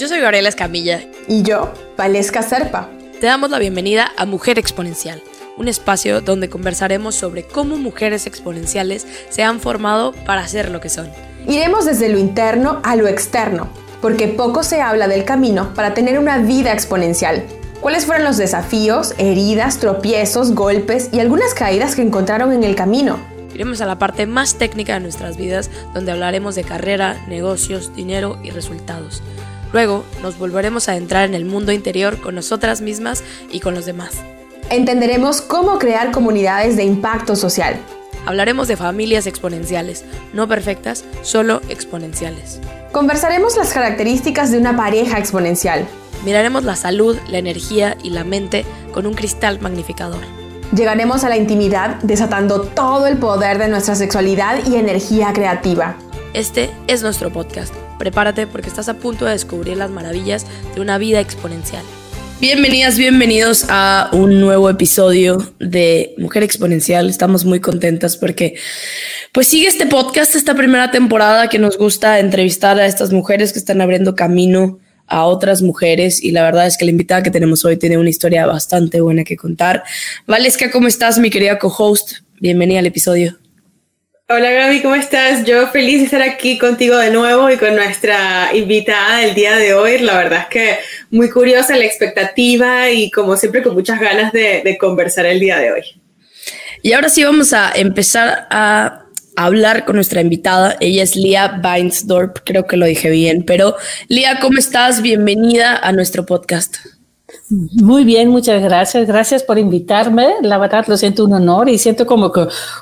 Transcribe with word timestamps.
Yo 0.00 0.08
soy 0.08 0.20
Gabriela 0.20 0.48
Escamilla. 0.48 1.02
Y 1.28 1.42
yo, 1.42 1.74
Valesca 1.98 2.40
Serpa. 2.40 2.88
Te 3.20 3.26
damos 3.26 3.50
la 3.50 3.58
bienvenida 3.58 4.10
a 4.16 4.24
Mujer 4.24 4.58
Exponencial, 4.58 5.22
un 5.58 5.68
espacio 5.68 6.22
donde 6.22 6.48
conversaremos 6.48 7.14
sobre 7.14 7.42
cómo 7.42 7.76
mujeres 7.76 8.26
exponenciales 8.26 9.06
se 9.28 9.42
han 9.42 9.60
formado 9.60 10.12
para 10.24 10.48
ser 10.48 10.70
lo 10.70 10.80
que 10.80 10.88
son. 10.88 11.10
Iremos 11.46 11.84
desde 11.84 12.08
lo 12.08 12.18
interno 12.18 12.80
a 12.82 12.96
lo 12.96 13.08
externo, 13.08 13.68
porque 14.00 14.26
poco 14.26 14.62
se 14.62 14.80
habla 14.80 15.06
del 15.06 15.26
camino 15.26 15.74
para 15.74 15.92
tener 15.92 16.18
una 16.18 16.38
vida 16.38 16.72
exponencial. 16.72 17.44
¿Cuáles 17.82 18.06
fueron 18.06 18.24
los 18.24 18.38
desafíos, 18.38 19.12
heridas, 19.18 19.80
tropiezos, 19.80 20.54
golpes 20.54 21.10
y 21.12 21.20
algunas 21.20 21.52
caídas 21.52 21.94
que 21.94 22.00
encontraron 22.00 22.54
en 22.54 22.64
el 22.64 22.74
camino? 22.74 23.18
Iremos 23.52 23.82
a 23.82 23.86
la 23.86 23.98
parte 23.98 24.26
más 24.26 24.54
técnica 24.54 24.94
de 24.94 25.00
nuestras 25.00 25.36
vidas, 25.36 25.70
donde 25.92 26.12
hablaremos 26.12 26.54
de 26.54 26.64
carrera, 26.64 27.22
negocios, 27.28 27.94
dinero 27.94 28.38
y 28.42 28.48
resultados 28.48 29.22
Luego 29.72 30.04
nos 30.22 30.38
volveremos 30.38 30.88
a 30.88 30.96
entrar 30.96 31.28
en 31.28 31.34
el 31.34 31.44
mundo 31.44 31.72
interior 31.72 32.20
con 32.20 32.34
nosotras 32.34 32.80
mismas 32.80 33.22
y 33.50 33.60
con 33.60 33.74
los 33.74 33.86
demás. 33.86 34.16
Entenderemos 34.70 35.40
cómo 35.40 35.78
crear 35.78 36.12
comunidades 36.12 36.76
de 36.76 36.84
impacto 36.84 37.36
social. 37.36 37.76
Hablaremos 38.26 38.68
de 38.68 38.76
familias 38.76 39.26
exponenciales, 39.26 40.04
no 40.32 40.46
perfectas, 40.46 41.04
solo 41.22 41.60
exponenciales. 41.68 42.60
Conversaremos 42.92 43.56
las 43.56 43.72
características 43.72 44.50
de 44.50 44.58
una 44.58 44.76
pareja 44.76 45.18
exponencial. 45.18 45.86
Miraremos 46.24 46.64
la 46.64 46.76
salud, 46.76 47.16
la 47.28 47.38
energía 47.38 47.96
y 48.02 48.10
la 48.10 48.24
mente 48.24 48.64
con 48.92 49.06
un 49.06 49.14
cristal 49.14 49.60
magnificador. 49.60 50.20
Llegaremos 50.74 51.24
a 51.24 51.28
la 51.28 51.36
intimidad 51.36 51.96
desatando 52.02 52.60
todo 52.62 53.06
el 53.06 53.16
poder 53.16 53.58
de 53.58 53.68
nuestra 53.68 53.96
sexualidad 53.96 54.64
y 54.66 54.76
energía 54.76 55.32
creativa. 55.32 55.96
Este 56.32 56.70
es 56.86 57.02
nuestro 57.02 57.32
podcast 57.32 57.74
Prepárate 57.98 58.46
porque 58.46 58.68
estás 58.68 58.88
a 58.88 58.94
punto 58.94 59.24
de 59.24 59.32
descubrir 59.32 59.76
las 59.76 59.90
maravillas 59.90 60.46
de 60.76 60.80
una 60.80 60.96
vida 60.96 61.18
exponencial. 61.18 61.82
Bienvenidas, 62.40 62.96
bienvenidos 62.96 63.66
a 63.68 64.08
un 64.12 64.40
nuevo 64.40 64.70
episodio 64.70 65.52
de 65.58 66.14
Mujer 66.18 66.44
Exponencial. 66.44 67.10
Estamos 67.10 67.44
muy 67.44 67.60
contentas 67.60 68.16
porque 68.16 68.54
pues 69.32 69.48
sigue 69.48 69.66
este 69.66 69.86
podcast, 69.86 70.36
esta 70.36 70.54
primera 70.54 70.92
temporada 70.92 71.48
que 71.48 71.58
nos 71.58 71.76
gusta 71.76 72.20
entrevistar 72.20 72.78
a 72.78 72.86
estas 72.86 73.12
mujeres 73.12 73.52
que 73.52 73.58
están 73.58 73.80
abriendo 73.80 74.14
camino 74.14 74.78
a 75.08 75.26
otras 75.26 75.62
mujeres 75.62 76.22
y 76.22 76.30
la 76.30 76.44
verdad 76.44 76.68
es 76.68 76.78
que 76.78 76.84
la 76.84 76.92
invitada 76.92 77.24
que 77.24 77.32
tenemos 77.32 77.64
hoy 77.64 77.76
tiene 77.76 77.98
una 77.98 78.08
historia 78.08 78.46
bastante 78.46 79.00
buena 79.00 79.24
que 79.24 79.36
contar. 79.36 79.82
Valesca, 80.28 80.70
¿cómo 80.70 80.86
estás, 80.86 81.18
mi 81.18 81.28
querida 81.28 81.58
co-host? 81.58 82.20
Bienvenida 82.40 82.78
al 82.78 82.86
episodio. 82.86 83.39
Hola 84.32 84.52
Gaby, 84.52 84.80
¿cómo 84.80 84.94
estás? 84.94 85.44
Yo 85.44 85.66
feliz 85.72 85.98
de 85.98 86.04
estar 86.04 86.22
aquí 86.22 86.56
contigo 86.56 86.96
de 86.96 87.10
nuevo 87.10 87.50
y 87.50 87.56
con 87.56 87.74
nuestra 87.74 88.54
invitada 88.54 89.16
del 89.16 89.34
día 89.34 89.56
de 89.56 89.74
hoy. 89.74 89.98
La 89.98 90.18
verdad 90.18 90.42
es 90.42 90.46
que 90.46 90.78
muy 91.10 91.28
curiosa 91.28 91.76
la 91.76 91.84
expectativa 91.84 92.88
y 92.90 93.10
como 93.10 93.36
siempre 93.36 93.60
con 93.60 93.74
muchas 93.74 93.98
ganas 93.98 94.32
de, 94.32 94.78
conversar 94.78 95.26
el 95.26 95.40
día 95.40 95.58
de 95.58 95.72
hoy. 95.72 95.82
Y 96.80 96.92
ahora 96.92 97.08
sí 97.08 97.24
vamos 97.24 97.52
a 97.52 97.72
empezar 97.74 98.46
a 98.50 99.06
hablar 99.34 99.84
con 99.84 99.96
nuestra 99.96 100.20
invitada. 100.20 100.76
Ella 100.78 101.02
es 101.02 101.16
Lía 101.16 101.60
Weinsdorp, 101.60 102.38
creo 102.44 102.68
que 102.68 102.76
lo 102.76 102.86
dije 102.86 103.10
bien, 103.10 103.42
pero 103.44 103.74
Lía, 104.06 104.38
¿cómo 104.40 104.58
estás? 104.58 105.02
Bienvenida 105.02 105.76
a 105.76 105.90
nuestro 105.90 106.24
podcast. 106.24 106.76
Muy 107.48 108.04
bien, 108.04 108.28
muchas 108.28 108.62
gracias. 108.62 109.06
Gracias 109.06 109.42
por 109.42 109.58
invitarme. 109.58 110.34
La 110.42 110.58
verdad 110.58 110.84
lo 110.86 110.96
siento 110.96 111.24
un 111.24 111.32
honor 111.32 111.68
y 111.68 111.78
siento 111.78 112.06
como, 112.06 112.32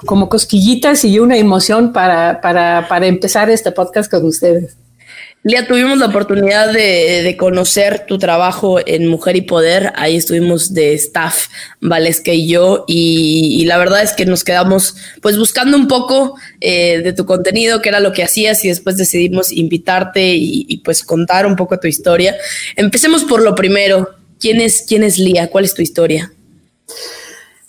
como 0.06 0.28
cosquillitas 0.28 1.04
y 1.04 1.18
una 1.18 1.36
emoción 1.36 1.92
para, 1.92 2.40
para, 2.40 2.86
para 2.88 3.06
empezar 3.06 3.50
este 3.50 3.72
podcast 3.72 4.10
con 4.10 4.24
ustedes. 4.26 4.76
Lía, 5.44 5.68
tuvimos 5.68 5.98
la 5.98 6.06
oportunidad 6.06 6.72
de, 6.72 7.36
conocer 7.38 8.06
tu 8.06 8.18
trabajo 8.18 8.80
en 8.84 9.06
Mujer 9.06 9.36
y 9.36 9.42
Poder. 9.42 9.92
Ahí 9.94 10.16
estuvimos 10.16 10.74
de 10.74 10.94
staff, 10.94 11.46
Valesca 11.80 12.32
y 12.32 12.48
yo, 12.48 12.84
y, 12.88 13.64
la 13.66 13.78
verdad 13.78 14.02
es 14.02 14.12
que 14.12 14.26
nos 14.26 14.42
quedamos 14.42 14.96
pues 15.22 15.38
buscando 15.38 15.76
un 15.76 15.86
poco 15.86 16.34
eh, 16.60 17.02
de 17.02 17.12
tu 17.12 17.24
contenido, 17.24 17.80
qué 17.80 17.88
era 17.88 18.00
lo 18.00 18.12
que 18.12 18.24
hacías, 18.24 18.64
y 18.64 18.68
después 18.68 18.96
decidimos 18.96 19.52
invitarte 19.52 20.34
y, 20.34 20.66
y 20.68 20.78
pues 20.78 21.04
contar 21.04 21.46
un 21.46 21.54
poco 21.54 21.78
tu 21.78 21.86
historia. 21.86 22.36
Empecemos 22.74 23.24
por 23.24 23.40
lo 23.40 23.54
primero. 23.54 24.17
¿Quién 24.40 24.60
es, 24.60 24.84
quién 24.86 25.02
es 25.02 25.18
Lía? 25.18 25.50
¿Cuál 25.50 25.64
es 25.64 25.74
tu 25.74 25.82
historia? 25.82 26.32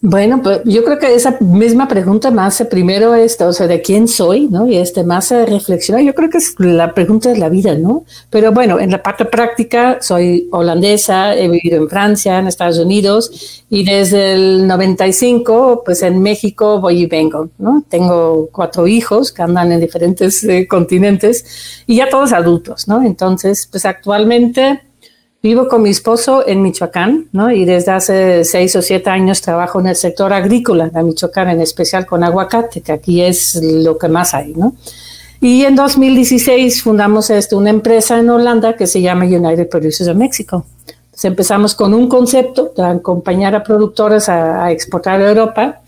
Bueno, 0.01 0.41
pues 0.41 0.61
yo 0.63 0.85
creo 0.85 0.97
que 0.97 1.13
esa 1.13 1.37
misma 1.41 1.85
pregunta 1.89 2.31
me 2.31 2.41
hace 2.43 2.63
primero 2.63 3.15
esto, 3.15 3.47
o 3.47 3.53
sea, 3.53 3.67
de 3.67 3.81
quién 3.81 4.07
soy, 4.07 4.47
¿no? 4.47 4.65
Y 4.65 4.77
este 4.77 5.03
más 5.03 5.29
reflexionar, 5.29 6.03
yo 6.03 6.15
creo 6.15 6.29
que 6.29 6.37
es 6.37 6.55
la 6.57 6.93
pregunta 6.93 7.27
de 7.27 7.37
la 7.37 7.49
vida, 7.49 7.75
¿no? 7.75 8.05
Pero 8.29 8.53
bueno, 8.53 8.79
en 8.79 8.91
la 8.91 9.03
parte 9.03 9.25
práctica 9.25 9.97
soy 9.99 10.47
holandesa, 10.51 11.35
he 11.35 11.49
vivido 11.49 11.75
en 11.83 11.89
Francia, 11.89 12.39
en 12.39 12.47
Estados 12.47 12.79
Unidos 12.79 13.65
y 13.69 13.83
desde 13.83 14.35
el 14.35 14.67
95, 14.67 15.81
pues 15.83 16.01
en 16.01 16.21
México 16.21 16.79
voy 16.79 17.01
y 17.01 17.05
vengo, 17.05 17.49
¿no? 17.57 17.83
Tengo 17.89 18.47
cuatro 18.53 18.87
hijos 18.87 19.33
que 19.33 19.41
andan 19.41 19.73
en 19.73 19.81
diferentes 19.81 20.45
eh, 20.45 20.65
continentes 20.65 21.83
y 21.87 21.97
ya 21.97 22.07
todos 22.07 22.31
adultos, 22.31 22.87
¿no? 22.87 23.03
Entonces, 23.03 23.67
pues 23.69 23.85
actualmente 23.85 24.79
Vivo 25.41 25.69
con 25.69 25.83
mi 25.83 25.89
esposo 25.89 26.45
en 26.45 26.61
Michoacán, 26.61 27.29
¿no? 27.31 27.49
Y 27.49 27.63
desde 27.63 27.91
hace 27.91 28.43
seis 28.43 28.75
o 28.75 28.81
siete 28.81 29.09
años 29.09 29.41
trabajo 29.41 29.79
en 29.79 29.87
el 29.87 29.95
sector 29.95 30.33
agrícola 30.33 30.89
de 30.89 31.01
Michoacán, 31.01 31.49
en 31.49 31.61
especial 31.61 32.05
con 32.05 32.25
aguacate, 32.25 32.81
que 32.81 32.91
aquí 32.91 33.21
es 33.21 33.57
lo 33.63 33.97
que 33.97 34.09
más 34.09 34.33
hay, 34.33 34.51
¿no? 34.53 34.75
Y 35.39 35.63
en 35.63 35.77
2016 35.77 36.83
fundamos 36.83 37.29
esto, 37.29 37.57
una 37.57 37.69
empresa 37.69 38.19
en 38.19 38.29
Holanda 38.29 38.75
que 38.75 38.85
se 38.85 39.01
llama 39.01 39.23
United 39.23 39.69
Producers 39.69 40.09
of 40.09 40.17
Mexico. 40.17 40.65
Entonces 40.87 41.25
empezamos 41.25 41.73
con 41.73 41.93
un 41.93 42.09
concepto 42.09 42.73
de 42.75 42.83
acompañar 42.83 43.55
a 43.55 43.63
productores 43.63 44.27
a, 44.27 44.65
a 44.65 44.71
exportar 44.71 45.21
a 45.21 45.29
Europa 45.29 45.79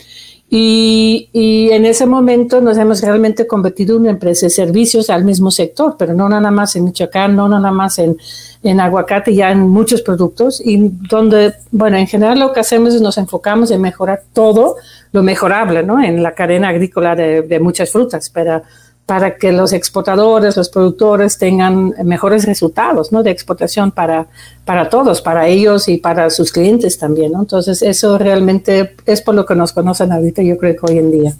y, 0.54 1.30
y, 1.32 1.70
en 1.70 1.86
ese 1.86 2.04
momento 2.04 2.60
nos 2.60 2.76
hemos 2.76 3.00
realmente 3.00 3.46
convertido 3.46 3.96
en 3.96 4.02
una 4.02 4.10
empresa 4.10 4.44
de 4.44 4.50
servicios 4.50 5.08
al 5.08 5.24
mismo 5.24 5.50
sector, 5.50 5.96
pero 5.98 6.12
no 6.12 6.28
nada 6.28 6.50
más 6.50 6.76
en 6.76 6.84
Michoacán, 6.84 7.34
no 7.34 7.48
nada 7.48 7.70
más 7.70 7.98
en, 7.98 8.18
en 8.62 8.78
aguacate, 8.78 9.34
ya 9.34 9.50
en 9.50 9.60
muchos 9.60 10.02
productos, 10.02 10.60
y 10.62 10.90
donde, 11.08 11.54
bueno, 11.70 11.96
en 11.96 12.06
general 12.06 12.38
lo 12.38 12.52
que 12.52 12.60
hacemos 12.60 12.92
es 12.92 13.00
nos 13.00 13.16
enfocamos 13.16 13.70
en 13.70 13.80
mejorar 13.80 14.24
todo 14.34 14.76
lo 15.12 15.22
mejorable, 15.22 15.84
¿no? 15.84 16.02
En 16.02 16.22
la 16.22 16.34
cadena 16.34 16.68
agrícola 16.68 17.16
de, 17.16 17.40
de 17.40 17.58
muchas 17.58 17.90
frutas, 17.90 18.28
pero 18.28 18.60
para 19.06 19.36
que 19.36 19.52
los 19.52 19.72
exportadores, 19.72 20.56
los 20.56 20.68
productores 20.68 21.36
tengan 21.36 21.92
mejores 22.04 22.46
resultados 22.46 23.12
¿no? 23.12 23.22
de 23.22 23.30
exportación 23.30 23.90
para, 23.90 24.28
para 24.64 24.88
todos, 24.88 25.20
para 25.20 25.48
ellos 25.48 25.88
y 25.88 25.98
para 25.98 26.30
sus 26.30 26.52
clientes 26.52 26.98
también. 26.98 27.32
¿no? 27.32 27.40
Entonces, 27.40 27.82
eso 27.82 28.16
realmente 28.16 28.94
es 29.04 29.20
por 29.20 29.34
lo 29.34 29.44
que 29.44 29.54
nos 29.54 29.72
conocen 29.72 30.12
ahorita, 30.12 30.42
yo 30.42 30.56
creo 30.56 30.76
que 30.76 30.92
hoy 30.92 30.98
en 30.98 31.10
día. 31.10 31.34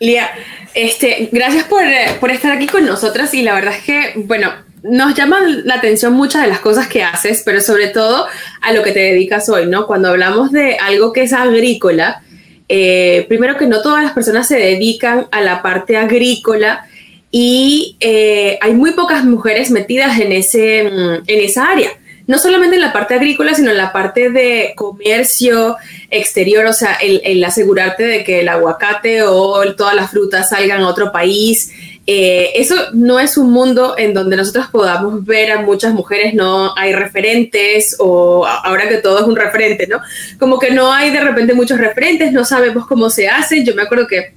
Lía, 0.00 0.28
este, 0.74 1.28
gracias 1.30 1.64
por, 1.64 1.82
por 2.20 2.30
estar 2.30 2.52
aquí 2.52 2.66
con 2.66 2.84
nosotras 2.84 3.32
y 3.32 3.42
la 3.42 3.54
verdad 3.54 3.74
es 3.74 3.84
que, 3.84 4.22
bueno, 4.24 4.50
nos 4.82 5.14
llama 5.14 5.38
la 5.64 5.74
atención 5.74 6.12
muchas 6.12 6.42
de 6.42 6.48
las 6.48 6.60
cosas 6.60 6.88
que 6.88 7.02
haces, 7.02 7.42
pero 7.44 7.60
sobre 7.60 7.88
todo 7.88 8.26
a 8.60 8.72
lo 8.72 8.82
que 8.82 8.92
te 8.92 9.00
dedicas 9.00 9.48
hoy, 9.48 9.66
¿no? 9.66 9.86
Cuando 9.86 10.08
hablamos 10.08 10.52
de 10.52 10.76
algo 10.76 11.12
que 11.12 11.22
es 11.22 11.32
agrícola, 11.32 12.22
eh, 12.68 13.24
primero 13.28 13.56
que 13.56 13.66
no 13.66 13.82
todas 13.82 14.02
las 14.02 14.12
personas 14.12 14.48
se 14.48 14.56
dedican 14.56 15.26
a 15.30 15.40
la 15.40 15.62
parte 15.62 15.96
agrícola 15.96 16.86
y 17.30 17.96
eh, 18.00 18.58
hay 18.60 18.72
muy 18.72 18.92
pocas 18.92 19.24
mujeres 19.24 19.70
metidas 19.70 20.18
en, 20.18 20.32
ese, 20.32 20.84
mm, 20.84 21.24
en 21.26 21.40
esa 21.44 21.70
área. 21.70 21.90
No 22.26 22.38
solamente 22.38 22.76
en 22.76 22.82
la 22.82 22.92
parte 22.92 23.14
agrícola, 23.14 23.54
sino 23.54 23.70
en 23.70 23.76
la 23.76 23.92
parte 23.92 24.30
de 24.30 24.72
comercio 24.76 25.76
exterior, 26.10 26.66
o 26.66 26.72
sea, 26.72 26.94
el 26.94 27.44
asegurarte 27.44 28.04
de 28.04 28.24
que 28.24 28.40
el 28.40 28.48
aguacate 28.48 29.22
o 29.22 29.74
todas 29.74 29.94
las 29.94 30.10
frutas 30.10 30.48
salgan 30.50 30.82
a 30.82 30.88
otro 30.88 31.12
país, 31.12 31.70
eh, 32.08 32.52
eso 32.54 32.76
no 32.92 33.18
es 33.18 33.36
un 33.36 33.50
mundo 33.50 33.96
en 33.98 34.14
donde 34.14 34.36
nosotros 34.36 34.68
podamos 34.70 35.24
ver 35.24 35.50
a 35.50 35.62
muchas 35.62 35.92
mujeres, 35.92 36.34
no 36.34 36.72
hay 36.76 36.92
referentes 36.92 37.96
o 37.98 38.46
ahora 38.46 38.88
que 38.88 38.98
todo 38.98 39.18
es 39.18 39.26
un 39.26 39.34
referente, 39.34 39.88
¿no? 39.88 40.00
Como 40.38 40.60
que 40.60 40.70
no 40.70 40.92
hay 40.92 41.10
de 41.10 41.20
repente 41.20 41.52
muchos 41.52 41.78
referentes, 41.78 42.32
no 42.32 42.44
sabemos 42.44 42.86
cómo 42.86 43.10
se 43.10 43.28
hacen. 43.28 43.64
Yo 43.64 43.74
me 43.74 43.82
acuerdo 43.82 44.06
que 44.06 44.34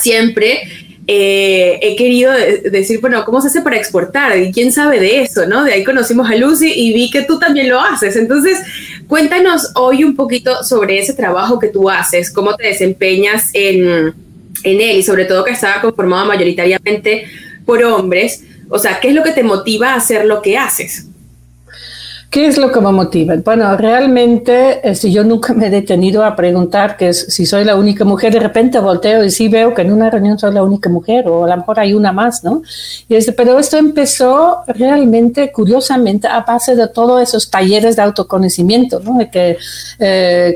siempre 0.00 0.62
eh, 1.06 1.78
he 1.82 1.96
querido 1.96 2.32
decir, 2.70 3.00
bueno, 3.00 3.24
¿cómo 3.24 3.40
se 3.40 3.48
hace 3.48 3.60
para 3.60 3.76
exportar? 3.76 4.36
¿Y 4.38 4.52
quién 4.52 4.72
sabe 4.72 4.98
de 4.98 5.22
eso, 5.22 5.46
no? 5.46 5.64
De 5.64 5.72
ahí 5.72 5.84
conocimos 5.84 6.28
a 6.28 6.34
Lucy 6.34 6.72
y 6.74 6.92
vi 6.92 7.10
que 7.10 7.22
tú 7.22 7.38
también 7.38 7.68
lo 7.68 7.80
haces. 7.80 8.16
Entonces, 8.16 8.58
cuéntanos 9.06 9.70
hoy 9.74 10.02
un 10.02 10.16
poquito 10.16 10.64
sobre 10.64 10.98
ese 10.98 11.14
trabajo 11.14 11.58
que 11.58 11.68
tú 11.68 11.88
haces, 11.88 12.32
cómo 12.32 12.56
te 12.56 12.66
desempeñas 12.66 13.50
en 13.52 14.14
en 14.66 14.80
él 14.80 14.96
y 14.96 15.02
sobre 15.02 15.24
todo 15.24 15.44
que 15.44 15.52
estaba 15.52 15.80
conformado 15.80 16.26
mayoritariamente 16.26 17.26
por 17.64 17.82
hombres. 17.84 18.44
O 18.68 18.78
sea, 18.78 18.98
¿qué 19.00 19.08
es 19.08 19.14
lo 19.14 19.22
que 19.22 19.32
te 19.32 19.42
motiva 19.42 19.92
a 19.92 19.96
hacer 19.96 20.24
lo 20.24 20.42
que 20.42 20.58
haces? 20.58 21.06
¿Qué 22.30 22.46
es 22.46 22.58
lo 22.58 22.72
que 22.72 22.80
me 22.80 22.90
motiva? 22.90 23.34
Bueno, 23.44 23.76
realmente, 23.76 24.80
este, 24.88 25.10
yo 25.10 25.22
nunca 25.24 25.54
me 25.54 25.68
he 25.68 25.70
detenido 25.70 26.24
a 26.24 26.34
preguntar 26.34 26.96
que 26.96 27.14
si 27.14 27.46
soy 27.46 27.64
la 27.64 27.76
única 27.76 28.04
mujer, 28.04 28.32
de 28.32 28.40
repente 28.40 28.78
volteo 28.78 29.24
y 29.24 29.30
sí 29.30 29.48
veo 29.48 29.72
que 29.72 29.82
en 29.82 29.92
una 29.92 30.10
reunión 30.10 30.38
soy 30.38 30.52
la 30.52 30.62
única 30.62 30.90
mujer, 30.90 31.28
o 31.28 31.44
a 31.44 31.48
lo 31.48 31.56
mejor 31.56 31.78
hay 31.78 31.94
una 31.94 32.12
más, 32.12 32.42
¿no? 32.42 32.62
Y 33.08 33.14
este, 33.14 33.32
pero 33.32 33.58
esto 33.58 33.78
empezó 33.78 34.62
realmente, 34.66 35.52
curiosamente, 35.52 36.26
a 36.26 36.40
base 36.40 36.74
de 36.74 36.88
todos 36.88 37.22
esos 37.22 37.48
talleres 37.48 37.96
de 37.96 38.02
autoconocimiento, 38.02 39.00
¿no? 39.00 39.18
Eh, 39.20 39.56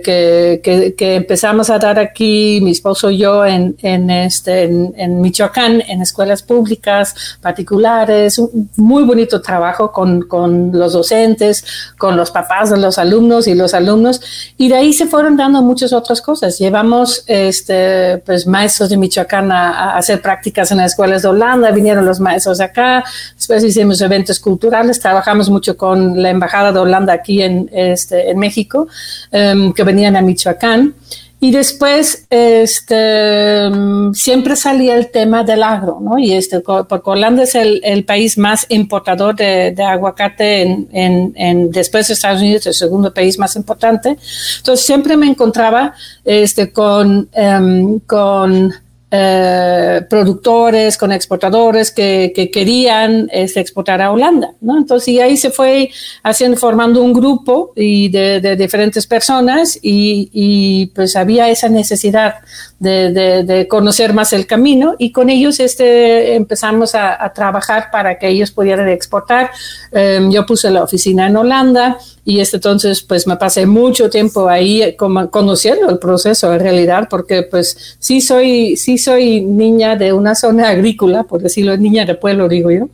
que, 0.04 0.60
que, 0.62 0.94
que, 0.94 1.14
empezamos 1.14 1.70
a 1.70 1.78
dar 1.78 1.98
aquí, 1.98 2.60
mi 2.62 2.72
esposo 2.72 3.10
y 3.10 3.18
yo, 3.18 3.46
en, 3.46 3.76
en, 3.82 4.10
este, 4.10 4.64
en 4.64 5.20
Michoacán, 5.20 5.82
en 5.86 6.02
escuelas 6.02 6.42
públicas, 6.42 7.38
particulares, 7.40 8.38
un 8.38 8.68
muy 8.76 9.04
bonito 9.04 9.40
trabajo 9.40 9.92
con, 9.92 10.22
con 10.22 10.72
los 10.72 10.92
docentes 10.92 11.59
con 11.98 12.16
los 12.16 12.30
papás 12.30 12.70
de 12.70 12.78
los 12.78 12.98
alumnos 12.98 13.46
y 13.46 13.54
los 13.54 13.74
alumnos, 13.74 14.20
y 14.56 14.68
de 14.68 14.76
ahí 14.76 14.92
se 14.92 15.06
fueron 15.06 15.36
dando 15.36 15.62
muchas 15.62 15.92
otras 15.92 16.20
cosas. 16.20 16.58
Llevamos 16.58 17.24
este, 17.26 18.18
pues, 18.18 18.46
maestros 18.46 18.90
de 18.90 18.96
Michoacán 18.96 19.50
a, 19.52 19.96
hacer 19.96 20.20
prácticas 20.20 20.70
en 20.70 20.78
las 20.78 20.92
escuelas 20.92 21.22
de 21.22 21.28
Holanda, 21.28 21.70
vinieron 21.70 22.04
los 22.04 22.20
maestros 22.20 22.60
acá, 22.60 23.04
después 23.36 23.62
hicimos 23.64 24.00
eventos 24.00 24.40
culturales, 24.40 25.00
trabajamos 25.00 25.50
mucho 25.50 25.76
con 25.76 26.22
la 26.22 26.30
Embajada 26.30 26.72
de 26.72 26.78
Holanda 26.78 27.12
aquí 27.12 27.42
en, 27.42 27.68
este, 27.72 28.30
en 28.30 28.38
México, 28.38 28.88
em, 29.30 29.72
que 29.72 29.84
venían 29.84 30.16
a 30.16 30.22
Michoacán. 30.22 30.94
Y 31.42 31.52
después, 31.52 32.26
este, 32.28 33.70
siempre 34.12 34.56
salía 34.56 34.94
el 34.94 35.10
tema 35.10 35.42
del 35.42 35.62
agro, 35.62 35.98
¿no? 35.98 36.18
Y 36.18 36.34
este, 36.34 36.60
porque 36.60 37.10
Holanda 37.10 37.44
es 37.44 37.54
el, 37.54 38.04
país 38.04 38.36
más 38.36 38.66
importador 38.68 39.34
de, 39.36 39.74
aguacate 39.82 40.62
en, 40.62 40.88
en, 40.92 41.32
en, 41.36 41.70
después 41.70 42.08
de 42.08 42.14
Estados 42.14 42.42
Unidos, 42.42 42.66
el 42.66 42.74
segundo 42.74 43.14
país 43.14 43.38
más 43.38 43.56
importante. 43.56 44.18
Entonces, 44.58 44.84
siempre 44.84 45.16
me 45.16 45.28
encontraba, 45.28 45.94
este, 46.26 46.72
con, 46.72 47.30
um, 47.34 48.00
con 48.00 48.74
eh, 49.12 50.02
productores, 50.08 50.96
con 50.96 51.10
exportadores 51.10 51.90
que, 51.90 52.32
que 52.32 52.48
querían 52.48 53.28
este, 53.32 53.58
exportar 53.58 54.00
a 54.00 54.12
Holanda, 54.12 54.54
¿no? 54.60 54.78
Entonces, 54.78 55.08
y 55.08 55.20
ahí 55.20 55.36
se 55.36 55.50
fue 55.50 55.90
haciendo, 56.22 56.56
formando 56.56 57.02
un 57.02 57.12
grupo 57.12 57.72
y 57.74 58.08
de, 58.08 58.54
diferentes 58.54 59.08
personas 59.08 59.78
y, 59.82 60.92
pues 60.94 61.16
había 61.16 61.48
esa 61.50 61.68
necesidad 61.68 62.34
de, 62.80 63.12
de, 63.12 63.44
de, 63.44 63.68
conocer 63.68 64.14
más 64.14 64.32
el 64.32 64.46
camino 64.46 64.96
y 64.98 65.12
con 65.12 65.28
ellos 65.28 65.60
este, 65.60 66.34
empezamos 66.34 66.94
a, 66.94 67.22
a 67.22 67.32
trabajar 67.32 67.90
para 67.92 68.18
que 68.18 68.26
ellos 68.28 68.50
pudieran 68.50 68.88
exportar. 68.88 69.50
Eh, 69.92 70.26
yo 70.30 70.46
puse 70.46 70.70
la 70.70 70.82
oficina 70.82 71.26
en 71.26 71.36
Holanda 71.36 71.98
y 72.24 72.40
este, 72.40 72.56
entonces 72.56 73.02
pues 73.02 73.26
me 73.26 73.36
pasé 73.36 73.66
mucho 73.66 74.08
tiempo 74.08 74.48
ahí 74.48 74.96
como, 74.96 75.30
conociendo 75.30 75.90
el 75.90 75.98
proceso 75.98 76.52
en 76.54 76.60
realidad 76.60 77.06
porque 77.10 77.42
pues 77.42 77.96
sí 77.98 78.22
soy, 78.22 78.76
sí 78.76 78.96
soy 78.96 79.42
niña 79.42 79.94
de 79.96 80.14
una 80.14 80.34
zona 80.34 80.70
agrícola, 80.70 81.24
por 81.24 81.42
decirlo, 81.42 81.76
niña 81.76 82.06
de 82.06 82.14
pueblo 82.14 82.48
digo 82.48 82.70
yo. 82.70 82.88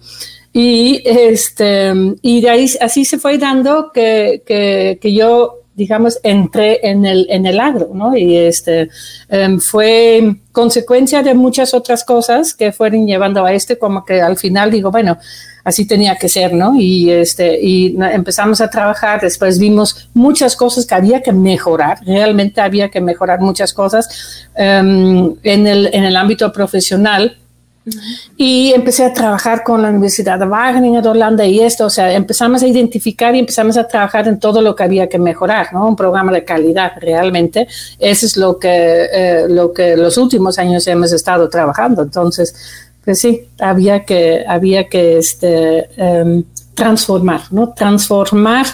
Y, 0.52 1.02
este, 1.04 1.92
y 2.22 2.40
de 2.40 2.50
ahí 2.50 2.68
así 2.80 3.04
se 3.04 3.18
fue 3.18 3.38
dando 3.38 3.92
que, 3.92 4.42
que, 4.44 4.98
que 5.00 5.12
yo 5.14 5.65
digamos, 5.76 6.18
entré 6.22 6.80
en 6.82 7.04
el, 7.04 7.26
en 7.28 7.44
el 7.44 7.60
agro, 7.60 7.90
¿no? 7.92 8.16
Y 8.16 8.34
este 8.36 8.88
um, 9.30 9.60
fue 9.60 10.36
consecuencia 10.50 11.22
de 11.22 11.34
muchas 11.34 11.74
otras 11.74 12.02
cosas 12.02 12.54
que 12.54 12.72
fueron 12.72 13.06
llevando 13.06 13.44
a 13.44 13.52
este, 13.52 13.78
como 13.78 14.04
que 14.04 14.22
al 14.22 14.38
final 14.38 14.70
digo, 14.70 14.90
bueno, 14.90 15.18
así 15.64 15.86
tenía 15.86 16.16
que 16.16 16.30
ser, 16.30 16.54
¿no? 16.54 16.74
Y, 16.80 17.10
este, 17.10 17.60
y 17.60 17.94
empezamos 18.12 18.62
a 18.62 18.70
trabajar, 18.70 19.20
después 19.20 19.58
vimos 19.58 20.08
muchas 20.14 20.56
cosas 20.56 20.86
que 20.86 20.94
había 20.94 21.20
que 21.22 21.32
mejorar, 21.32 21.98
realmente 22.06 22.62
había 22.62 22.88
que 22.88 23.02
mejorar 23.02 23.40
muchas 23.40 23.74
cosas 23.74 24.48
um, 24.56 25.36
en, 25.42 25.66
el, 25.66 25.90
en 25.92 26.04
el 26.04 26.16
ámbito 26.16 26.50
profesional 26.52 27.36
y 28.36 28.72
empecé 28.72 29.04
a 29.04 29.12
trabajar 29.12 29.62
con 29.62 29.80
la 29.80 29.90
Universidad 29.90 30.38
de 30.38 30.46
Wageningen 30.46 31.02
de 31.02 31.08
Holanda 31.08 31.44
y 31.46 31.60
esto, 31.60 31.86
o 31.86 31.90
sea, 31.90 32.12
empezamos 32.12 32.62
a 32.62 32.66
identificar 32.66 33.34
y 33.34 33.38
empezamos 33.38 33.76
a 33.76 33.86
trabajar 33.86 34.26
en 34.26 34.40
todo 34.40 34.60
lo 34.60 34.74
que 34.74 34.82
había 34.82 35.08
que 35.08 35.18
mejorar, 35.18 35.72
¿no? 35.72 35.86
Un 35.86 35.96
programa 35.96 36.32
de 36.32 36.44
calidad 36.44 36.92
realmente. 37.00 37.68
Eso 37.98 38.26
es 38.26 38.36
lo 38.36 38.58
que, 38.58 39.08
eh, 39.12 39.46
lo 39.48 39.72
que 39.72 39.96
los 39.96 40.18
últimos 40.18 40.58
años 40.58 40.86
hemos 40.88 41.12
estado 41.12 41.48
trabajando. 41.48 42.02
Entonces, 42.02 42.54
pues 43.04 43.20
sí, 43.20 43.48
había 43.60 44.04
que, 44.04 44.44
había 44.46 44.88
que 44.88 45.18
este, 45.18 45.88
um, 45.96 46.42
transformar, 46.74 47.42
¿no? 47.52 47.72
Transformar 47.72 48.66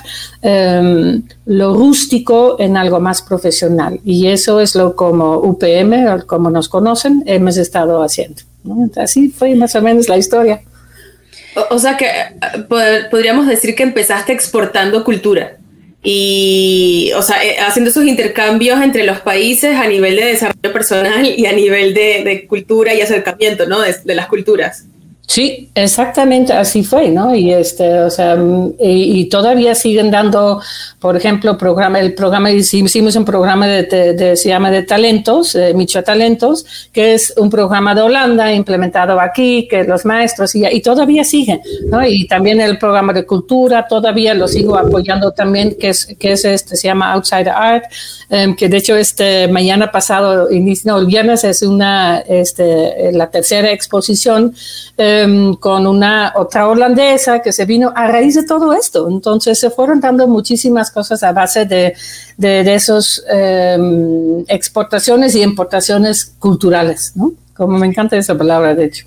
um, 0.43 1.23
lo 1.47 1.75
rústico 1.75 2.56
en 2.59 2.79
algo 2.79 2.99
más 2.99 3.20
profesional. 3.20 4.00
Y 4.05 4.29
eso 4.29 4.59
es 4.59 4.75
lo 4.75 4.97
como 4.97 5.37
UPM, 5.37 6.23
como 6.26 6.49
nos 6.50 6.70
conocen, 6.70 7.23
hemos 7.26 7.59
estado 7.59 8.03
haciendo. 8.03 8.51
Así 8.97 9.29
fue 9.29 9.55
más 9.55 9.75
o 9.75 9.82
menos 9.82 10.09
la 10.09 10.19
historia. 10.19 10.62
O, 11.70 11.79
sea 11.79 11.97
que 11.97 12.06
podríamos 13.11 13.47
decir 13.47 13.75
que 13.75 13.82
empezaste 13.82 14.32
exportando 14.32 15.05
cultura 15.05 15.59
y, 16.03 17.12
o 17.14 17.23
sea, 17.23 17.44
eh, 17.44 17.59
haciendo 17.61 17.91
esos 17.91 18.05
intercambios 18.05 18.81
entre 18.81 19.05
los 19.05 19.20
países 19.20 19.76
a 19.76 19.87
nivel 19.87 20.17
de 20.17 20.25
desarrollo 20.25 20.73
personal 20.73 21.25
y 21.25 21.47
a 21.47 21.53
nivel 21.53 21.94
de, 21.94 22.47
cultura 22.49 22.94
y 22.94 23.03
acercamiento, 23.03 23.67
¿no? 23.67 23.81
De 23.81 24.14
las 24.14 24.26
culturas. 24.26 24.87
Sí, 25.26 25.70
exactamente 25.74 26.52
así 26.52 26.82
fue, 26.82 27.08
¿no? 27.08 27.34
Y 27.34 27.52
este, 27.52 28.00
o 28.00 28.10
sea, 28.10 28.36
y, 28.78 29.20
y 29.20 29.28
todavía 29.30 29.74
siguen 29.74 30.10
dando, 30.10 30.60
por 30.98 31.16
ejemplo, 31.16 31.56
programa, 31.56 32.00
el 32.00 32.12
programa, 32.12 32.50
hicimos 32.50 33.16
un 33.16 33.24
programa 33.24 33.66
de, 33.66 33.84
de, 33.84 34.12
de 34.12 34.36
se 34.36 34.48
llama 34.50 34.70
de 34.70 34.82
talentos, 34.82 35.54
eh, 35.54 35.74
Talentos, 36.04 36.66
que 36.92 37.14
es 37.14 37.32
un 37.36 37.48
programa 37.48 37.94
de 37.94 38.02
Holanda 38.02 38.52
implementado 38.52 39.20
aquí, 39.20 39.69
que 39.70 39.84
los 39.84 40.04
maestros, 40.04 40.54
y, 40.54 40.80
todavía 40.80 41.25
siguen, 41.25 41.62
¿no? 41.86 42.04
Y 42.06 42.26
también 42.26 42.60
el 42.60 42.76
programa 42.76 43.12
de 43.12 43.25
cultura, 43.25 43.86
todavía 43.88 44.34
lo 44.34 44.48
sigo 44.48 44.76
apoyando 44.76 45.30
también, 45.30 45.76
que 45.78 45.90
es, 45.90 46.14
que 46.18 46.32
es 46.32 46.44
este, 46.44 46.76
se 46.76 46.88
llama 46.88 47.12
Outside 47.12 47.48
Art, 47.48 47.84
um, 48.28 48.54
que 48.54 48.68
de 48.68 48.76
hecho 48.76 48.96
este, 48.96 49.48
mañana 49.48 49.90
pasado, 49.90 50.48
no, 50.84 50.98
el 50.98 51.06
viernes 51.06 51.44
es 51.44 51.62
una, 51.62 52.20
este, 52.20 53.12
la 53.12 53.30
tercera 53.30 53.70
exposición, 53.70 54.54
um, 55.26 55.55
con 55.55 55.87
una 55.87 56.32
otra 56.37 56.69
holandesa 56.69 57.41
que 57.41 57.53
se 57.53 57.64
vino 57.64 57.93
a 57.94 58.09
raíz 58.09 58.35
de 58.35 58.44
todo 58.44 58.73
esto. 58.73 59.09
Entonces 59.09 59.59
se 59.59 59.70
fueron 59.70 60.00
dando 60.00 60.26
muchísimas 60.26 60.91
cosas 60.91 61.23
a 61.23 61.32
base 61.32 61.64
de, 61.64 61.94
de, 62.37 62.64
de 62.64 62.75
esos 62.75 63.25
um, 63.79 64.44
exportaciones 64.49 65.35
y 65.35 65.43
importaciones 65.43 66.35
culturales, 66.38 67.12
¿no? 67.14 67.32
Como 67.55 67.79
me 67.79 67.87
encanta 67.87 68.17
esa 68.17 68.37
palabra, 68.37 68.75
de 68.75 68.87
hecho. 68.87 69.06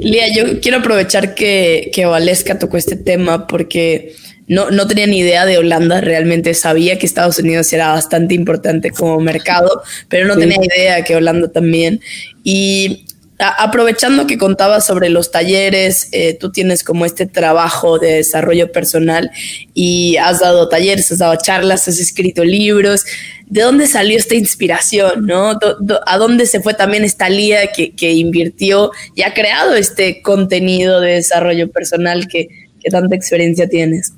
Lía, 0.00 0.26
yo 0.34 0.60
quiero 0.60 0.78
aprovechar 0.78 1.34
que, 1.34 1.90
que 1.92 2.04
Valesca 2.04 2.58
tocó 2.58 2.76
este 2.76 2.96
tema 2.96 3.46
porque 3.46 4.14
no, 4.48 4.70
no 4.70 4.86
tenía 4.86 5.06
ni 5.06 5.18
idea 5.18 5.46
de 5.46 5.58
Holanda, 5.58 6.00
realmente 6.00 6.54
sabía 6.54 6.98
que 6.98 7.06
Estados 7.06 7.38
Unidos 7.38 7.72
era 7.72 7.92
bastante 7.92 8.34
importante 8.34 8.90
como 8.90 9.18
mercado, 9.20 9.82
pero 10.08 10.26
no 10.26 10.34
sí. 10.34 10.40
tenía 10.40 10.58
idea 10.64 11.02
que 11.02 11.16
Holanda 11.16 11.48
también. 11.48 12.00
Y 12.44 13.06
aprovechando 13.38 14.26
que 14.26 14.38
contabas 14.38 14.86
sobre 14.86 15.10
los 15.10 15.30
talleres, 15.30 16.08
eh, 16.12 16.34
tú 16.34 16.50
tienes 16.50 16.82
como 16.82 17.04
este 17.04 17.26
trabajo 17.26 17.98
de 17.98 18.14
desarrollo 18.14 18.72
personal 18.72 19.30
y 19.74 20.16
has 20.16 20.40
dado 20.40 20.68
talleres, 20.68 21.12
has 21.12 21.18
dado 21.18 21.36
charlas, 21.36 21.86
has 21.88 22.00
escrito 22.00 22.44
libros. 22.44 23.04
¿De 23.46 23.62
dónde 23.62 23.86
salió 23.86 24.16
esta 24.16 24.34
inspiración? 24.34 25.26
¿no? 25.26 25.58
¿A 26.06 26.18
dónde 26.18 26.46
se 26.46 26.60
fue 26.60 26.74
también 26.74 27.04
esta 27.04 27.28
Lía 27.28 27.72
que, 27.72 27.94
que 27.94 28.12
invirtió 28.12 28.90
y 29.14 29.22
ha 29.22 29.34
creado 29.34 29.74
este 29.74 30.22
contenido 30.22 31.00
de 31.00 31.12
desarrollo 31.12 31.70
personal 31.70 32.28
que, 32.28 32.48
que 32.80 32.90
tanta 32.90 33.14
experiencia 33.14 33.68
tienes? 33.68 34.12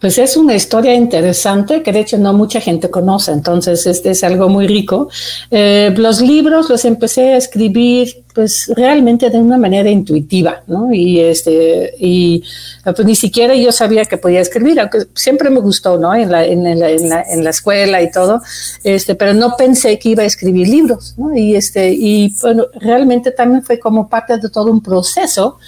Pues 0.00 0.18
es 0.18 0.36
una 0.36 0.54
historia 0.54 0.94
interesante 0.94 1.82
que 1.82 1.92
de 1.92 2.00
hecho 2.00 2.18
no 2.18 2.34
mucha 2.34 2.60
gente 2.60 2.90
conoce, 2.90 3.32
entonces 3.32 3.86
este 3.86 4.10
es 4.10 4.22
algo 4.22 4.48
muy 4.48 4.66
rico. 4.66 5.08
Eh, 5.50 5.94
los 5.96 6.20
libros 6.20 6.68
los 6.68 6.84
empecé 6.84 7.32
a 7.32 7.36
escribir 7.38 8.23
pues 8.34 8.70
realmente 8.76 9.30
de 9.30 9.38
una 9.38 9.56
manera 9.56 9.88
intuitiva, 9.88 10.62
¿no? 10.66 10.92
Y 10.92 11.20
este 11.20 11.94
y 11.98 12.42
pues 12.82 13.04
ni 13.06 13.14
siquiera 13.14 13.54
yo 13.54 13.70
sabía 13.70 14.04
que 14.04 14.18
podía 14.18 14.40
escribir, 14.40 14.80
aunque 14.80 15.06
siempre 15.14 15.50
me 15.50 15.60
gustó, 15.60 15.98
¿no? 15.98 16.14
En 16.14 16.30
la, 16.30 16.44
en 16.44 16.64
la, 16.78 16.90
en 16.90 17.08
la, 17.08 17.22
en 17.22 17.44
la 17.44 17.50
escuela 17.50 18.02
y 18.02 18.10
todo, 18.10 18.42
este, 18.82 19.14
pero 19.14 19.34
no 19.34 19.56
pensé 19.56 19.98
que 19.98 20.10
iba 20.10 20.24
a 20.24 20.26
escribir 20.26 20.68
libros, 20.68 21.14
¿no? 21.16 21.34
Y 21.36 21.54
este 21.54 21.92
y 21.92 22.34
bueno, 22.42 22.66
realmente 22.80 23.30
también 23.30 23.62
fue 23.62 23.78
como 23.78 24.08
parte 24.08 24.36
de 24.36 24.50
todo 24.50 24.70
un 24.70 24.82
proceso 24.82 25.58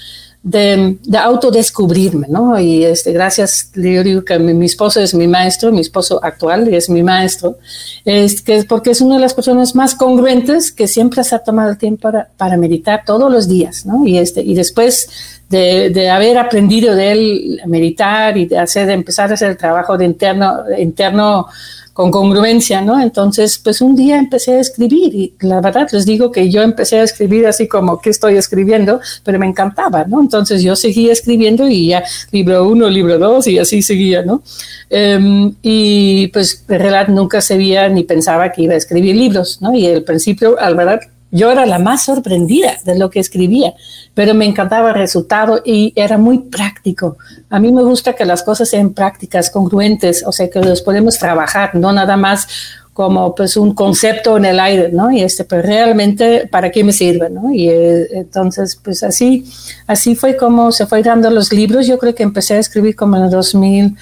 de, 0.47 0.97
de, 1.03 1.19
autodescubrirme, 1.19 2.29
¿no? 2.29 2.57
Y 2.61 2.85
este, 2.85 3.13
gracias, 3.13 3.69
yo 3.75 4.05
digo 4.05 4.25
que 4.25 4.39
mi, 4.39 4.65
esposo 4.65 5.01
es 5.01 5.13
mi 5.13 5.27
maestro, 5.27 5.73
mi 5.73 5.81
esposo 5.81 6.21
actual 6.23 6.73
es 6.73 6.89
mi 6.89 7.03
maestro, 7.03 7.59
es 8.05 8.43
que 8.43 8.63
porque 8.63 8.93
es 8.93 9.01
una 9.01 9.17
de 9.17 9.23
las 9.23 9.35
personas 9.35 9.75
más 9.75 9.97
congruentes 9.97 10.71
que 10.71 10.87
siempre 10.87 11.25
se 11.25 11.35
ha 11.35 11.41
tomado 11.41 11.71
el 11.71 11.79
tiempo 11.79 12.13
para, 12.37 12.57
meditar 12.57 13.03
todos 13.05 13.29
los 13.31 13.49
días, 13.49 13.87
¿no? 13.87 14.07
Y, 14.07 14.19
este, 14.19 14.41
y 14.41 14.55
después 14.55 15.09
de, 15.49 16.09
haber 16.09 16.39
aprendido 16.39 16.95
de 16.95 17.11
él 17.11 17.61
a 17.65 17.67
meditar 17.67 18.39
y 18.39 18.47
de 18.47 18.61
hacer, 18.61 18.89
empezar 18.91 19.33
a 19.33 19.35
hacer 19.35 19.51
el 19.51 19.57
trabajo 19.57 19.99
de 19.99 20.05
interno, 20.05 20.63
interno 20.79 21.49
con 21.97 22.11
congruencia, 22.11 22.83
¿no? 22.83 23.01
Entonces, 23.01 23.57
pues 23.57 23.81
un 23.81 23.97
día 23.97 24.19
empecé 24.19 24.53
a 24.53 24.61
escribir 24.61 25.15
y 25.15 25.33
la 25.41 25.63
verdad 25.63 25.89
les 25.93 26.05
digo 26.05 26.31
que 26.31 26.51
yo 26.51 26.61
empecé 26.61 26.99
a 26.99 27.03
escribir 27.03 27.47
así 27.47 27.69
como 27.69 28.03
que 28.03 28.11
estoy 28.11 28.37
escribiendo, 28.37 29.01
pero 29.25 29.39
me 29.39 29.47
encantaba, 29.47 30.05
¿no? 30.05 30.21
Entonces 30.21 30.63
yo 30.63 30.77
seguía 30.77 31.15
escribiendo 31.15 31.67
y 31.67 31.87
ya 31.89 32.05
libro 32.33 32.69
uno, 32.69 32.91
libro 32.91 33.19
dos 33.19 33.47
y 33.47 33.59
así 33.59 33.81
seguía, 33.81 34.23
¿no? 34.23 34.43
Um, 34.91 35.55
y 35.63 36.27
pues 36.35 36.67
en 36.69 36.81
realidad 36.81 37.09
nunca 37.09 37.41
sabía 37.41 37.89
ni 37.89 38.05
pensaba 38.05 38.53
que 38.53 38.65
iba 38.65 38.75
a 38.75 38.77
escribir 38.77 39.17
libros, 39.17 39.63
¿no? 39.63 39.75
Y 39.75 39.87
al 39.87 40.03
principio, 40.03 40.61
al 40.61 40.75
verdad, 40.75 41.01
yo 41.31 41.51
era 41.51 41.67
la 41.67 41.79
más 41.79 42.05
sorprendida 42.05 42.79
de 42.85 42.99
lo 42.99 43.11
que 43.11 43.21
escribía, 43.21 43.75
pero 44.15 44.35
me 44.35 44.45
encantaba 44.45 44.91
el 44.91 44.95
resultado 44.95 45.61
y 45.65 45.93
era 45.97 46.19
muy 46.19 46.39
práctico. 46.39 47.19
A 47.51 47.59
mí 47.59 47.73
me 47.73 47.83
gusta 47.83 48.15
que 48.15 48.25
las 48.25 48.43
cosas 48.43 48.69
sean 48.69 48.95
prácticas, 48.95 49.51
congruentes, 49.51 50.25
o 50.27 50.33
sea, 50.33 50.49
que 50.49 50.61
los 50.61 50.83
podemos 50.83 51.19
trabajar, 51.19 51.75
no 51.75 51.93
nada 51.93 52.17
más 52.17 52.49
como 52.97 53.35
pues 53.35 53.59
un 53.59 53.75
concepto 53.75 54.39
en 54.39 54.47
el 54.47 54.59
aire, 54.59 54.91
¿no? 54.91 55.11
Y 55.11 55.21
este, 55.21 55.45
pues 55.45 55.63
realmente, 55.67 56.49
¿para 56.51 56.71
qué 56.71 56.83
me 56.83 56.95
sirve, 56.95 57.29
no? 57.29 57.53
Y 57.53 57.69
eh, 57.69 58.07
entonces, 58.13 58.81
pues 58.83 59.03
así, 59.03 59.45
así 59.87 60.15
fue 60.15 60.35
como 60.35 60.73
se 60.73 60.87
fue 60.87 61.03
dando 61.03 61.29
los 61.29 61.53
libros. 61.53 61.87
Yo 61.87 61.99
creo 61.99 62.15
que 62.15 62.23
empecé 62.23 62.55
a 62.55 62.59
escribir 62.59 62.97
como 62.97 63.19
en 63.19 63.25
el 63.25 63.31
2000, 63.31 63.97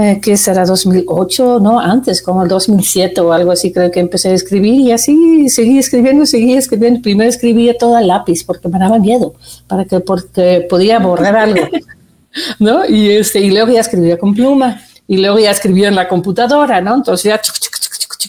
eh, 0.00 0.18
que 0.18 0.38
será 0.38 0.64
2008, 0.64 1.60
no, 1.60 1.78
antes, 1.78 2.22
como 2.22 2.42
el 2.42 2.48
2007 2.48 3.20
o 3.20 3.32
algo 3.32 3.52
así, 3.52 3.70
creo 3.70 3.90
que 3.90 4.00
empecé 4.00 4.30
a 4.30 4.32
escribir 4.32 4.80
y 4.80 4.92
así 4.92 5.50
seguí 5.50 5.78
escribiendo, 5.78 6.24
seguí 6.24 6.54
escribiendo. 6.54 7.02
Primero 7.02 7.28
escribía 7.28 7.76
todo 7.76 7.96
a 7.96 8.00
lápiz 8.00 8.42
porque 8.42 8.68
me 8.68 8.78
daba 8.78 8.98
miedo, 8.98 9.34
para 9.66 9.84
que, 9.84 10.00
porque 10.00 10.66
podía 10.70 10.98
borrar 11.00 11.36
algo, 11.36 11.68
¿no? 12.58 12.86
Y, 12.86 13.10
este, 13.10 13.40
y 13.40 13.50
luego 13.50 13.72
ya 13.72 13.80
escribía 13.80 14.16
con 14.16 14.34
pluma 14.34 14.80
y 15.06 15.18
luego 15.18 15.38
ya 15.38 15.50
escribía 15.50 15.88
en 15.88 15.96
la 15.96 16.08
computadora, 16.08 16.80
¿no? 16.80 16.94
Entonces 16.94 17.24
ya, 17.24 17.40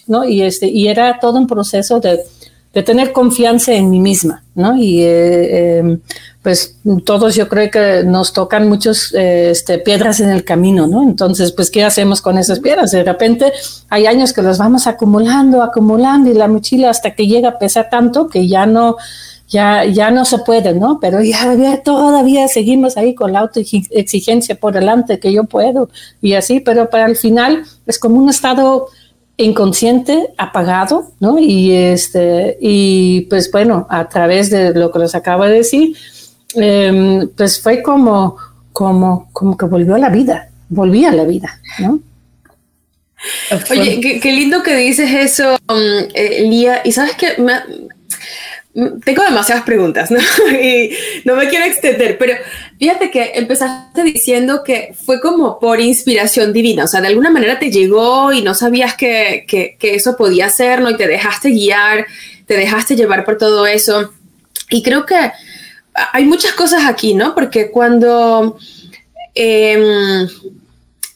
¿no? 0.07 0.25
Y, 0.25 0.41
este, 0.41 0.67
y 0.67 0.89
era 0.89 1.19
todo 1.19 1.37
un 1.37 1.47
proceso 1.47 2.01
de, 2.01 2.19
de 2.73 2.83
tener 2.83 3.11
confianza 3.11 3.73
en 3.73 3.89
mí 3.89 3.99
misma, 3.99 4.43
¿no? 4.55 4.75
Y 4.75 5.03
eh, 5.03 5.79
eh, 5.79 5.97
pues 6.41 6.77
todos 7.05 7.35
yo 7.35 7.47
creo 7.47 7.69
que 7.69 8.03
nos 8.03 8.33
tocan 8.33 8.67
muchas 8.67 9.13
eh, 9.13 9.51
este, 9.51 9.77
piedras 9.77 10.19
en 10.21 10.29
el 10.29 10.43
camino, 10.43 10.87
¿no? 10.87 11.03
Entonces, 11.03 11.51
pues, 11.51 11.69
¿qué 11.69 11.83
hacemos 11.83 12.19
con 12.21 12.37
esas 12.39 12.59
piedras? 12.59 12.91
De 12.91 13.03
repente 13.03 13.53
hay 13.89 14.07
años 14.07 14.33
que 14.33 14.41
las 14.41 14.57
vamos 14.57 14.87
acumulando, 14.87 15.61
acumulando 15.61 16.31
y 16.31 16.33
la 16.33 16.47
mochila 16.47 16.89
hasta 16.89 17.13
que 17.13 17.27
llega 17.27 17.49
a 17.49 17.59
pesar 17.59 17.89
tanto 17.91 18.27
que 18.27 18.47
ya 18.47 18.65
no, 18.65 18.97
ya, 19.47 19.85
ya 19.85 20.09
no 20.09 20.25
se 20.25 20.39
puede, 20.39 20.73
¿no? 20.73 20.99
Pero 20.99 21.21
ya, 21.21 21.83
todavía 21.83 22.47
seguimos 22.47 22.97
ahí 22.97 23.13
con 23.13 23.33
la 23.33 23.41
autoexigencia 23.41 24.55
por 24.55 24.73
delante 24.73 25.19
que 25.19 25.31
yo 25.31 25.43
puedo 25.43 25.89
y 26.23 26.33
así, 26.33 26.59
pero 26.59 26.89
para 26.89 27.05
el 27.05 27.17
final 27.17 27.65
es 27.85 27.99
como 27.99 28.15
un 28.15 28.29
estado 28.29 28.87
inconsciente, 29.37 30.29
apagado, 30.37 31.11
¿no? 31.19 31.37
Y 31.37 31.71
este, 31.71 32.57
y 32.59 33.21
pues 33.29 33.51
bueno, 33.51 33.85
a 33.89 34.09
través 34.09 34.49
de 34.49 34.73
lo 34.73 34.91
que 34.91 34.99
les 34.99 35.13
acabo 35.13 35.43
de 35.45 35.53
decir, 35.53 35.95
eh, 36.55 37.27
pues 37.35 37.61
fue 37.61 37.81
como, 37.81 38.37
como, 38.71 39.29
como 39.31 39.57
que 39.57 39.65
volvió 39.65 39.95
a 39.95 39.99
la 39.99 40.09
vida, 40.09 40.49
volví 40.69 41.05
a 41.05 41.11
la 41.11 41.23
vida, 41.23 41.59
¿no? 41.79 41.99
Oye, 43.69 43.99
qué, 44.01 44.19
qué, 44.19 44.31
lindo 44.31 44.63
que 44.63 44.75
dices 44.75 45.11
eso, 45.13 45.57
um, 45.69 46.09
eh, 46.13 46.43
Lía. 46.49 46.81
Y 46.83 46.91
sabes 46.91 47.13
que 47.15 47.35
tengo 48.73 49.23
demasiadas 49.23 49.63
preguntas, 49.63 50.09
¿no? 50.11 50.19
y 50.61 50.91
no 51.25 51.35
me 51.35 51.49
quiero 51.49 51.65
extender, 51.65 52.17
pero 52.17 52.33
fíjate 52.79 53.11
que 53.11 53.33
empezaste 53.35 54.03
diciendo 54.03 54.63
que 54.63 54.95
fue 55.05 55.19
como 55.19 55.59
por 55.59 55.79
inspiración 55.79 56.53
divina, 56.53 56.85
o 56.85 56.87
sea, 56.87 57.01
de 57.01 57.07
alguna 57.07 57.29
manera 57.29 57.59
te 57.59 57.69
llegó 57.69 58.31
y 58.31 58.41
no 58.41 58.55
sabías 58.55 58.95
que, 58.95 59.45
que, 59.47 59.75
que 59.77 59.95
eso 59.95 60.15
podía 60.15 60.49
ser, 60.49 60.81
¿no? 60.81 60.89
Y 60.89 60.97
te 60.97 61.07
dejaste 61.07 61.49
guiar, 61.49 62.07
te 62.45 62.55
dejaste 62.55 62.95
llevar 62.95 63.25
por 63.25 63.37
todo 63.37 63.65
eso. 63.67 64.13
Y 64.69 64.81
creo 64.83 65.05
que 65.05 65.31
hay 66.11 66.25
muchas 66.25 66.53
cosas 66.53 66.85
aquí, 66.85 67.13
¿no? 67.13 67.33
Porque 67.35 67.71
cuando, 67.71 68.57
eh, 69.35 70.27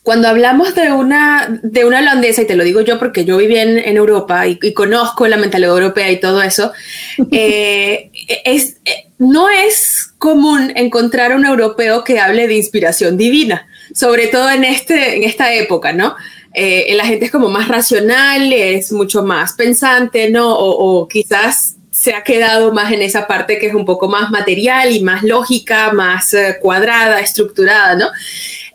cuando 0.03 0.27
hablamos 0.27 0.75
de 0.75 0.91
una, 0.91 1.59
de 1.63 1.83
una 1.85 1.99
holandesa, 1.99 2.43
y 2.43 2.47
te 2.47 2.55
lo 2.55 2.63
digo 2.63 2.81
yo 2.81 2.99
porque 2.99 3.25
yo 3.25 3.37
viví 3.37 3.57
en, 3.57 3.79
en 3.79 3.97
Europa 3.97 4.45
y, 4.47 4.59
y, 4.61 4.73
conozco 4.73 5.27
la 5.27 5.37
mentalidad 5.37 5.71
europea 5.71 6.11
y 6.11 6.19
todo 6.19 6.41
eso, 6.41 6.71
eh, 7.31 8.11
es, 8.45 8.77
no 9.17 9.49
es 9.49 10.13
común 10.17 10.71
encontrar 10.75 11.35
un 11.35 11.45
europeo 11.45 12.03
que 12.03 12.19
hable 12.19 12.47
de 12.47 12.55
inspiración 12.55 13.17
divina, 13.17 13.67
sobre 13.93 14.27
todo 14.27 14.49
en, 14.49 14.63
este, 14.63 15.17
en 15.17 15.23
esta 15.23 15.53
época, 15.53 15.93
¿no? 15.93 16.15
Eh, 16.53 16.93
la 16.95 17.05
gente 17.05 17.25
es 17.25 17.31
como 17.31 17.49
más 17.49 17.67
racional, 17.67 18.53
es 18.53 18.91
mucho 18.91 19.23
más 19.23 19.53
pensante, 19.53 20.29
¿no? 20.29 20.53
O, 20.55 20.99
o 21.01 21.07
quizás 21.07 21.75
se 21.95 22.13
ha 22.13 22.23
quedado 22.23 22.73
más 22.73 22.91
en 22.91 23.01
esa 23.01 23.25
parte 23.25 23.57
que 23.57 23.67
es 23.67 23.73
un 23.73 23.85
poco 23.85 24.09
más 24.09 24.29
material 24.29 24.91
y 24.91 24.99
más 25.01 25.23
lógica, 25.23 25.93
más 25.93 26.33
uh, 26.33 26.59
cuadrada, 26.61 27.21
estructurada, 27.21 27.95
¿no? 27.95 28.07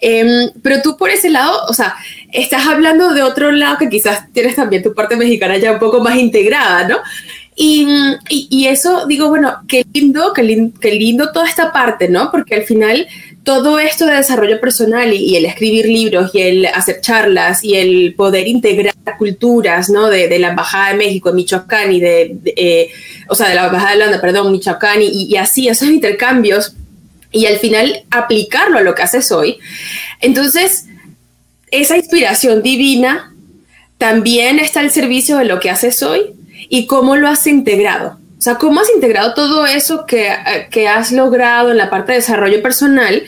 Eh, 0.01 0.49
pero 0.63 0.81
tú 0.81 0.97
por 0.97 1.11
ese 1.11 1.29
lado, 1.29 1.67
o 1.69 1.75
sea, 1.75 1.97
estás 2.33 2.67
hablando 2.67 3.13
de 3.13 3.23
otro 3.23 3.53
lado 3.53 3.77
que 3.77 3.91
quizás 3.91 4.33
tienes 4.33 4.57
también 4.57 4.83
tu 4.83 4.95
parte 4.95 5.17
mexicana 5.17 5.59
ya 5.59 5.73
un 5.73 5.79
poco 5.79 6.01
más 6.01 6.17
integrada, 6.17 6.89
¿no? 6.89 6.97
Y, 7.55 7.87
y, 8.31 8.49
y 8.49 8.69
eso, 8.69 9.07
digo, 9.07 9.29
bueno, 9.29 9.55
qué 9.69 9.85
lindo, 9.93 10.33
qué, 10.33 10.43
lindo, 10.43 10.81
qué 10.81 10.93
lindo 10.93 11.31
toda 11.31 11.47
esta 11.47 11.73
parte, 11.73 12.09
¿no? 12.09 12.31
Porque 12.31 12.55
al 12.55 12.63
final 12.63 13.07
todo 13.45 13.79
esto 13.79 14.07
de 14.07 14.17
desarrollo 14.17 14.61
personal 14.61 15.13
y, 15.13 15.37
el 15.37 15.47
escribir 15.47 15.87
libros 15.87 16.31
y 16.35 16.43
el 16.43 16.67
hacer 16.67 17.01
charlas 17.01 17.65
y 17.65 17.77
el 17.77 18.15
poder 18.15 18.47
integrar 18.47 18.95
culturas, 19.19 19.89
¿no? 19.89 20.09
De, 20.09 20.39
la 20.39 20.51
Embajada 20.51 20.91
de 20.91 20.95
México 20.95 21.31
en 21.31 21.37
Michoacán 21.37 21.93
y 21.93 22.01
de, 22.01 22.31
de 22.35 22.55
eh, 22.57 22.91
o 23.29 23.35
sea, 23.35 23.49
de 23.49 23.55
la 23.55 23.67
Embajada 23.67 23.91
de 23.91 23.97
Holanda, 23.97 24.21
perdón, 24.21 24.53
Michoacán 24.53 25.03
y, 25.03 25.25
y, 25.25 25.37
así, 25.37 25.69
esos 25.69 25.89
intercambios 25.89 26.75
y 27.33 27.47
al 27.47 27.59
final 27.59 28.05
aplicarlo 28.11 28.79
a 28.79 28.83
lo 28.83 28.95
que 28.95 29.03
haces 29.03 29.33
hoy. 29.33 29.59
Entonces, 30.21 30.87
esa 31.71 31.97
inspiración 31.97 32.63
divina 32.63 33.35
también 33.99 34.59
está 34.59 34.81
al 34.81 34.91
servicio 34.91 35.39
de 35.39 35.45
lo 35.45 35.61
que 35.61 35.71
haces 35.71 36.03
hoy 36.03 36.35
y 36.69 36.87
cómo 36.87 37.17
lo 37.17 37.29
has 37.29 37.47
integrado. 37.47 38.20
O 38.41 38.43
sea, 38.43 38.55
¿cómo 38.55 38.81
has 38.81 38.89
integrado 38.95 39.35
todo 39.35 39.67
eso 39.67 40.07
que, 40.07 40.35
que, 40.71 40.89
has 40.89 41.13
logrado 41.13 41.71
en 41.71 41.77
la 41.77 41.91
parte 41.91 42.13
de 42.13 42.21
desarrollo 42.21 42.63
personal 42.63 43.23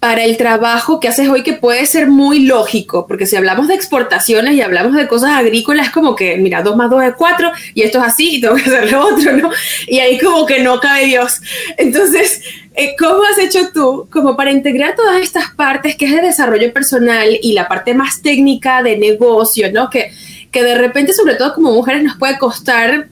para 0.00 0.24
el 0.24 0.36
trabajo 0.36 0.98
que 0.98 1.06
haces 1.06 1.28
hoy 1.28 1.44
que 1.44 1.52
puede 1.52 1.86
ser 1.86 2.08
muy 2.08 2.40
lógico? 2.40 3.06
Porque 3.06 3.26
si 3.26 3.36
hablamos 3.36 3.68
de 3.68 3.74
exportaciones 3.74 4.54
y 4.54 4.62
hablamos 4.62 4.96
de 4.96 5.06
cosas 5.06 5.30
agrícolas, 5.30 5.90
como 5.90 6.16
que, 6.16 6.36
mira, 6.38 6.64
dos 6.64 6.74
más 6.74 6.90
dos 6.90 7.04
es 7.04 7.14
cuatro 7.14 7.52
y 7.74 7.82
esto 7.82 7.98
es 7.98 8.04
así 8.06 8.38
y 8.38 8.40
tengo 8.40 8.56
que 8.56 8.62
hacer 8.62 8.90
lo 8.90 9.06
otro, 9.06 9.36
¿no? 9.36 9.50
Y 9.86 10.00
ahí 10.00 10.18
como 10.18 10.44
que 10.44 10.60
no 10.64 10.80
cabe 10.80 11.06
Dios. 11.06 11.40
Entonces, 11.76 12.40
eh, 12.74 12.96
¿cómo 12.98 13.22
has 13.22 13.38
hecho 13.38 13.70
tú 13.72 14.08
como 14.10 14.36
para 14.36 14.50
integrar 14.50 14.96
todas 14.96 15.22
estas 15.22 15.52
partes 15.52 15.94
que 15.94 16.06
es 16.06 16.12
de 16.12 16.22
desarrollo 16.22 16.72
personal 16.72 17.38
y 17.40 17.52
la 17.52 17.68
parte 17.68 17.94
más 17.94 18.20
técnica 18.20 18.82
de 18.82 18.98
negocio, 18.98 19.70
¿no? 19.70 19.90
Que, 19.90 20.10
que 20.50 20.64
de 20.64 20.74
repente, 20.74 21.12
sobre 21.12 21.36
todo 21.36 21.54
como 21.54 21.70
mujeres, 21.70 22.02
nos 22.02 22.16
puede 22.16 22.36
costar 22.36 23.10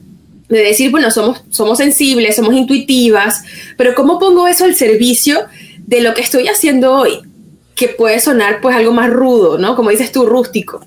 de 0.49 0.59
decir, 0.59 0.91
bueno, 0.91 1.11
somos, 1.11 1.43
somos 1.49 1.77
sensibles, 1.77 2.35
somos 2.35 2.53
intuitivas, 2.53 3.43
pero 3.77 3.95
¿cómo 3.95 4.19
pongo 4.19 4.47
eso 4.47 4.65
al 4.65 4.75
servicio 4.75 5.45
de 5.85 6.01
lo 6.01 6.13
que 6.13 6.21
estoy 6.21 6.47
haciendo 6.47 6.93
hoy? 6.93 7.21
Que 7.75 7.89
puede 7.89 8.19
sonar 8.19 8.61
pues 8.61 8.75
algo 8.75 8.91
más 8.91 9.09
rudo, 9.09 9.57
¿no? 9.57 9.75
Como 9.75 9.89
dices 9.89 10.11
tú, 10.11 10.25
rústico. 10.25 10.85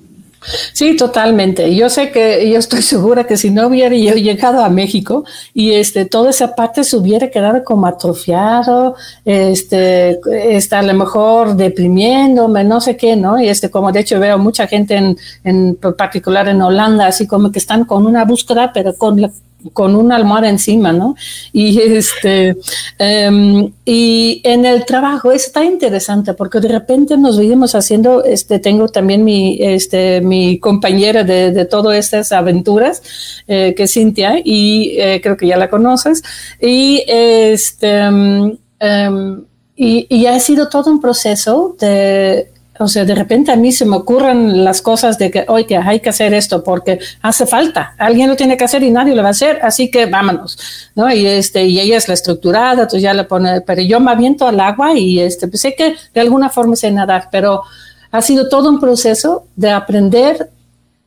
Sí, 0.72 0.96
totalmente. 0.96 1.74
Yo 1.74 1.88
sé 1.88 2.10
que 2.10 2.50
yo 2.50 2.58
estoy 2.58 2.82
segura 2.94 3.24
que 3.24 3.36
si 3.36 3.50
no 3.50 3.66
hubiera 3.66 3.94
llegado 3.94 4.64
a 4.64 4.68
México 4.68 5.24
y 5.52 5.72
este 5.72 6.04
toda 6.04 6.30
esa 6.30 6.54
parte 6.54 6.84
se 6.84 6.96
hubiera 6.96 7.30
quedado 7.30 7.64
como 7.64 7.86
atrofiado, 7.86 8.94
este, 9.24 10.20
está 10.56 10.78
a 10.80 10.82
lo 10.82 10.94
mejor 10.94 11.56
deprimiéndome, 11.56 12.64
no 12.64 12.80
sé 12.80 12.96
qué, 12.96 13.16
¿no? 13.16 13.40
Y 13.40 13.48
este, 13.48 13.70
como 13.70 13.92
de 13.92 14.00
hecho 14.00 14.20
veo 14.20 14.38
mucha 14.38 14.66
gente 14.66 14.94
en, 14.94 15.18
en 15.44 15.76
particular 15.76 16.48
en 16.48 16.62
Holanda, 16.62 17.06
así 17.06 17.26
como 17.26 17.50
que 17.50 17.58
están 17.58 17.84
con 17.84 18.06
una 18.06 18.24
búsqueda, 18.24 18.72
pero 18.72 18.94
con 18.94 19.20
la 19.20 19.30
con 19.72 19.96
una 19.96 20.16
almohada 20.16 20.48
encima, 20.48 20.92
¿no? 20.92 21.16
Y 21.52 21.80
este 21.80 22.56
um, 23.28 23.72
y 23.84 24.40
en 24.44 24.64
el 24.64 24.84
trabajo 24.84 25.32
está 25.32 25.64
interesante 25.64 26.34
porque 26.34 26.60
de 26.60 26.68
repente 26.68 27.16
nos 27.16 27.38
vivimos 27.38 27.74
haciendo, 27.74 28.24
este, 28.24 28.58
tengo 28.58 28.88
también 28.88 29.24
mi, 29.24 29.58
este, 29.60 30.20
mi 30.20 30.58
compañera 30.58 31.24
de, 31.24 31.50
de 31.50 31.64
todas 31.64 31.98
estas 31.98 32.32
aventuras, 32.32 33.02
eh, 33.48 33.74
que 33.76 33.84
es 33.84 33.92
Cintia, 33.92 34.40
y 34.44 34.96
eh, 34.98 35.20
creo 35.22 35.36
que 35.36 35.46
ya 35.46 35.56
la 35.56 35.68
conoces, 35.68 36.22
y 36.60 37.02
este 37.06 38.08
um, 38.08 38.56
um, 38.80 39.44
y, 39.80 40.26
ha 40.26 40.38
sido 40.40 40.68
todo 40.68 40.90
un 40.90 41.00
proceso 41.00 41.76
de, 41.78 42.50
o 42.78 42.88
sea, 42.88 43.04
de 43.04 43.14
repente 43.14 43.50
a 43.50 43.56
mí 43.56 43.72
se 43.72 43.84
me 43.84 43.96
ocurren 43.96 44.64
las 44.64 44.82
cosas 44.82 45.18
de 45.18 45.30
que, 45.30 45.44
oye, 45.48 45.76
hay 45.76 46.00
que 46.00 46.08
hacer 46.10 46.32
esto 46.34 46.62
porque 46.62 46.98
hace 47.22 47.46
falta, 47.46 47.94
alguien 47.98 48.28
lo 48.28 48.36
tiene 48.36 48.56
que 48.56 48.64
hacer 48.64 48.82
y 48.82 48.90
nadie 48.90 49.14
lo 49.14 49.22
va 49.22 49.28
a 49.28 49.32
hacer, 49.32 49.60
así 49.62 49.90
que 49.90 50.06
vámonos, 50.06 50.58
¿no? 50.94 51.12
Y, 51.12 51.26
este, 51.26 51.64
y 51.64 51.80
ella 51.80 51.96
es 51.96 52.08
la 52.08 52.14
estructurada, 52.14 52.82
entonces 52.82 53.02
ya 53.02 53.14
le 53.14 53.24
pone, 53.24 53.60
pero 53.62 53.82
yo 53.82 54.00
me 54.00 54.10
aviento 54.10 54.46
al 54.46 54.60
agua 54.60 54.94
y 54.94 55.20
este, 55.20 55.48
pues 55.48 55.60
sé 55.60 55.74
que 55.74 55.94
de 56.14 56.20
alguna 56.20 56.48
forma 56.48 56.76
sé 56.76 56.90
nadar, 56.90 57.28
pero 57.32 57.62
ha 58.10 58.22
sido 58.22 58.48
todo 58.48 58.68
un 58.68 58.80
proceso 58.80 59.46
de 59.56 59.70
aprender 59.70 60.50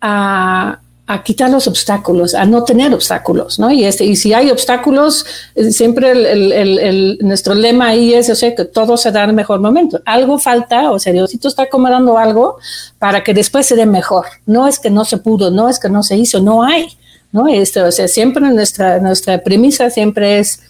a, 0.01 0.79
a 1.13 1.23
quitar 1.23 1.49
los 1.49 1.67
obstáculos, 1.67 2.33
a 2.33 2.45
no 2.45 2.63
tener 2.63 2.93
obstáculos, 2.93 3.59
¿no? 3.59 3.69
Y, 3.69 3.83
este, 3.83 4.05
y 4.05 4.15
si 4.15 4.33
hay 4.33 4.49
obstáculos, 4.49 5.25
eh, 5.55 5.71
siempre 5.71 6.11
el, 6.11 7.17
nuestro 7.21 7.53
lema 7.53 7.87
ahí 7.89 8.13
es, 8.13 8.29
o 8.29 8.35
sea, 8.35 8.55
que 8.55 8.63
todo 8.63 8.95
se 8.95 9.11
da 9.11 9.25
en 9.25 9.31
el 9.31 9.35
mejor 9.35 9.59
momento. 9.59 9.99
Algo 10.05 10.39
falta, 10.39 10.89
o 10.89 10.99
sea, 10.99 11.11
Diosito 11.11 11.49
está 11.49 11.63
acomodando 11.63 12.17
algo 12.17 12.59
para 12.97 13.25
que 13.25 13.33
después 13.33 13.65
se 13.65 13.75
dé 13.75 13.85
mejor. 13.85 14.25
No 14.45 14.69
es 14.69 14.79
que 14.79 14.89
no 14.89 15.03
se 15.03 15.17
pudo, 15.17 15.51
no 15.51 15.67
es 15.67 15.79
que 15.79 15.89
no 15.89 16.01
se 16.01 16.15
hizo, 16.15 16.39
no 16.39 16.63
hay, 16.63 16.87
¿no? 17.33 17.49
Este, 17.49 17.81
o 17.81 17.91
sea, 17.91 18.07
siempre 18.07 18.49
nuestra, 18.49 18.99
nuestra 18.99 19.43
premisa 19.43 19.89
siempre 19.89 20.39
es... 20.39 20.61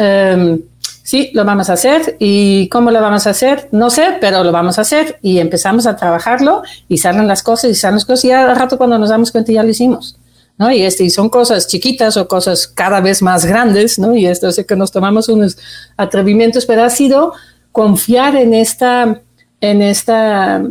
Um, 0.00 0.62
sí, 1.02 1.30
lo 1.34 1.44
vamos 1.44 1.70
a 1.70 1.74
hacer. 1.74 2.16
¿Y 2.18 2.68
cómo 2.68 2.90
lo 2.90 3.00
vamos 3.00 3.26
a 3.26 3.30
hacer? 3.30 3.68
No 3.72 3.90
sé, 3.90 4.16
pero 4.20 4.44
lo 4.44 4.52
vamos 4.52 4.78
a 4.78 4.82
hacer. 4.82 5.18
Y 5.22 5.38
empezamos 5.38 5.86
a 5.86 5.96
trabajarlo 5.96 6.62
y 6.88 6.98
salen 6.98 7.26
las 7.26 7.42
cosas 7.42 7.70
y 7.70 7.74
salen 7.74 7.96
las 7.96 8.04
cosas 8.04 8.24
y 8.24 8.32
al 8.32 8.56
rato 8.56 8.78
cuando 8.78 8.98
nos 8.98 9.10
damos 9.10 9.32
cuenta 9.32 9.52
ya 9.52 9.62
lo 9.62 9.70
hicimos. 9.70 10.16
¿no? 10.58 10.70
Y, 10.70 10.82
este, 10.82 11.04
y 11.04 11.10
son 11.10 11.28
cosas 11.28 11.66
chiquitas 11.66 12.16
o 12.16 12.28
cosas 12.28 12.66
cada 12.68 13.00
vez 13.00 13.22
más 13.22 13.44
grandes, 13.44 13.98
¿no? 13.98 14.14
Y 14.14 14.26
esto 14.26 14.48
hace 14.48 14.66
que 14.66 14.76
nos 14.76 14.92
tomamos 14.92 15.28
unos 15.28 15.56
atrevimientos, 15.96 16.66
pero 16.66 16.84
ha 16.84 16.90
sido 16.90 17.32
confiar 17.72 18.36
en 18.36 18.54
esta, 18.54 19.22
en 19.60 19.82
esta 19.82 20.62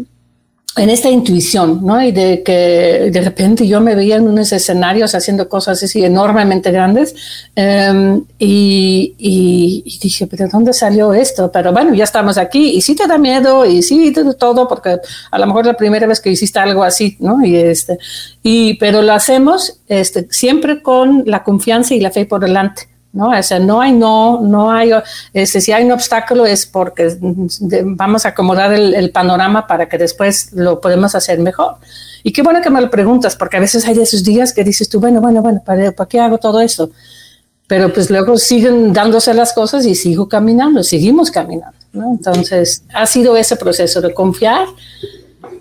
en 0.78 0.90
esta 0.90 1.10
intuición, 1.10 1.86
¿no? 1.86 2.02
Y 2.02 2.14
de 2.14 2.44
que 2.44 3.10
de 3.12 3.22
repente 3.22 3.68
yo 3.68 3.82
me 3.82 3.94
veía 3.94 4.16
en 4.16 4.28
unos 4.28 4.54
escenarios 4.54 5.14
haciendo 5.14 5.50
cosas 5.50 5.84
así 5.84 6.04
enormemente 6.04 6.72
grandes 6.72 7.14
em, 7.56 8.24
y, 8.40 9.14
y, 9.18 10.00
dije, 10.02 10.28
pero 10.28 10.48
¿dónde 10.48 10.72
salió 10.72 11.14
esto? 11.14 11.52
Pero 11.52 11.74
bueno, 11.74 11.94
ya 11.94 12.06
estamos 12.06 12.38
aquí 12.38 12.72
y 12.72 12.82
sí 12.82 12.96
te 12.96 13.06
da 13.06 13.18
miedo 13.18 13.66
y 13.66 13.82
sí 13.84 14.14
todo, 14.40 14.68
porque 14.68 14.98
a 15.30 15.40
lo 15.40 15.46
mejor 15.46 15.66
la 15.66 15.76
primera 15.76 16.08
vez 16.08 16.22
que 16.22 16.30
hiciste 16.30 16.60
algo 16.60 16.84
así, 16.84 17.18
¿no? 17.20 17.44
Y 17.46 17.58
este, 17.58 18.00
y, 18.42 18.76
pero 18.76 19.02
lo 19.02 19.12
hacemos 19.12 19.82
este, 19.88 20.28
siempre 20.30 20.82
con 20.82 21.24
la 21.26 21.44
confianza 21.44 21.96
y 21.96 22.00
la 22.00 22.12
fe 22.12 22.26
por 22.26 22.40
delante. 22.40 22.91
¿No? 23.14 23.30
O 23.30 23.44
sea, 23.44 23.60
no 23.60 23.82
hay 23.82 23.92
no, 23.92 24.42
no 24.42 24.72
hay, 24.72 24.92
este, 25.34 25.62
si 25.62 25.72
hay 25.72 25.86
un 25.86 25.92
obstáculo 25.92 26.46
es 26.46 26.66
porque 26.66 27.18
vamos 27.20 28.26
a 28.26 28.30
acomodar 28.30 28.74
el, 28.74 29.12
panorama 29.12 29.68
para 29.68 29.90
que 29.90 29.98
después 29.98 30.54
lo 30.54 30.80
podemos 30.80 31.16
hacer 31.16 31.40
mejor. 31.40 31.76
Y 32.24 32.32
qué 32.32 32.42
bueno 32.42 32.62
que 32.62 32.70
me 32.70 32.82
lo 32.82 32.90
preguntas, 32.90 33.36
porque 33.36 33.58
a 33.58 33.60
veces 33.60 33.88
hay 33.88 34.00
esos 34.00 34.24
días 34.24 34.54
que 34.54 34.64
dices 34.64 34.88
tú, 34.88 35.00
bueno, 35.00 35.22
bueno, 35.22 35.42
bueno, 35.42 35.62
¿para, 35.66 35.92
¿para 35.92 36.08
qué 36.08 36.20
hago 36.20 36.38
todo 36.38 36.62
esto? 36.62 36.92
Pero 37.68 37.92
pues 37.94 38.10
luego 38.10 38.38
siguen 38.38 38.94
dándose 38.94 39.34
las 39.34 39.54
cosas 39.54 39.86
y 39.86 39.96
sigo 39.96 40.28
caminando, 40.28 40.84
seguimos 40.84 41.32
caminando. 41.32 41.78
Entonces, 41.94 42.84
ha 42.94 43.06
sido 43.06 43.36
ese 43.36 43.56
proceso 43.56 44.02
de 44.02 44.14
confiar 44.14 44.68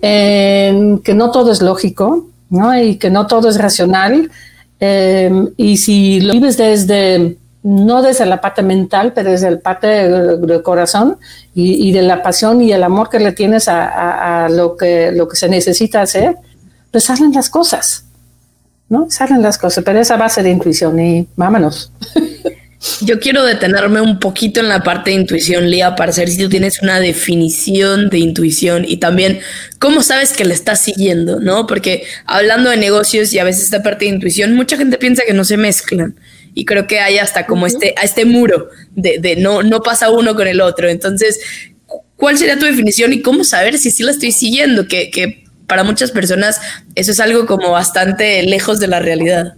en 0.03 0.99
que 1.01 1.15
no 1.15 1.31
todo 1.31 1.53
es 1.53 1.63
lógico, 1.63 2.27
¿no? 2.49 2.79
Y 2.79 2.97
que 2.97 3.11
no 3.11 3.27
todo 3.27 3.49
es 3.49 3.59
racional. 3.59 4.31
Eh, 4.81 5.31
y 5.57 5.77
si 5.77 6.21
lo 6.21 6.33
vives 6.33 6.57
desde 6.57 7.37
no 7.63 8.01
desde 8.03 8.25
la 8.25 8.41
parte 8.41 8.63
mental, 8.63 9.13
pero 9.15 9.31
desde 9.31 9.51
la 9.51 9.59
parte 9.59 9.87
del, 9.87 10.63
corazón 10.63 11.19
y, 11.55 11.93
de 11.93 12.03
la 12.03 12.23
pasión 12.23 12.63
y 12.63 12.73
el 12.73 12.83
amor 12.83 13.11
que 13.11 13.21
le 13.21 13.33
tienes 13.33 13.69
a, 13.69 14.49
lo, 14.51 14.77
que, 14.77 15.13
lo 15.13 15.29
que 15.29 15.37
se 15.37 15.49
necesita 15.49 16.01
hacer, 16.01 16.37
pues 16.91 17.05
salen 17.05 17.33
las 17.33 17.51
cosas, 17.51 18.05
¿no? 18.89 19.11
Salen 19.11 19.43
las 19.43 19.59
cosas, 19.59 19.85
pero 19.85 20.01
esa 20.01 20.17
base 20.17 20.43
de 20.43 20.51
intuición 20.51 20.99
y 20.99 21.29
vámonos. 21.37 21.93
Yo 23.03 23.19
quiero 23.19 23.45
detenerme 23.45 24.01
un 24.01 24.19
poquito 24.19 24.61
en 24.61 24.69
la 24.69 24.83
parte 24.83 25.11
de 25.11 25.17
intuición, 25.17 25.71
Lía, 25.71 25.95
para 25.95 26.13
saber 26.13 26.31
si 26.31 26.39
tú 26.39 26.49
tienes 26.49 26.83
una 26.83 27.01
definición 27.01 28.09
de 28.11 28.19
intuición 28.19 28.85
y 28.87 28.99
también 28.99 29.41
cómo 29.79 30.03
sabes 30.03 30.33
que 30.33 30.45
le 30.45 30.55
estás 30.55 30.81
siguiendo, 30.81 31.41
¿no? 31.41 31.67
Porque 31.67 32.05
hablando 32.27 32.71
de 32.71 32.77
negocios 32.77 33.33
y 33.33 33.39
a 33.39 33.45
veces 33.45 33.65
esta 33.65 33.83
parte 33.83 34.05
de 34.05 34.13
intuición, 34.13 34.55
mucha 34.55 34.77
gente 34.77 34.99
piensa 34.99 35.23
que 35.27 35.33
no 35.33 35.45
se 35.45 35.57
mezclan 35.57 36.17
y 36.55 36.65
creo 36.65 36.87
que 36.87 37.01
hay 37.01 37.19
hasta 37.19 37.47
como 37.47 37.67
este, 37.67 37.95
a 37.97 38.03
este 38.03 38.25
muro 38.25 38.69
de, 38.95 39.19
de, 39.19 39.37
no, 39.37 39.63
no 39.63 39.83
pasa 39.83 40.11
uno 40.11 40.35
con 40.35 40.47
el 40.47 40.61
otro. 40.61 40.89
Entonces, 40.89 41.41
¿cuál 42.17 42.39
sería 42.39 42.59
tu 42.59 42.67
definición 42.67 43.13
y 43.13 43.23
cómo 43.23 43.45
saber 43.45 43.79
si 43.79 43.91
sí 43.91 44.03
la 44.03 44.13
estoy 44.13 44.33
siguiendo? 44.33 44.89
Que, 44.89 45.11
que 45.11 45.45
para 45.67 45.85
muchas 45.85 46.11
personas 46.11 46.61
eso 46.97 47.13
es 47.13 47.21
algo 47.21 47.47
como 47.47 47.71
bastante 47.71 48.43
lejos 48.43 48.81
de 48.81 48.89
la 48.89 49.01
realidad. 49.01 49.55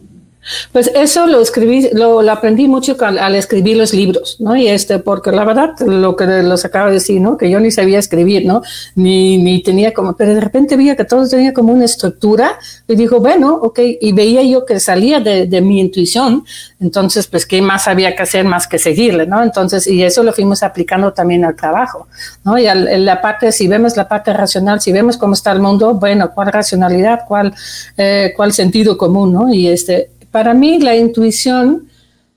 Pues 0.73 0.91
eso 0.95 1.27
lo 1.27 1.41
escribí, 1.41 1.91
lo, 1.93 2.19
aprendí 2.31 2.67
mucho 2.67 2.97
al, 3.01 3.35
escribir 3.35 3.77
los 3.77 3.95
libros, 3.95 4.37
¿no? 4.41 4.57
Y 4.57 4.69
este, 4.69 4.99
porque 4.99 5.31
la 5.31 5.45
verdad, 5.45 5.79
lo 5.81 6.17
que 6.17 6.27
los 6.27 6.65
acabo 6.65 6.89
de 6.89 6.95
decir, 6.95 7.21
¿no? 7.21 7.37
Que 7.37 7.49
yo 7.49 7.61
ni 7.61 7.71
sabía 7.71 7.99
escribir, 7.99 8.45
¿no? 8.45 8.63
Ni, 8.95 9.39
ni 9.39 9.63
tenía 9.63 9.93
como, 9.93 10.17
pero 10.17 10.35
de 10.35 10.41
repente 10.41 10.77
veía 10.77 10.97
que 10.97 11.05
todo 11.05 11.29
tenía 11.29 11.53
como 11.53 11.73
una 11.73 11.85
estructura 11.85 12.59
y 12.89 12.97
dijo, 12.97 13.21
bueno, 13.21 13.55
ok, 13.55 13.79
y 14.01 14.13
veía 14.13 14.43
yo 14.43 14.67
que 14.67 14.81
salía 14.81 15.21
de, 15.21 15.63
mi 15.63 15.81
intuición, 15.81 16.45
entonces, 16.81 17.27
pues, 17.29 17.47
¿qué 17.47 17.63
más 17.63 17.87
había 17.87 18.17
que 18.17 18.23
hacer 18.23 18.45
más 18.45 18.67
que 18.67 18.79
seguirle, 18.79 19.27
¿no? 19.27 19.43
Entonces, 19.43 19.87
y 19.87 20.03
eso 20.03 20.23
lo 20.23 20.33
fuimos 20.33 20.63
aplicando 20.63 21.13
también 21.13 21.45
al 21.45 21.55
trabajo, 21.55 22.09
¿no? 22.45 22.59
Y 22.59 22.67
en 22.67 23.05
la 23.05 23.21
parte, 23.21 23.53
si 23.53 23.69
vemos 23.69 23.97
la 23.97 24.09
parte 24.09 24.33
racional, 24.33 24.81
si 24.81 24.93
vemos 24.93 25.17
cómo 25.17 25.35
está 25.35 25.53
el 25.53 25.61
mundo, 25.61 25.95
bueno, 25.95 26.33
¿cuál 26.35 26.53
racionalidad, 26.53 27.21
cuál, 27.29 27.55
eh, 27.97 28.33
cuál 28.37 28.53
sentido 28.53 28.99
común, 28.99 29.33
¿no? 29.33 29.53
Y 29.55 29.69
este, 29.69 30.11
para 30.33 30.55
mí 30.55 30.81
la 30.81 30.97
intuición 30.97 31.89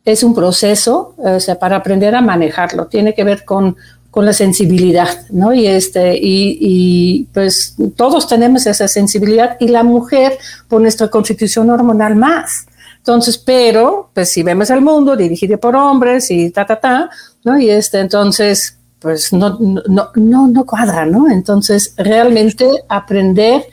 es 0.04 0.24
un 0.24 0.36
proceso, 0.36 1.16
o 1.18 1.40
sea, 1.40 1.58
para 1.58 1.78
aprender 1.78 2.14
a 2.14 2.22
manejarlo. 2.22 2.86
Tiene 2.86 3.16
que 3.16 3.24
ver 3.24 3.44
con, 3.44 3.76
con 4.12 4.26
la 4.26 4.34
sensibilidad, 4.34 5.26
¿no? 5.32 5.54
Y, 5.54 5.66
este, 5.66 6.16
y, 6.16 6.58
y, 6.62 7.24
pues 7.34 7.76
todos 7.96 8.28
tenemos 8.28 8.68
esa 8.68 8.88
sensibilidad 8.88 9.58
y 9.60 9.70
la 9.70 9.84
mujer, 9.84 10.38
por 10.68 10.82
nuestra 10.82 11.10
constitución 11.10 11.72
hormonal, 11.72 12.16
más. 12.16 12.68
Entonces, 12.98 13.38
pero, 13.38 14.12
pues 14.14 14.32
si 14.32 14.44
vemos 14.44 14.70
el 14.70 14.82
mundo 14.82 15.16
dirigido 15.16 15.60
por 15.60 15.76
hombres 15.76 16.30
y 16.30 16.52
ta, 16.52 16.66
ta, 16.66 16.80
ta, 16.80 17.10
¿no? 17.44 17.58
Y 17.58 17.70
este, 17.70 18.00
entonces, 18.00 18.78
pues 19.00 19.34
no, 19.34 19.58
no, 19.60 20.10
no, 20.16 20.48
no 20.48 20.66
cuadra, 20.66 21.06
¿no? 21.06 21.30
Entonces, 21.30 21.94
realmente 21.98 22.68
aprender 22.90 23.64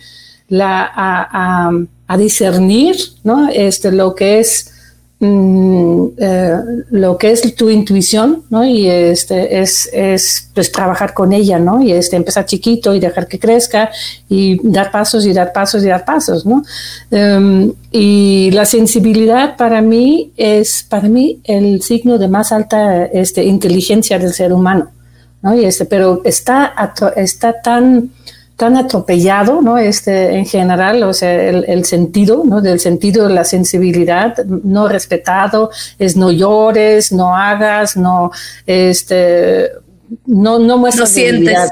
la, 0.48 0.82
a, 0.82 1.68
a 1.68 1.72
a 2.12 2.18
discernir 2.18 2.94
¿no? 3.24 3.48
este, 3.48 3.90
lo 3.90 4.14
que 4.14 4.38
es 4.40 4.70
mm, 5.18 6.08
eh, 6.18 6.56
lo 6.90 7.16
que 7.16 7.30
es 7.30 7.54
tu 7.54 7.70
intuición, 7.70 8.42
¿no? 8.50 8.62
Y 8.64 8.86
este 8.86 9.62
es, 9.62 9.88
es 9.94 10.50
pues 10.54 10.70
trabajar 10.70 11.14
con 11.14 11.32
ella, 11.32 11.58
¿no? 11.58 11.82
Y 11.82 11.92
este 11.92 12.16
empezar 12.16 12.44
chiquito 12.44 12.94
y 12.94 13.00
dejar 13.00 13.26
que 13.28 13.38
crezca 13.38 13.90
y 14.28 14.60
dar 14.62 14.90
pasos 14.90 15.24
y 15.24 15.32
dar 15.32 15.54
pasos 15.54 15.82
y 15.84 15.86
dar 15.86 16.04
pasos, 16.04 16.44
¿no? 16.44 16.62
Em, 17.10 17.72
y 17.90 18.50
la 18.50 18.66
sensibilidad 18.66 19.56
para 19.56 19.80
mí 19.80 20.32
es 20.36 20.84
para 20.86 21.08
mí 21.08 21.40
el 21.44 21.80
signo 21.80 22.18
de 22.18 22.28
más 22.28 22.52
alta 22.52 23.06
este, 23.06 23.42
inteligencia 23.44 24.18
del 24.18 24.34
ser 24.34 24.52
humano, 24.52 24.90
¿no? 25.40 25.54
Y 25.54 25.64
este, 25.64 25.86
pero 25.86 26.20
está, 26.24 26.74
está 27.16 27.62
tan 27.62 28.10
tan 28.56 28.76
atropellado, 28.76 29.60
¿no? 29.60 29.78
Este, 29.78 30.36
en 30.36 30.46
general, 30.46 31.02
o 31.04 31.12
sea, 31.12 31.32
el, 31.42 31.84
sentido, 31.84 32.42
¿no? 32.44 32.60
Del 32.60 32.80
sentido 32.80 33.26
de 33.26 33.34
la 33.34 33.44
sensibilidad 33.44 34.36
no 34.44 34.88
respetado, 34.88 35.70
es 35.98 36.16
no 36.16 36.30
llores, 36.30 37.12
no 37.12 37.36
hagas, 37.36 37.96
no, 37.96 38.30
este, 38.66 39.70
no, 40.26 40.58
no 40.58 40.78
muestras 40.78 41.10
no 41.10 41.14
sientes. 41.14 41.70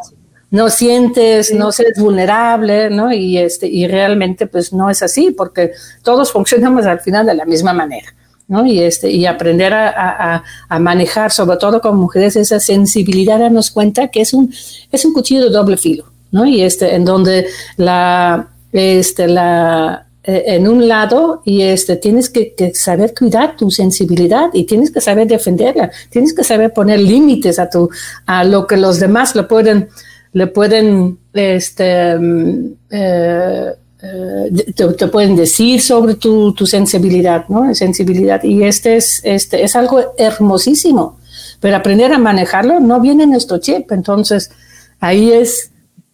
No 0.53 0.69
sientes, 0.69 1.55
no 1.55 1.71
seas 1.71 1.97
vulnerable, 1.97 2.91
¿no? 2.91 3.13
Y 3.13 3.39
este, 3.39 3.69
y 3.69 3.87
realmente, 3.87 4.49
pues 4.49 4.73
no 4.73 4.91
es 4.91 5.01
así, 5.01 5.31
porque 5.31 5.71
todos 6.03 6.33
funcionamos 6.33 6.87
al 6.87 6.99
final 7.01 7.27
de 7.27 7.35
la 7.35 7.45
misma 7.45 7.73
manera. 7.73 8.15
¿no? 8.49 8.67
Y, 8.67 8.81
este, 8.81 9.09
y 9.13 9.27
aprender 9.27 9.73
a, 9.73 9.89
a, 9.91 10.45
a, 10.69 10.79
manejar, 10.81 11.31
sobre 11.31 11.57
todo 11.57 11.81
con 11.81 11.97
mujeres, 11.97 12.35
esa 12.35 12.59
sensibilidad, 12.59 13.39
darnos 13.39 13.71
cuenta 13.71 14.09
que 14.09 14.23
es 14.23 14.35
un, 14.35 14.53
es 14.91 15.05
un 15.05 15.13
cuchillo 15.13 15.45
de 15.45 15.51
doble 15.51 15.77
filo. 15.77 16.07
¿No? 16.33 16.47
Y 16.47 16.63
este, 16.63 16.95
en 16.95 17.05
donde 17.05 17.47
la, 17.77 18.49
este, 18.73 19.29
la, 19.29 20.07
eh, 20.23 20.45
en 20.47 20.69
un 20.69 20.89
lado 20.89 21.43
y 21.45 21.63
este, 21.63 21.97
tienes 21.97 22.31
que, 22.31 22.55
saber 22.75 23.15
cuidar 23.15 23.57
tu 23.57 23.71
sensibilidad 23.71 24.51
y 24.53 24.65
tienes 24.65 24.91
que 24.91 25.01
saber 25.01 25.27
defenderla, 25.27 25.91
tienes 26.11 26.35
que 26.35 26.45
saber 26.45 26.73
poner 26.73 27.01
límites 27.01 27.59
a, 27.59 27.69
tu, 27.69 27.89
a 28.27 28.45
lo 28.45 28.67
que 28.67 28.77
los 28.77 29.01
demás 29.01 29.35
le 29.35 29.45
pueden, 29.45 29.89
le 30.33 30.47
pueden, 30.47 31.19
este, 31.33 32.19
mm, 32.19 32.73
eh, 32.91 33.73
eh, 34.03 34.73
te, 34.75 35.07
pueden 35.09 35.37
decir 35.37 35.81
sobre 35.81 36.15
tu, 36.15 36.55
tu 36.55 36.67
sensibilidad, 36.67 37.47
¿no? 37.49 37.75
Sensibilidad. 37.75 38.43
Y 38.43 38.65
este 38.65 38.97
es, 38.97 39.21
este 39.25 39.63
es 39.63 39.77
algo 39.77 40.15
hermosísimo 40.17 41.21
pero 41.61 41.77
aprender 41.77 42.13
a 42.13 42.19
manejarlo 42.19 42.81
no 42.81 43.01
viene 43.01 43.25
en 43.25 43.31
nuestro 43.31 43.59
chip. 43.59 43.93
Entonces, 43.93 44.51
ahí 44.99 45.33
es 45.33 45.71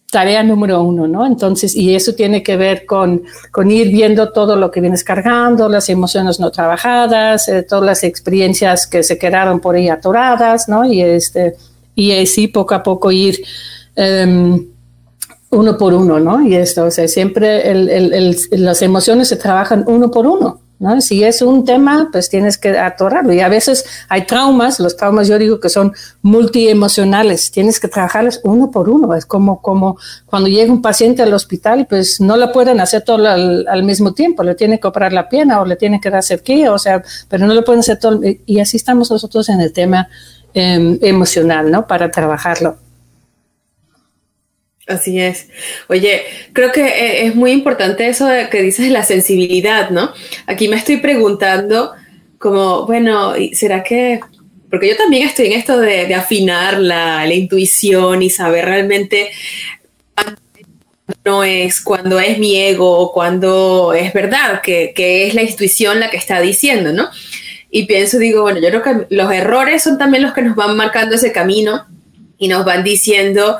tarea 0.09 0.41
número 0.41 0.81
uno, 0.81 1.07
¿no? 1.07 1.25
Entonces, 1.25 1.75
y 1.75 1.93
eso 1.93 2.13
tiene 2.13 2.41
que 2.41 2.55
ver 2.55 2.85
con, 2.85 3.23
con 3.51 3.69
ir 3.69 3.89
viendo 3.89 4.31
todo 4.31 4.55
lo 4.55 4.71
que 4.71 4.79
vienes 4.79 5.03
cargando, 5.03 5.67
las 5.67 5.89
emociones 5.89 6.39
no 6.39 6.49
trabajadas, 6.49 7.49
eh, 7.49 7.63
todas 7.63 7.85
las 7.85 8.03
experiencias 8.03 8.87
que 8.87 9.03
se 9.03 9.17
quedaron 9.17 9.59
por 9.59 9.75
ahí 9.75 9.89
atoradas, 9.89 10.69
¿no? 10.69 10.85
Y, 10.85 11.01
este, 11.01 11.55
y 11.93 12.13
así 12.13 12.47
poco 12.47 12.73
a 12.73 12.83
poco 12.83 13.11
ir 13.11 13.43
em, 13.95 14.65
uno 15.49 15.77
por 15.77 15.93
uno, 15.93 16.19
¿no? 16.19 16.41
Y 16.41 16.55
esto, 16.55 16.85
o 16.85 16.91
sea, 16.91 17.07
siempre 17.07 17.63
las 18.51 18.81
emociones 18.81 19.27
se 19.27 19.35
trabajan 19.35 19.83
uno 19.87 20.09
por 20.09 20.25
uno. 20.25 20.61
¿No? 20.79 21.01
Si 21.01 21.23
es 21.23 21.41
un 21.41 21.65
tema, 21.65 22.09
pues 22.11 22.29
tienes 22.29 22.57
que 22.57 22.77
atorarlo. 22.77 23.33
Y 23.33 23.39
a 23.39 23.49
veces 23.49 23.85
hay 24.09 24.25
traumas, 24.25 24.79
los 24.79 24.95
traumas 24.95 25.27
yo 25.27 25.37
digo 25.37 25.59
que 25.59 25.69
son 25.69 25.93
multiemocionales, 26.21 27.51
tienes 27.51 27.79
que 27.79 27.87
trabajarlos 27.87 28.41
uno 28.43 28.71
por 28.71 28.89
uno. 28.89 29.13
Es 29.15 29.25
como, 29.25 29.61
como 29.61 29.97
cuando 30.25 30.47
llega 30.49 30.71
un 30.71 30.81
paciente 30.81 31.23
al 31.23 31.33
hospital, 31.33 31.87
pues 31.89 32.21
no 32.21 32.37
lo 32.37 32.51
pueden 32.51 32.79
hacer 32.79 33.03
todo 33.03 33.27
al, 33.27 33.83
mismo 33.83 34.13
tiempo, 34.13 34.43
le 34.43 34.55
tienen 34.55 34.79
que 34.79 34.87
operar 34.87 35.13
la 35.13 35.29
pierna 35.29 35.61
o 35.61 35.65
le 35.65 35.75
tienen 35.75 36.01
que 36.01 36.09
dar 36.09 36.23
cerquillo, 36.23 36.73
o 36.73 36.79
sea, 36.79 37.01
pero 37.29 37.47
no 37.47 37.53
lo 37.53 37.63
pueden 37.63 37.79
hacer 37.79 37.99
todo. 37.99 38.19
Y 38.45 38.59
así 38.59 38.77
estamos 38.77 39.09
nosotros 39.09 39.49
en 39.49 39.61
el 39.61 39.73
tema 39.73 40.09
em, 40.53 40.99
emocional, 41.01 41.71
¿no? 41.71 41.87
Para 41.87 42.11
trabajarlo. 42.11 42.86
Así 44.87 45.19
es. 45.19 45.47
Oye, 45.89 46.23
creo 46.53 46.71
que 46.71 46.85
eh, 46.85 47.27
es 47.27 47.35
muy 47.35 47.51
importante 47.51 48.07
eso 48.07 48.25
de 48.25 48.49
que 48.49 48.61
dices 48.61 48.89
la 48.89 49.03
sensibilidad, 49.03 49.89
¿no? 49.89 50.13
Aquí 50.45 50.69
me 50.69 50.77
estoy 50.77 50.97
preguntando 50.97 51.91
como, 52.37 52.85
bueno, 52.85 53.33
¿será 53.51 53.83
que... 53.83 54.21
Porque 54.69 54.87
yo 54.87 54.95
también 54.95 55.27
estoy 55.27 55.47
en 55.47 55.53
esto 55.53 55.77
de, 55.79 56.13
afinar 56.15 56.79
la, 56.79 57.25
intuición 57.33 58.21
y 58.21 58.29
saber 58.29 58.65
realmente 58.65 59.29
no 61.23 61.43
es 61.43 61.79
cuando 61.81 62.19
es 62.19 62.37
mi 62.37 62.57
ego 62.57 62.99
o 62.99 63.13
cuando 63.13 63.93
es 63.93 64.11
verdad, 64.13 64.61
que, 64.61 64.93
que 64.93 65.27
es 65.27 65.33
la 65.33 65.43
intuición 65.43 66.01
la 66.01 66.09
que 66.09 66.17
está 66.17 66.41
diciendo, 66.41 66.91
¿no? 66.91 67.09
Y 67.71 67.85
pienso, 67.85 68.19
digo, 68.19 68.41
bueno, 68.41 68.59
yo 68.59 68.69
creo 68.69 68.81
que 68.81 69.15
los 69.15 69.31
errores 69.31 69.83
son 69.83 69.97
también 69.97 70.23
los 70.23 70.33
que 70.33 70.41
nos 70.41 70.55
van 70.55 70.75
marcando 70.75 71.15
ese 71.15 71.31
camino 71.31 71.85
y 72.37 72.47
nos 72.49 72.65
van 72.65 72.83
diciendo 72.83 73.57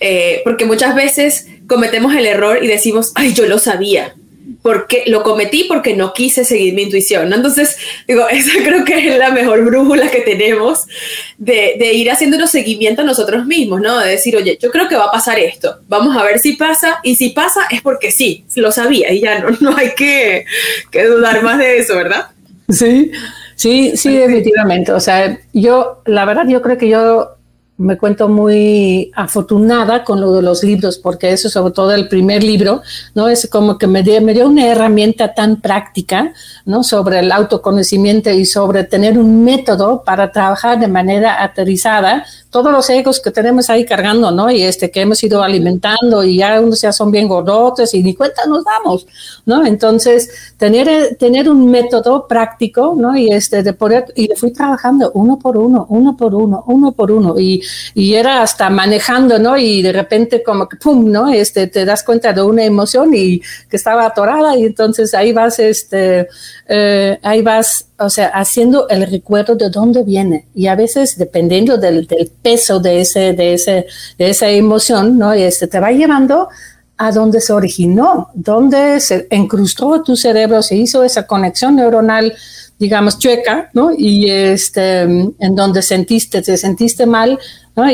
eh, 0.00 0.42
porque 0.44 0.64
muchas 0.64 0.94
veces 0.94 1.46
cometemos 1.66 2.14
el 2.14 2.26
error 2.26 2.62
y 2.62 2.66
decimos, 2.66 3.12
ay, 3.14 3.32
yo 3.32 3.46
lo 3.46 3.58
sabía, 3.58 4.14
porque 4.62 5.04
lo 5.06 5.22
cometí 5.22 5.64
porque 5.64 5.94
no 5.94 6.12
quise 6.12 6.44
seguir 6.44 6.74
mi 6.74 6.82
intuición, 6.82 7.32
Entonces, 7.32 7.76
digo, 8.06 8.28
esa 8.30 8.52
creo 8.64 8.84
que 8.84 9.08
es 9.08 9.18
la 9.18 9.30
mejor 9.30 9.64
brújula 9.64 10.10
que 10.10 10.20
tenemos 10.20 10.80
de, 11.38 11.76
de, 11.78 11.92
ir 11.94 12.10
haciéndonos 12.10 12.50
seguimiento 12.50 13.02
a 13.02 13.04
nosotros 13.04 13.46
mismos, 13.46 13.80
¿no? 13.80 13.98
De 13.98 14.10
decir, 14.10 14.36
oye, 14.36 14.58
yo 14.60 14.70
creo 14.70 14.88
que 14.88 14.96
va 14.96 15.04
a 15.04 15.12
pasar 15.12 15.38
esto, 15.38 15.80
vamos 15.88 16.16
a 16.16 16.24
ver 16.24 16.38
si 16.38 16.54
pasa, 16.54 16.98
y 17.02 17.14
si 17.14 17.30
pasa 17.30 17.66
es 17.70 17.80
porque 17.80 18.10
sí, 18.10 18.44
lo 18.56 18.72
sabía, 18.72 19.12
y 19.12 19.20
ya 19.20 19.38
no, 19.38 19.50
no 19.60 19.76
hay 19.76 19.90
que, 19.94 20.44
que 20.90 21.04
dudar 21.04 21.42
más 21.42 21.58
de 21.58 21.78
eso, 21.78 21.94
¿verdad? 21.96 22.28
Sí, 22.68 23.12
sí, 23.54 23.92
sí, 23.96 24.16
definitivamente. 24.16 24.92
O 24.92 25.00
sea, 25.00 25.38
yo, 25.52 26.02
la 26.06 26.24
verdad, 26.24 26.46
yo 26.48 26.62
creo 26.62 26.76
que 26.76 26.88
yo 26.88 27.35
me 27.78 27.98
cuento 27.98 28.28
muy 28.28 29.10
afortunada 29.14 30.02
con 30.02 30.20
lo 30.20 30.32
de 30.32 30.42
los 30.42 30.64
libros, 30.64 30.98
porque 30.98 31.32
eso 31.32 31.50
sobre 31.50 31.74
todo 31.74 31.92
el 31.92 32.08
primer 32.08 32.42
libro, 32.42 32.82
¿no? 33.14 33.28
Es 33.28 33.48
como 33.50 33.76
que 33.76 33.86
me 33.86 34.02
dio, 34.02 34.20
me 34.22 34.32
dio 34.32 34.46
una 34.46 34.66
herramienta 34.66 35.34
tan 35.34 35.60
práctica, 35.60 36.32
¿no? 36.64 36.82
Sobre 36.82 37.18
el 37.18 37.30
autoconocimiento 37.30 38.30
y 38.30 38.46
sobre 38.46 38.84
tener 38.84 39.18
un 39.18 39.44
método 39.44 40.02
para 40.04 40.32
trabajar 40.32 40.78
de 40.78 40.88
manera 40.88 41.42
aterrizada 41.42 42.24
todos 42.50 42.72
los 42.72 42.88
egos 42.90 43.20
que 43.20 43.30
tenemos 43.30 43.68
ahí 43.70 43.84
cargando, 43.84 44.30
¿no? 44.30 44.50
Y 44.50 44.62
este 44.62 44.90
que 44.90 45.00
hemos 45.00 45.22
ido 45.22 45.42
alimentando 45.42 46.24
y 46.24 46.38
ya 46.38 46.60
unos 46.60 46.80
ya 46.80 46.92
son 46.92 47.10
bien 47.10 47.28
gordotes 47.28 47.92
y 47.94 48.02
ni 48.02 48.14
cuenta 48.14 48.46
nos 48.46 48.64
damos, 48.64 49.06
¿no? 49.44 49.66
Entonces, 49.66 50.54
tener, 50.56 51.16
tener 51.16 51.48
un 51.48 51.70
método 51.70 52.26
práctico, 52.26 52.94
¿no? 52.96 53.16
Y 53.16 53.30
este 53.30 53.62
de 53.62 53.72
poder, 53.72 54.06
y 54.14 54.30
fui 54.36 54.52
trabajando 54.52 55.10
uno 55.14 55.38
por 55.38 55.56
uno, 55.56 55.86
uno 55.88 56.16
por 56.16 56.34
uno, 56.34 56.64
uno 56.66 56.92
por 56.92 57.10
uno, 57.10 57.38
y, 57.38 57.62
y 57.94 58.14
era 58.14 58.42
hasta 58.42 58.70
manejando, 58.70 59.38
¿no? 59.38 59.56
Y 59.56 59.82
de 59.82 59.92
repente 59.92 60.42
como 60.42 60.68
que, 60.68 60.76
pum, 60.76 61.10
¿no? 61.10 61.28
Este, 61.28 61.66
te 61.66 61.84
das 61.84 62.02
cuenta 62.04 62.32
de 62.32 62.42
una 62.42 62.64
emoción 62.64 63.14
y 63.14 63.40
que 63.68 63.76
estaba 63.76 64.06
atorada 64.06 64.56
y 64.56 64.64
entonces 64.64 65.14
ahí 65.14 65.32
vas, 65.32 65.58
este, 65.58 66.28
eh, 66.68 67.18
ahí 67.22 67.42
vas, 67.42 67.88
o 67.98 68.10
sea, 68.10 68.28
haciendo 68.28 68.88
el 68.88 69.10
recuerdo 69.10 69.54
de 69.54 69.70
dónde 69.70 70.02
viene. 70.02 70.46
Y 70.54 70.66
a 70.66 70.74
veces, 70.74 71.16
dependiendo 71.16 71.78
del, 71.78 72.06
peso 72.42 72.78
de, 72.78 73.00
ese, 73.00 73.32
de, 73.32 73.54
ese, 73.54 73.86
de 74.18 74.30
esa 74.30 74.48
emoción, 74.50 75.18
¿no? 75.18 75.32
Este 75.32 75.66
te 75.66 75.80
va 75.80 75.90
llevando 75.92 76.48
a 76.98 77.12
donde 77.12 77.40
se 77.40 77.52
originó, 77.52 78.30
donde 78.34 79.00
se 79.00 79.26
incrustó 79.30 80.02
tu 80.02 80.16
cerebro, 80.16 80.62
se 80.62 80.76
hizo 80.76 81.04
esa 81.04 81.26
conexión 81.26 81.76
neuronal, 81.76 82.32
digamos, 82.78 83.18
chueca, 83.18 83.70
¿no? 83.74 83.90
Y 83.96 84.30
este, 84.30 85.02
en 85.02 85.54
donde 85.54 85.82
sentiste, 85.82 86.42
te 86.42 86.56
sentiste 86.56 87.06
mal, 87.06 87.38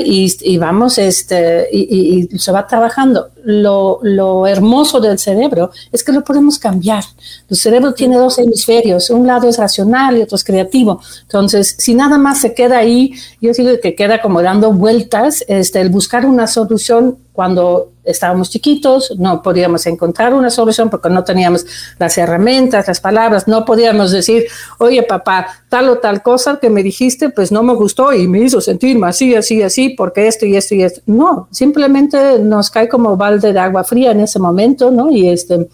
y, 0.04 0.58
vamos, 0.58 0.96
este, 0.98 1.68
y, 1.72 2.28
se 2.38 2.52
va 2.52 2.66
trabajando. 2.66 3.30
Lo, 3.44 3.98
lo, 4.02 4.46
hermoso 4.46 5.00
del 5.00 5.18
cerebro 5.18 5.72
es 5.90 6.04
que 6.04 6.12
lo 6.12 6.22
podemos 6.22 6.58
cambiar. 6.58 7.02
El 7.48 7.56
cerebro 7.56 7.92
tiene 7.92 8.16
dos 8.16 8.38
hemisferios, 8.38 9.10
un 9.10 9.26
lado 9.26 9.48
es 9.48 9.58
racional 9.58 10.16
y 10.16 10.22
otro 10.22 10.36
es 10.36 10.44
creativo. 10.44 11.00
Entonces, 11.22 11.74
si 11.78 11.94
nada 11.94 12.16
más 12.16 12.40
se 12.40 12.54
queda 12.54 12.78
ahí, 12.78 13.12
yo 13.40 13.52
digo 13.52 13.72
que 13.82 13.96
queda 13.96 14.22
como 14.22 14.40
dando 14.40 14.72
vueltas, 14.72 15.44
este, 15.48 15.80
el 15.80 15.88
buscar 15.88 16.26
una 16.26 16.46
solución 16.46 17.18
cuando 17.32 17.92
estábamos 18.04 18.50
chiquitos, 18.50 19.14
no 19.18 19.42
podíamos 19.42 19.86
encontrar 19.86 20.34
una 20.34 20.50
solución 20.50 20.90
porque 20.90 21.08
no 21.08 21.24
teníamos 21.24 21.64
las 21.98 22.18
herramientas, 22.18 22.88
las 22.88 23.00
palabras, 23.00 23.48
no 23.48 23.64
podíamos 23.64 24.10
decir, 24.10 24.46
oye 24.78 25.02
papá, 25.02 25.46
tal 25.68 25.88
o 25.88 25.98
tal 25.98 26.22
cosa 26.22 26.58
que 26.60 26.68
me 26.68 26.82
dijiste, 26.82 27.30
pues 27.30 27.50
no 27.52 27.62
me 27.62 27.74
gustó 27.74 28.12
y 28.12 28.28
me 28.28 28.40
hizo 28.40 28.60
sentirme 28.60 29.06
así, 29.08 29.34
así, 29.34 29.62
así, 29.62 29.71
porque 29.96 30.26
esto 30.26 30.46
y 30.46 30.56
esto 30.56 30.74
y 30.74 30.82
esto. 30.82 31.00
No, 31.06 31.48
simplemente 31.50 32.38
nos 32.38 32.70
cae 32.70 32.88
como 32.88 33.16
balde 33.16 33.52
de 33.52 33.58
agua 33.58 33.84
fría 33.84 34.12
en 34.12 34.20
ese 34.20 34.38
momento, 34.38 34.90
¿no? 34.90 35.10
Y 35.10 35.28
este, 35.28 35.68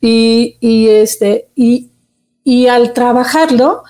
y, 0.00 0.88
este, 0.88 1.48
y, 1.54 1.90
y 2.44 2.66
al 2.68 2.92
trabajarlo, 2.92 3.82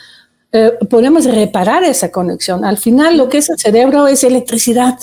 eh, 0.53 0.73
podemos 0.89 1.25
reparar 1.27 1.85
esa 1.85 2.11
conexión. 2.11 2.65
Al 2.65 2.79
final, 2.79 3.17
lo 3.17 3.29
que 3.29 3.39
es 3.39 3.51
el 3.51 3.59
cerebro 3.59 4.07
es 4.07 4.25
electricidad 4.25 4.99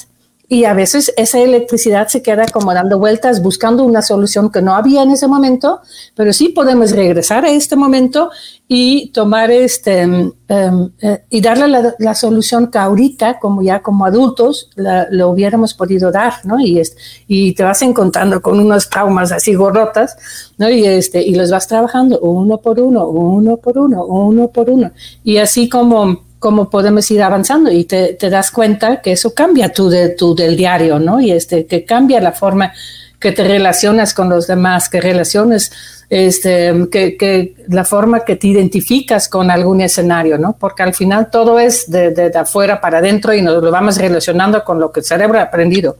y 0.53 0.65
a 0.65 0.73
veces 0.73 1.11
esa 1.17 1.39
electricidad 1.39 2.07
se 2.09 2.21
queda 2.21 2.45
como 2.45 2.75
dando 2.75 2.99
vueltas 2.99 3.41
buscando 3.41 3.83
una 3.83 4.03
solución 4.03 4.51
que 4.51 4.61
no 4.61 4.75
había 4.75 5.01
en 5.01 5.09
ese 5.09 5.27
momento, 5.27 5.81
pero 6.15 6.31
sí 6.31 6.49
podemos 6.49 6.91
regresar 6.91 7.43
a 7.43 7.49
este 7.49 7.75
momento 7.75 8.29
y 8.67 9.11
tomar 9.11 9.49
este 9.49 10.31
eh, 10.47 11.25
y 11.31 11.41
darle 11.41 11.93
la, 11.97 12.13
solución 12.13 12.69
que 12.69 12.77
ahorita, 12.77 13.39
como 13.39 13.63
ya 13.63 13.81
como 13.81 14.05
adultos, 14.05 14.69
lo 14.75 15.29
hubiéramos 15.29 15.73
podido 15.73 16.11
dar, 16.11 16.33
¿no? 16.43 16.59
Y, 16.59 16.79
y 17.27 17.53
te 17.55 17.63
vas 17.63 17.81
encontrando 17.81 18.39
con 18.39 18.59
unos 18.59 18.89
traumas 18.91 19.31
así 19.31 19.55
gorrotas, 19.55 20.15
¿no? 20.59 20.69
Y, 20.69 20.85
este, 20.85 21.23
y 21.23 21.33
los 21.33 21.49
vas 21.49 21.67
trabajando 21.67 22.19
uno 22.19 22.59
por 22.59 22.79
uno, 22.79 23.07
uno 23.07 23.57
por 23.57 23.79
uno, 23.79 24.05
uno 24.05 24.49
por 24.49 24.69
uno. 24.69 24.91
Y 25.23 25.37
así 25.37 25.67
como 25.67 26.32
cómo 26.43 26.69
podemos 26.69 27.09
ir 27.09 27.23
avanzando 27.23 27.71
y 27.71 27.85
te, 27.85 28.17
das 28.29 28.51
cuenta 28.51 29.01
que 29.01 29.13
eso 29.13 29.33
cambia 29.33 29.71
tú, 29.71 29.87
de, 29.87 30.09
tu 30.09 30.35
del 30.35 30.57
diario, 30.57 30.99
¿no? 30.99 31.21
Y 31.21 31.31
este, 31.31 31.65
que 31.65 31.85
cambia 31.85 32.19
la 32.19 32.33
forma 32.33 32.73
que 33.17 33.31
te 33.31 33.45
relacionas 33.45 34.13
con 34.13 34.27
los 34.27 34.45
demás, 34.45 34.89
que 34.89 34.99
relaciones, 34.99 35.71
este, 36.09 36.89
que, 36.91 37.15
que 37.15 37.55
la 37.69 37.85
forma 37.85 38.25
que 38.25 38.35
te 38.35 38.47
identificas 38.47 39.29
con 39.29 39.49
algún 39.51 39.79
escenario, 39.79 40.37
¿no? 40.37 40.57
Porque 40.59 40.83
al 40.83 40.93
final 40.93 41.29
todo 41.31 41.59
es 41.59 41.89
de, 41.89 42.11
de, 42.11 42.37
afuera 42.37 42.81
para 42.81 42.97
adentro 42.97 43.33
y 43.33 43.41
nos 43.41 43.63
lo 43.63 43.71
vamos 43.71 43.97
relacionando 43.97 44.65
con 44.65 44.81
lo 44.81 44.91
que 44.91 44.99
el 44.99 45.05
cerebro 45.05 45.39
ha 45.39 45.43
aprendido, 45.43 45.95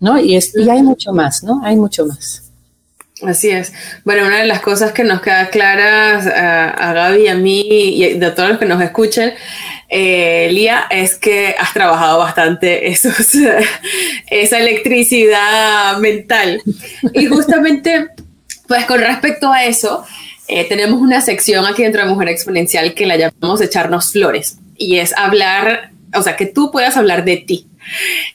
¿no? 0.00 0.18
Y, 0.18 0.34
es, 0.34 0.56
y 0.56 0.68
hay 0.68 0.82
mucho 0.82 1.12
más, 1.12 1.44
¿no? 1.44 1.60
Hay 1.62 1.76
mucho 1.76 2.04
más. 2.04 2.43
Así 3.22 3.50
es. 3.50 3.72
Bueno, 4.04 4.26
una 4.26 4.40
de 4.40 4.46
las 4.46 4.60
cosas 4.60 4.92
que 4.92 5.04
nos 5.04 5.20
queda 5.20 5.48
claras 5.48 6.26
a, 6.26 6.70
a 6.70 6.92
Gaby 6.92 7.22
y 7.22 7.28
a 7.28 7.34
mí 7.36 7.60
y 7.60 8.22
a 8.22 8.34
todos 8.34 8.48
los 8.48 8.58
que 8.58 8.66
nos 8.66 8.82
escuchen 8.82 9.34
eh, 9.88 10.48
Lía, 10.50 10.86
es 10.90 11.14
que 11.14 11.54
has 11.58 11.72
trabajado 11.72 12.18
bastante 12.18 12.88
esa 14.30 14.58
electricidad 14.58 15.98
mental. 15.98 16.60
Y 17.12 17.26
justamente, 17.26 18.08
pues 18.66 18.86
con 18.86 19.00
respecto 19.00 19.52
a 19.52 19.64
eso, 19.64 20.04
eh, 20.48 20.64
tenemos 20.68 21.00
una 21.00 21.20
sección 21.20 21.64
aquí 21.64 21.82
dentro 21.82 22.02
de 22.02 22.08
Mujer 22.08 22.28
Exponencial 22.28 22.94
que 22.94 23.06
la 23.06 23.16
llamamos 23.16 23.60
echarnos 23.60 24.10
flores. 24.10 24.58
Y 24.76 24.98
es 24.98 25.16
hablar, 25.16 25.92
o 26.12 26.22
sea, 26.22 26.34
que 26.34 26.46
tú 26.46 26.72
puedas 26.72 26.96
hablar 26.96 27.24
de 27.24 27.36
ti 27.36 27.68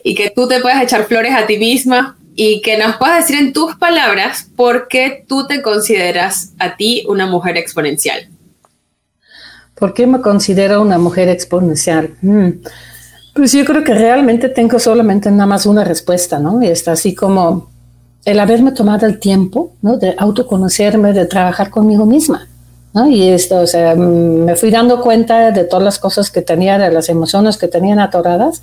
y 0.03 0.15
que 0.15 0.29
tú 0.29 0.47
te 0.47 0.61
puedas 0.61 0.81
echar 0.81 1.07
flores 1.07 1.33
a 1.35 1.45
ti 1.45 1.57
misma 1.57 2.15
y 2.41 2.61
que 2.61 2.77
nos 2.77 2.95
puedas 2.95 3.27
decir 3.27 3.37
en 3.37 3.51
tus 3.51 3.75
palabras 3.75 4.47
por 4.55 4.87
qué 4.87 5.25
tú 5.27 5.45
te 5.45 5.61
consideras 5.61 6.53
a 6.57 6.77
ti 6.77 7.03
una 7.09 7.27
mujer 7.27 7.57
exponencial. 7.57 8.29
¿Por 9.75 9.93
qué 9.93 10.07
me 10.07 10.21
considero 10.21 10.81
una 10.81 10.97
mujer 10.97 11.27
exponencial? 11.27 12.15
Mm. 12.21 12.51
Pues 13.35 13.51
yo 13.51 13.65
creo 13.65 13.83
que 13.83 13.93
realmente 13.93 14.47
tengo 14.47 14.79
solamente 14.79 15.29
nada 15.29 15.47
más 15.47 15.65
una 15.65 15.83
respuesta, 15.83 16.39
¿no? 16.39 16.63
Y 16.63 16.67
está 16.67 16.93
así 16.93 17.13
como 17.13 17.71
el 18.23 18.39
haberme 18.39 18.71
tomado 18.71 19.05
el 19.05 19.19
tiempo, 19.19 19.73
¿no? 19.81 19.97
De 19.97 20.15
autoconocerme, 20.17 21.11
de 21.11 21.25
trabajar 21.25 21.69
conmigo 21.69 22.05
misma. 22.05 22.47
¿no? 22.93 23.07
Y 23.07 23.27
esto, 23.27 23.57
o 23.57 23.67
sea, 23.67 23.95
mm, 23.95 24.45
me 24.45 24.55
fui 24.55 24.71
dando 24.71 25.01
cuenta 25.01 25.51
de 25.51 25.63
todas 25.65 25.83
las 25.83 25.99
cosas 25.99 26.31
que 26.31 26.41
tenía, 26.41 26.77
de 26.77 26.89
las 26.89 27.09
emociones 27.09 27.57
que 27.57 27.67
tenían 27.67 27.99
atoradas, 27.99 28.61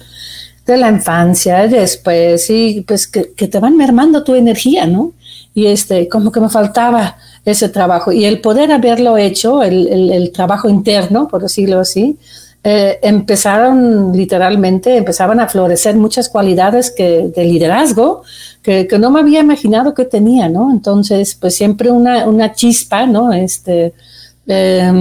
de 0.67 0.77
la 0.77 0.91
infancia, 0.91 1.69
después, 1.69 2.51
y 2.51 2.81
pues 2.87 3.07
que, 3.07 3.25
te 3.25 3.59
van 3.61 3.77
mermando 3.77 4.25
tu 4.25 4.35
energía, 4.35 4.87
¿no? 4.87 5.13
Y 5.55 5.67
este, 5.67 6.09
como 6.09 6.33
que 6.33 6.41
me 6.41 6.49
faltaba 6.49 7.17
ese 7.45 7.69
trabajo. 7.69 8.13
Y 8.13 8.25
el 8.25 8.41
poder 8.41 8.73
haberlo 8.73 9.17
hecho, 9.17 9.63
el, 9.63 9.87
el, 9.87 10.13
el 10.13 10.33
trabajo 10.33 10.69
interno, 10.69 11.29
por 11.29 11.43
decirlo 11.43 11.81
así, 11.81 12.19
eh, 12.69 12.99
empezaron 13.01 14.13
literalmente, 14.13 14.97
empezaban 14.97 15.39
a 15.39 15.47
florecer 15.47 15.95
muchas 15.95 16.29
cualidades 16.29 16.91
que, 16.91 17.29
de 17.29 17.45
liderazgo 17.45 18.23
que, 18.61 18.89
que, 18.89 18.99
no 18.99 19.13
me 19.13 19.21
había 19.21 19.39
imaginado 19.39 19.95
que 19.95 20.05
tenía, 20.05 20.49
¿no? 20.49 20.73
Entonces, 20.73 21.37
pues 21.37 21.55
siempre 21.55 21.93
una, 21.93 22.27
una 22.27 22.55
chispa, 22.55 23.07
¿no? 23.07 23.33
Este, 23.33 23.95
eh, 24.49 24.93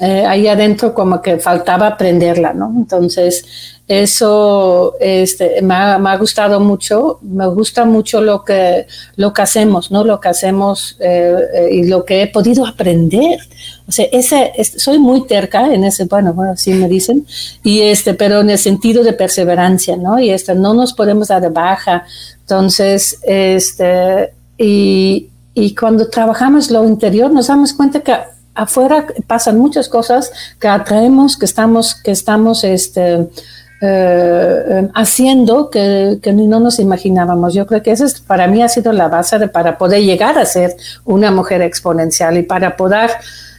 eh, 0.00 0.24
ahí 0.24 0.46
adentro 0.46 0.94
como 0.94 1.20
que 1.20 1.38
faltaba 1.38 1.88
aprenderla, 1.88 2.52
¿no? 2.52 2.72
Entonces, 2.76 3.44
eso 3.88 4.94
este, 5.00 5.60
me, 5.62 5.74
ha, 5.74 6.16
gustado 6.18 6.60
mucho, 6.60 7.18
me 7.22 7.46
gusta 7.48 7.84
mucho 7.84 8.20
lo 8.20 8.44
que, 8.44 8.86
lo 9.16 9.32
que 9.32 9.42
hacemos, 9.42 9.90
¿no? 9.90 10.04
Lo 10.04 10.20
que 10.20 10.28
hacemos 10.28 10.96
eh, 11.00 11.34
eh, 11.54 11.68
y 11.72 11.84
lo 11.84 12.04
que 12.04 12.22
he 12.22 12.26
podido 12.28 12.64
aprender. 12.64 13.40
O 13.88 13.92
sea, 13.92 14.06
ese, 14.12 14.52
soy 14.76 14.98
muy 14.98 15.26
terca 15.26 15.72
en 15.72 15.82
ese, 15.84 16.04
bueno, 16.04 16.32
bueno, 16.32 16.52
así 16.52 16.74
me 16.74 16.86
dicen, 16.86 17.26
y 17.64 17.80
este, 17.80 18.14
pero 18.14 18.40
en 18.40 18.50
el 18.50 18.58
sentido 18.58 19.02
de 19.02 19.14
perseverancia, 19.14 19.96
¿no? 19.96 20.20
Y 20.20 20.30
este, 20.30 20.54
no 20.54 20.74
nos 20.74 20.92
podemos 20.92 21.28
dar 21.28 21.40
de 21.40 21.48
baja. 21.48 22.04
Entonces, 22.40 23.18
este, 23.22 24.32
y, 24.58 25.28
y 25.54 25.74
cuando 25.74 26.08
trabajamos 26.08 26.70
lo 26.70 26.86
interior 26.86 27.32
nos 27.32 27.48
damos 27.48 27.72
cuenta 27.72 28.00
que 28.00 28.14
afuera 28.58 29.06
pasan 29.26 29.58
muchas 29.58 29.88
cosas 29.88 30.30
que 30.60 30.68
atraemos, 30.68 31.36
que 31.36 31.44
estamos, 31.44 31.94
que 31.94 32.10
estamos, 32.10 32.64
este, 32.64 33.28
eh, 33.80 34.88
haciendo 34.94 35.70
que, 35.70 36.18
que, 36.20 36.32
no 36.32 36.58
nos 36.58 36.80
imaginábamos. 36.80 37.54
Yo 37.54 37.66
creo 37.66 37.82
que 37.82 37.92
esa 37.92 38.04
es, 38.04 38.20
para 38.20 38.48
mí 38.48 38.62
ha 38.62 38.68
sido 38.68 38.92
la 38.92 39.08
base 39.08 39.38
de, 39.38 39.48
para 39.48 39.78
poder 39.78 40.02
llegar 40.02 40.36
a 40.36 40.44
ser 40.44 40.76
una 41.04 41.30
mujer 41.30 41.62
exponencial 41.62 42.36
y 42.36 42.42
para 42.42 42.76
poder 42.76 43.10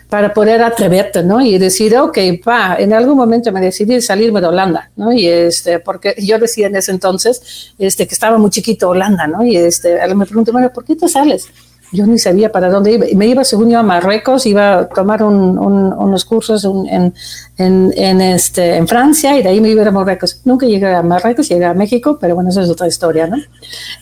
para 0.09 0.33
poder 0.33 0.63
atreverte, 0.63 1.21
¿no? 1.21 1.39
Y 1.39 1.59
decir, 1.59 1.95
ok, 1.95 2.17
pa, 2.43 2.75
en 2.79 2.93
algún 2.93 3.15
momento 3.15 3.51
me 3.51 3.61
decidí 3.61 4.01
salirme 4.01 4.41
de 4.41 4.47
Holanda, 4.47 4.89
¿no? 4.95 5.13
Y 5.13 5.27
este, 5.27 5.79
porque 5.79 6.15
yo 6.17 6.39
decía 6.39 6.65
en 6.65 6.75
ese 6.75 6.91
entonces, 6.91 7.73
este, 7.77 8.07
que 8.07 8.15
estaba 8.15 8.39
muy 8.39 8.49
chiquito 8.49 8.89
Holanda, 8.89 9.27
¿no? 9.27 9.45
Y 9.45 9.55
este, 9.55 9.99
me 10.15 10.25
pregunté, 10.25 10.51
bueno, 10.51 10.71
¿por 10.73 10.83
qué 10.83 10.95
te 10.95 11.07
sales? 11.07 11.47
Yo 11.91 12.05
ni 12.05 12.17
sabía 12.19 12.51
para 12.51 12.69
dónde 12.69 12.93
iba. 12.93 13.05
Me 13.15 13.27
iba, 13.27 13.43
según 13.43 13.69
yo, 13.69 13.79
a 13.79 13.83
Marruecos, 13.83 14.45
iba 14.45 14.79
a 14.79 14.89
tomar 14.89 15.23
un, 15.23 15.57
un, 15.57 15.93
unos 15.93 16.25
cursos 16.25 16.65
en, 16.65 17.13
en, 17.57 17.93
en, 17.95 18.21
este, 18.21 18.75
en 18.75 18.87
Francia 18.87 19.37
y 19.37 19.43
de 19.43 19.49
ahí 19.49 19.61
me 19.61 19.69
iba 19.69 19.85
a 19.85 19.91
Marruecos. 19.91 20.41
Nunca 20.45 20.65
llegué 20.65 20.93
a 20.93 21.01
Marruecos, 21.01 21.49
llegué 21.49 21.65
a 21.65 21.73
México, 21.73 22.17
pero 22.19 22.35
bueno, 22.35 22.49
eso 22.49 22.61
es 22.61 22.69
otra 22.69 22.87
historia, 22.87 23.27
¿no? 23.27 23.37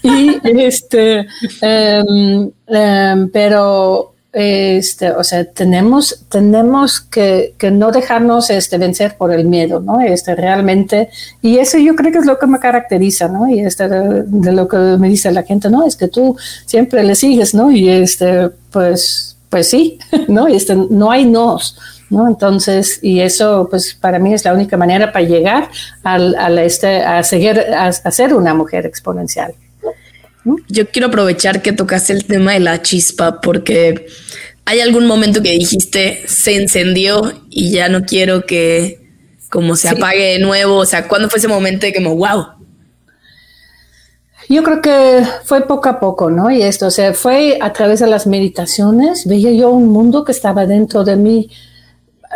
Y 0.03 0.39
este, 0.61 1.27
um, 1.61 2.51
um, 2.67 3.29
pero 3.31 4.16
este, 4.33 5.11
o 5.11 5.23
sea, 5.23 5.45
tenemos, 5.45 6.25
tenemos 6.29 6.99
que, 6.99 7.55
que, 7.57 7.71
no 7.71 7.91
dejarnos 7.91 8.49
este, 8.49 8.77
vencer 8.77 9.15
por 9.17 9.33
el 9.33 9.45
miedo, 9.45 9.79
¿no? 9.79 10.01
Este, 10.01 10.35
realmente, 10.35 11.09
y 11.41 11.57
eso 11.57 11.77
yo 11.77 11.95
creo 11.95 12.11
que 12.11 12.19
es 12.19 12.25
lo 12.25 12.37
que 12.37 12.45
me 12.45 12.59
caracteriza, 12.59 13.29
¿no? 13.29 13.49
Y 13.49 13.61
este, 13.61 13.87
de, 13.87 14.51
lo 14.51 14.67
que 14.67 14.77
me 14.77 15.09
dice 15.09 15.31
la 15.31 15.43
gente, 15.43 15.69
¿no? 15.69 15.85
Es 15.85 15.95
que 15.95 16.07
tú 16.07 16.35
siempre 16.65 17.03
le 17.03 17.15
sigues, 17.15 17.53
¿no? 17.55 17.71
Y 17.71 17.89
este, 17.89 18.49
pues, 18.71 19.37
pues 19.49 19.69
sí, 19.69 19.97
¿no? 20.27 20.47
Este, 20.47 20.75
no 20.75 21.09
hay 21.09 21.25
nos, 21.25 21.77
¿no? 22.09 22.27
Entonces, 22.27 22.99
y 23.01 23.21
eso, 23.21 23.67
pues, 23.69 23.93
para 23.95 24.19
mí 24.19 24.33
es 24.33 24.43
la 24.43 24.53
única 24.53 24.75
manera 24.75 25.11
para 25.13 25.25
llegar 25.25 25.69
al, 26.03 26.35
al 26.35 26.59
este, 26.59 27.01
a 27.01 27.23
seguir, 27.23 27.59
a, 27.59 27.87
a 27.87 28.11
ser 28.11 28.33
una 28.33 28.53
mujer 28.53 28.85
exponencial. 28.85 29.55
Yo 30.69 30.87
quiero 30.89 31.07
aprovechar 31.07 31.61
que 31.61 31.73
tocaste 31.73 32.13
el 32.13 32.25
tema 32.25 32.53
de 32.53 32.59
la 32.59 32.81
chispa 32.81 33.41
porque 33.41 34.07
hay 34.65 34.79
algún 34.79 35.05
momento 35.05 35.41
que 35.41 35.51
dijiste 35.51 36.23
se 36.27 36.55
encendió 36.55 37.33
y 37.49 37.71
ya 37.71 37.89
no 37.89 38.05
quiero 38.05 38.45
que 38.45 39.01
como 39.49 39.75
se 39.75 39.89
sí. 39.89 39.95
apague 39.95 40.33
de 40.33 40.39
nuevo. 40.39 40.75
O 40.75 40.85
sea, 40.85 41.07
¿cuándo 41.07 41.29
fue 41.29 41.39
ese 41.39 41.47
momento 41.47 41.85
de 41.85 41.93
como 41.93 42.15
wow? 42.15 42.45
Yo 44.49 44.63
creo 44.63 44.81
que 44.81 45.23
fue 45.43 45.67
poco 45.67 45.89
a 45.89 45.99
poco, 45.99 46.29
¿no? 46.29 46.49
Y 46.49 46.61
esto, 46.61 46.87
o 46.87 46.91
sea, 46.91 47.13
fue 47.13 47.57
a 47.61 47.73
través 47.73 47.99
de 47.99 48.07
las 48.07 48.27
meditaciones, 48.27 49.25
veía 49.25 49.51
yo 49.51 49.71
un 49.71 49.89
mundo 49.89 50.23
que 50.23 50.31
estaba 50.31 50.65
dentro 50.65 51.03
de 51.03 51.17
mí 51.17 51.49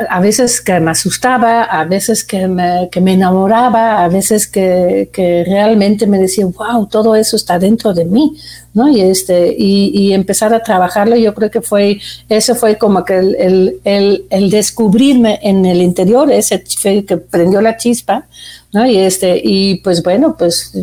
a 0.10 0.20
veces 0.22 0.62
que 0.62 0.80
me 0.80 0.92
asustaba, 0.92 1.64
a 1.64 1.86
veces 1.86 2.24
que 2.24 2.48
me, 2.48 2.90
que 2.92 3.02
me 3.02 3.14
enamoraba, 3.14 4.04
a 4.04 4.08
veces 4.08 4.48
que, 4.48 5.10
que, 5.12 5.44
realmente 5.46 6.08
me 6.08 6.18
decía, 6.18 6.46
wow, 6.46 6.88
todo 6.88 7.16
eso 7.16 7.36
está 7.36 7.60
dentro 7.60 7.94
de 7.94 8.06
mí, 8.06 8.38
¿no? 8.74 8.88
Y, 8.88 9.02
este, 9.02 9.54
y, 9.58 9.92
y 9.94 10.14
empezar 10.14 10.54
a 10.54 10.64
trabajarlo, 10.64 11.16
yo 11.18 11.34
creo 11.34 11.52
que 11.52 11.62
fue, 11.62 12.00
eso 12.30 12.56
fue 12.56 12.78
como 12.78 13.04
que 13.04 13.18
el, 13.18 13.36
el, 13.38 13.80
el, 13.84 14.26
el 14.30 14.50
descubrirme 14.50 15.40
en 15.44 15.66
el 15.66 15.82
interior, 15.82 16.32
ese 16.32 16.64
que 17.06 17.18
prendió 17.18 17.62
la 17.62 17.76
chispa, 17.78 18.28
¿no? 18.74 18.86
Y, 18.86 18.98
este, 18.98 19.42
y 19.44 19.82
pues 19.82 20.02
bueno, 20.04 20.36
pues 20.38 20.74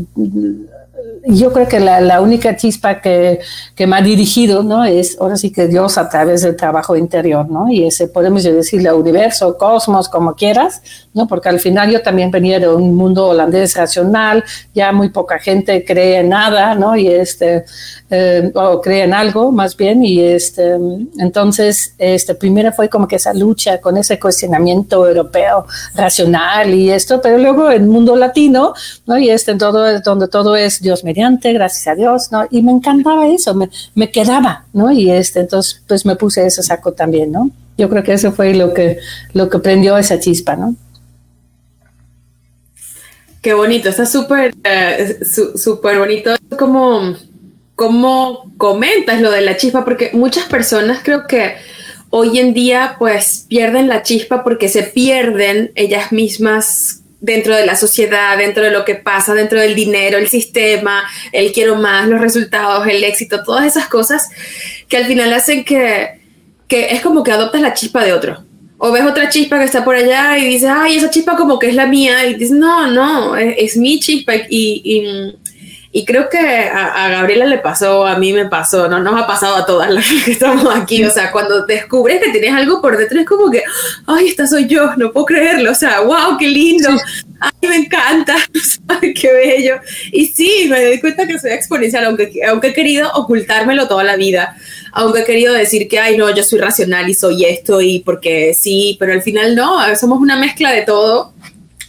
yo 1.26 1.52
creo 1.52 1.68
que 1.68 1.80
la, 1.80 2.00
la 2.00 2.20
única 2.20 2.56
chispa 2.56 3.00
que, 3.00 3.40
que, 3.74 3.86
me 3.86 3.96
ha 3.96 4.02
dirigido, 4.02 4.62
¿no? 4.62 4.84
Es 4.84 5.16
ahora 5.20 5.36
sí 5.36 5.50
que 5.52 5.66
Dios 5.66 5.98
a 5.98 6.08
través 6.08 6.42
del 6.42 6.56
trabajo 6.56 6.96
interior, 6.96 7.48
¿no? 7.50 7.70
Y 7.70 7.86
ese 7.86 8.08
podemos 8.08 8.42
decirle 8.44 8.92
universo, 8.92 9.56
cosmos, 9.58 10.08
como 10.08 10.34
quieras, 10.34 10.80
¿no? 11.12 11.26
Porque 11.26 11.48
al 11.48 11.60
final 11.60 11.90
yo 11.90 12.02
también 12.02 12.30
venía 12.30 12.58
de 12.58 12.68
un 12.68 12.94
mundo 12.96 13.26
holandés 13.26 13.76
racional, 13.76 14.44
ya 14.74 14.92
muy 14.92 15.10
poca 15.10 15.38
gente 15.38 15.84
cree 15.84 16.18
en 16.20 16.30
nada, 16.30 16.74
¿no? 16.74 16.96
Y 16.96 17.08
este, 17.08 17.64
eh, 18.10 18.50
o 18.54 18.80
cree 18.80 19.04
en 19.04 19.14
algo 19.14 19.52
más 19.52 19.76
bien, 19.76 20.04
y 20.04 20.20
este, 20.20 20.76
entonces, 21.18 21.94
este, 21.98 22.34
primero 22.34 22.72
fue 22.72 22.88
como 22.88 23.06
que 23.06 23.16
esa 23.16 23.34
lucha 23.34 23.80
con 23.80 23.96
ese 23.96 24.18
cuestionamiento 24.18 25.06
europeo 25.06 25.66
racional 25.94 26.72
y 26.72 26.90
esto, 26.90 27.20
pero 27.20 27.38
luego 27.38 27.70
el 27.70 27.86
mundo 27.86 28.16
latino, 28.16 28.72
¿no? 29.06 29.18
Y 29.18 29.30
este, 29.30 29.54
todo, 29.56 30.00
donde 30.00 30.28
todo 30.28 30.56
es 30.56 30.80
Dios 30.88 31.04
mediante, 31.04 31.52
gracias 31.52 31.86
a 31.86 31.94
Dios, 31.94 32.32
¿no? 32.32 32.46
Y 32.50 32.62
me 32.62 32.72
encantaba 32.72 33.28
eso, 33.28 33.54
me, 33.54 33.68
me 33.94 34.10
quedaba, 34.10 34.64
¿no? 34.72 34.90
Y 34.90 35.10
este, 35.10 35.40
entonces, 35.40 35.82
pues 35.86 36.06
me 36.06 36.16
puse 36.16 36.46
ese 36.46 36.62
saco 36.62 36.92
también, 36.92 37.30
¿no? 37.30 37.50
Yo 37.76 37.88
creo 37.90 38.02
que 38.02 38.14
eso 38.14 38.32
fue 38.32 38.54
lo 38.54 38.72
que, 38.72 38.98
lo 39.34 39.50
que 39.50 39.58
prendió 39.58 39.98
esa 39.98 40.18
chispa, 40.18 40.56
¿no? 40.56 40.74
Qué 43.42 43.52
bonito, 43.54 43.88
está 43.90 44.06
súper, 44.06 44.54
eh, 44.64 45.20
súper 45.54 45.98
bonito 45.98 46.32
como, 46.58 47.14
como 47.76 48.52
comentas 48.56 49.20
lo 49.20 49.30
de 49.30 49.42
la 49.42 49.56
chispa, 49.56 49.84
porque 49.84 50.10
muchas 50.14 50.46
personas 50.46 51.00
creo 51.04 51.26
que 51.26 51.54
hoy 52.10 52.38
en 52.38 52.54
día 52.54 52.96
pues 52.98 53.44
pierden 53.48 53.88
la 53.88 54.02
chispa 54.02 54.42
porque 54.42 54.68
se 54.68 54.82
pierden 54.82 55.70
ellas 55.74 56.10
mismas 56.12 57.02
dentro 57.20 57.56
de 57.56 57.66
la 57.66 57.76
sociedad, 57.76 58.38
dentro 58.38 58.64
de 58.64 58.70
lo 58.70 58.84
que 58.84 58.94
pasa, 58.94 59.34
dentro 59.34 59.60
del 59.60 59.74
dinero, 59.74 60.18
el 60.18 60.28
sistema, 60.28 61.04
el 61.32 61.52
quiero 61.52 61.76
más, 61.76 62.08
los 62.08 62.20
resultados, 62.20 62.86
el 62.86 63.02
éxito, 63.02 63.42
todas 63.42 63.66
esas 63.66 63.88
cosas 63.88 64.28
que 64.88 64.96
al 64.96 65.06
final 65.06 65.32
hacen 65.32 65.64
que, 65.64 66.20
que 66.68 66.94
es 66.94 67.00
como 67.00 67.24
que 67.24 67.32
adoptas 67.32 67.60
la 67.60 67.74
chispa 67.74 68.04
de 68.04 68.12
otro. 68.12 68.44
O 68.80 68.92
ves 68.92 69.04
otra 69.04 69.28
chispa 69.28 69.58
que 69.58 69.64
está 69.64 69.84
por 69.84 69.96
allá 69.96 70.38
y 70.38 70.46
dices, 70.46 70.70
ay, 70.72 70.96
esa 70.96 71.10
chispa 71.10 71.36
como 71.36 71.58
que 71.58 71.68
es 71.68 71.74
la 71.74 71.86
mía. 71.86 72.24
Y 72.26 72.34
dices, 72.34 72.52
no, 72.52 72.86
no, 72.86 73.36
es, 73.36 73.76
mi 73.76 73.98
chispa. 73.98 74.36
Y, 74.36 74.46
y, 74.48 75.36
y 75.90 76.04
creo 76.04 76.28
que 76.28 76.38
a, 76.38 77.04
a, 77.04 77.08
Gabriela 77.08 77.46
le 77.46 77.58
pasó, 77.58 78.06
a 78.06 78.18
mí 78.18 78.34
me 78.34 78.46
pasó, 78.46 78.88
no 78.88 79.00
nos 79.00 79.18
ha 79.20 79.26
pasado 79.26 79.56
a 79.56 79.64
todas 79.64 79.90
las 79.90 80.04
que 80.24 80.32
estamos 80.32 80.74
aquí. 80.74 81.02
O 81.04 81.10
sea, 81.10 81.32
cuando 81.32 81.64
descubres 81.64 82.22
que 82.22 82.30
tienes 82.30 82.52
algo 82.52 82.82
por 82.82 82.96
detrás, 82.96 83.22
es 83.22 83.28
como 83.28 83.50
que, 83.50 83.62
ay, 84.06 84.28
esta 84.28 84.46
soy 84.46 84.66
yo, 84.66 84.94
no 84.96 85.12
puedo 85.12 85.26
creerlo. 85.26 85.70
O 85.70 85.74
sea, 85.74 86.00
wow, 86.00 86.36
qué 86.38 86.48
lindo. 86.48 86.90
Ay, 87.40 87.68
me 87.68 87.76
encanta, 87.76 88.36
qué 89.00 89.32
bello. 89.32 89.80
Y 90.12 90.26
sí, 90.26 90.66
me 90.68 90.84
doy 90.84 91.00
cuenta 91.00 91.26
que 91.26 91.38
soy 91.38 91.52
exponencial, 91.52 92.04
aunque, 92.04 92.32
aunque 92.46 92.68
he 92.68 92.74
querido 92.74 93.10
ocultármelo 93.14 93.88
toda 93.88 94.04
la 94.04 94.16
vida 94.16 94.56
aunque 94.90 95.20
he 95.20 95.24
querido 95.24 95.54
decir 95.54 95.86
que, 95.86 95.98
ay, 95.98 96.16
no, 96.16 96.34
yo 96.34 96.42
soy 96.42 96.58
racional 96.58 97.08
y 97.08 97.14
soy 97.14 97.44
esto 97.44 97.80
y 97.80 98.00
porque 98.00 98.54
sí, 98.58 98.96
pero 98.98 99.12
al 99.12 99.22
final 99.22 99.54
no, 99.54 99.78
somos 99.96 100.18
una 100.18 100.36
mezcla 100.36 100.72
de 100.72 100.82
todo. 100.82 101.32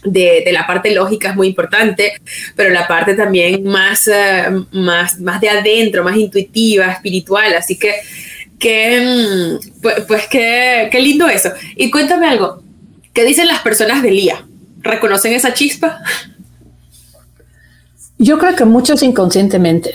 De, 0.02 0.42
de 0.46 0.52
la 0.52 0.66
parte 0.66 0.94
lógica 0.94 1.28
es 1.28 1.36
muy 1.36 1.48
importante, 1.48 2.14
pero 2.56 2.70
la 2.70 2.88
parte 2.88 3.12
también 3.14 3.64
más, 3.64 4.08
uh, 4.08 4.66
más, 4.72 5.20
más 5.20 5.40
de 5.42 5.50
adentro, 5.50 6.02
más 6.02 6.16
intuitiva, 6.16 6.86
espiritual. 6.86 7.54
Así 7.54 7.78
que, 7.78 7.96
que 8.58 9.58
pues, 9.82 9.96
pues 10.08 10.26
qué, 10.28 10.88
qué 10.90 11.00
lindo 11.00 11.28
eso. 11.28 11.50
Y 11.76 11.90
cuéntame 11.90 12.28
algo, 12.28 12.62
¿qué 13.12 13.24
dicen 13.24 13.46
las 13.46 13.60
personas 13.60 14.02
de 14.02 14.10
Lía? 14.10 14.44
reconocen 14.82 15.32
esa 15.32 15.54
chispa? 15.54 16.00
Yo 18.18 18.38
creo 18.38 18.54
que 18.54 18.64
muchos 18.64 19.02
inconscientemente. 19.02 19.92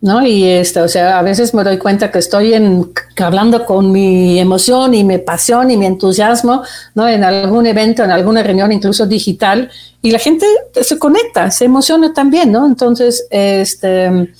¿No? 0.00 0.24
Y 0.24 0.44
esto, 0.44 0.84
o 0.84 0.88
sea, 0.88 1.18
a 1.18 1.22
veces 1.22 1.54
me 1.54 1.64
doy 1.64 1.78
cuenta 1.78 2.10
que 2.10 2.18
estoy 2.18 2.54
en, 2.54 2.92
hablando 3.18 3.66
con 3.66 3.90
mi 3.90 4.38
emoción 4.38 4.94
y 4.94 5.02
mi 5.04 5.18
pasión 5.18 5.70
y 5.70 5.76
mi 5.76 5.86
entusiasmo, 5.86 6.62
¿no? 6.94 7.08
En 7.08 7.24
algún 7.24 7.66
evento, 7.66 8.04
en 8.04 8.10
alguna 8.10 8.42
reunión, 8.42 8.70
incluso 8.70 9.06
digital, 9.06 9.70
y 10.00 10.10
la 10.12 10.18
gente 10.18 10.46
se 10.80 10.98
conecta, 10.98 11.50
se 11.50 11.64
emociona 11.64 12.12
también, 12.12 12.52
¿no? 12.52 12.64
Entonces, 12.66 13.26
este, 13.30 14.32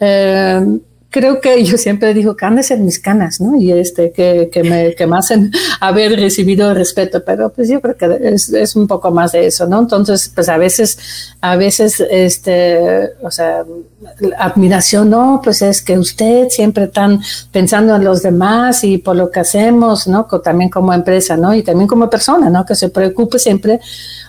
eh, 0.00 0.78
creo 1.14 1.40
que 1.40 1.62
yo 1.62 1.78
siempre 1.78 2.12
digo 2.12 2.34
que 2.34 2.44
andes 2.44 2.72
en 2.72 2.84
mis 2.84 2.98
canas, 2.98 3.40
¿no? 3.40 3.56
Y 3.56 3.70
este, 3.70 4.10
que, 4.10 4.50
que, 4.52 4.64
me, 4.64 4.96
que 4.96 5.06
me 5.06 5.16
hacen 5.16 5.52
haber 5.78 6.18
recibido 6.18 6.74
respeto, 6.74 7.22
pero 7.24 7.50
pues 7.50 7.68
yo 7.68 7.80
creo 7.80 7.96
que 7.96 8.34
es, 8.34 8.74
un 8.74 8.88
poco 8.88 9.12
más 9.12 9.30
de 9.30 9.46
eso, 9.46 9.64
¿no? 9.68 9.78
Entonces, 9.78 10.32
pues 10.34 10.48
a 10.48 10.56
veces, 10.56 10.98
a 11.40 11.54
veces, 11.54 12.00
este, 12.10 13.12
o 13.22 13.30
sea, 13.30 13.64
admiración, 14.40 15.08
no, 15.10 15.40
pues 15.44 15.62
es 15.62 15.82
que 15.82 15.96
usted 15.96 16.48
siempre 16.48 16.84
están 16.84 17.20
pensando 17.52 17.94
en 17.94 18.02
los 18.02 18.20
demás 18.20 18.82
y 18.82 18.98
por 18.98 19.14
lo 19.14 19.30
que 19.30 19.38
hacemos, 19.38 20.08
¿no? 20.08 20.26
También 20.42 20.68
como 20.68 20.92
empresa, 20.92 21.36
¿no? 21.36 21.54
Y 21.54 21.62
también 21.62 21.86
como 21.86 22.10
persona, 22.10 22.50
¿no? 22.50 22.66
Que 22.66 22.74
se 22.74 22.88
preocupe 22.88 23.38
siempre, 23.38 23.78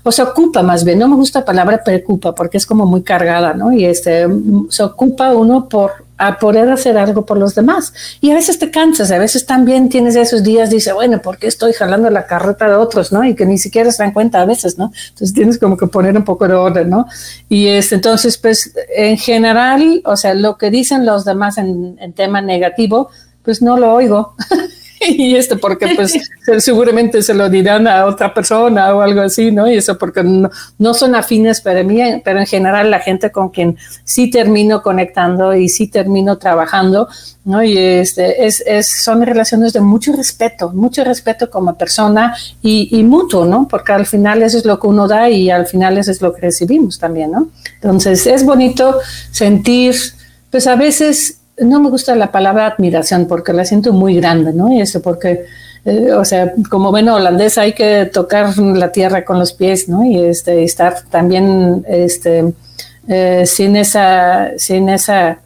o 0.03 0.11
se 0.11 0.21
ocupa 0.21 0.61
más 0.61 0.83
bien, 0.83 0.99
no 0.99 1.07
me 1.07 1.15
gusta 1.15 1.39
la 1.39 1.45
palabra 1.45 1.83
preocupa 1.83 2.35
porque 2.35 2.57
es 2.57 2.65
como 2.67 2.85
muy 2.85 3.01
cargada, 3.01 3.55
¿no? 3.55 3.73
Y 3.73 3.85
este, 3.85 4.27
se 4.69 4.83
ocupa 4.83 5.33
uno 5.33 5.67
por 5.67 6.04
a 6.17 6.39
poder 6.39 6.69
hacer 6.69 6.97
algo 6.97 7.25
por 7.25 7.37
los 7.37 7.55
demás. 7.55 7.93
Y 8.21 8.31
a 8.31 8.35
veces 8.35 8.59
te 8.59 8.71
cansas, 8.71 9.11
a 9.11 9.17
veces 9.17 9.45
también 9.45 9.89
tienes 9.89 10.15
esos 10.15 10.43
días, 10.43 10.69
dice, 10.69 10.93
bueno, 10.93 11.21
¿por 11.21 11.37
qué 11.37 11.47
estoy 11.47 11.73
jalando 11.73 12.09
la 12.09 12.25
carreta 12.25 12.67
de 12.67 12.75
otros, 12.75 13.11
no? 13.11 13.23
Y 13.23 13.35
que 13.35 13.45
ni 13.45 13.57
siquiera 13.57 13.91
se 13.91 14.03
dan 14.03 14.13
cuenta 14.13 14.41
a 14.41 14.45
veces, 14.45 14.77
¿no? 14.77 14.91
Entonces 15.09 15.33
tienes 15.33 15.59
como 15.59 15.77
que 15.77 15.87
poner 15.87 16.15
un 16.15 16.23
poco 16.23 16.47
de 16.47 16.53
orden, 16.53 16.89
¿no? 16.89 17.05
Y 17.49 17.67
es, 17.67 17.91
entonces, 17.91 18.37
pues, 18.37 18.73
en 18.95 19.17
general, 19.17 20.01
o 20.05 20.15
sea, 20.15 20.33
lo 20.33 20.57
que 20.57 20.69
dicen 20.69 21.05
los 21.05 21.25
demás 21.25 21.57
en, 21.57 21.97
en 21.99 22.13
tema 22.13 22.41
negativo, 22.41 23.09
pues 23.43 23.61
no 23.61 23.77
lo 23.77 23.93
oigo. 23.93 24.35
y 25.09 25.35
esto 25.35 25.57
porque 25.57 25.87
pues 25.95 26.13
seguramente 26.63 27.21
se 27.21 27.33
lo 27.33 27.49
dirán 27.49 27.87
a 27.87 28.05
otra 28.05 28.33
persona 28.33 28.93
o 28.93 29.01
algo 29.01 29.21
así, 29.21 29.51
¿no? 29.51 29.69
Y 29.69 29.75
eso 29.75 29.97
porque 29.97 30.23
no, 30.23 30.93
son 30.93 31.15
afines 31.15 31.61
para 31.61 31.83
mí, 31.83 31.99
pero 32.23 32.39
en 32.39 32.45
general 32.45 32.91
la 32.91 32.99
gente 32.99 33.31
con 33.31 33.49
quien 33.49 33.77
sí 34.03 34.29
termino 34.29 34.81
conectando 34.81 35.55
y 35.55 35.69
sí 35.69 35.87
termino 35.87 36.37
trabajando, 36.37 37.07
¿no? 37.43 37.63
Y 37.63 37.77
este, 37.77 38.45
es, 38.45 38.63
es, 38.65 38.87
son 39.03 39.25
relaciones 39.25 39.73
de 39.73 39.81
mucho 39.81 40.13
respeto, 40.13 40.71
mucho 40.71 41.03
respeto 41.03 41.49
como 41.49 41.77
persona 41.77 42.35
y, 42.61 42.89
y 42.91 43.03
mutuo, 43.03 43.45
¿no? 43.45 43.67
Porque 43.67 43.93
al 43.93 44.05
final 44.05 44.43
eso 44.43 44.57
es 44.57 44.65
lo 44.65 44.79
que 44.79 44.87
uno 44.87 45.07
da 45.07 45.29
y 45.29 45.49
al 45.49 45.67
final 45.67 45.97
eso 45.97 46.11
es 46.11 46.21
lo 46.21 46.33
que 46.33 46.41
recibimos 46.41 46.99
también, 46.99 47.31
¿no? 47.31 47.49
Entonces 47.75 48.25
es 48.25 48.45
bonito 48.45 48.99
sentir, 49.31 49.95
pues 50.49 50.67
a 50.67 50.75
veces 50.75 51.39
no 51.57 51.79
me 51.79 51.89
gusta 51.89 52.15
la 52.15 52.31
palabra 52.31 52.67
admiración 52.67 53.27
porque 53.27 53.53
la 53.53 53.65
siento 53.65 53.93
muy 53.93 54.15
grande, 54.15 54.53
¿no? 54.53 54.71
Y 54.71 54.81
eso 54.81 55.01
porque, 55.01 55.45
eh, 55.85 56.11
o 56.11 56.25
sea, 56.25 56.53
como 56.69 56.91
ven 56.91 57.09
holandés 57.09 57.57
hay 57.57 57.73
que 57.73 58.05
tocar 58.05 58.57
la 58.57 58.91
tierra 58.91 59.23
con 59.23 59.39
los 59.39 59.53
pies, 59.53 59.87
¿no? 59.87 60.03
Y 60.03 60.17
este, 60.17 60.63
estar 60.63 61.03
también, 61.09 61.85
este, 61.87 62.53
eh, 63.07 63.45
sin 63.45 63.75
esa, 63.75 64.51
sin 64.57 64.89
esa 64.89 65.39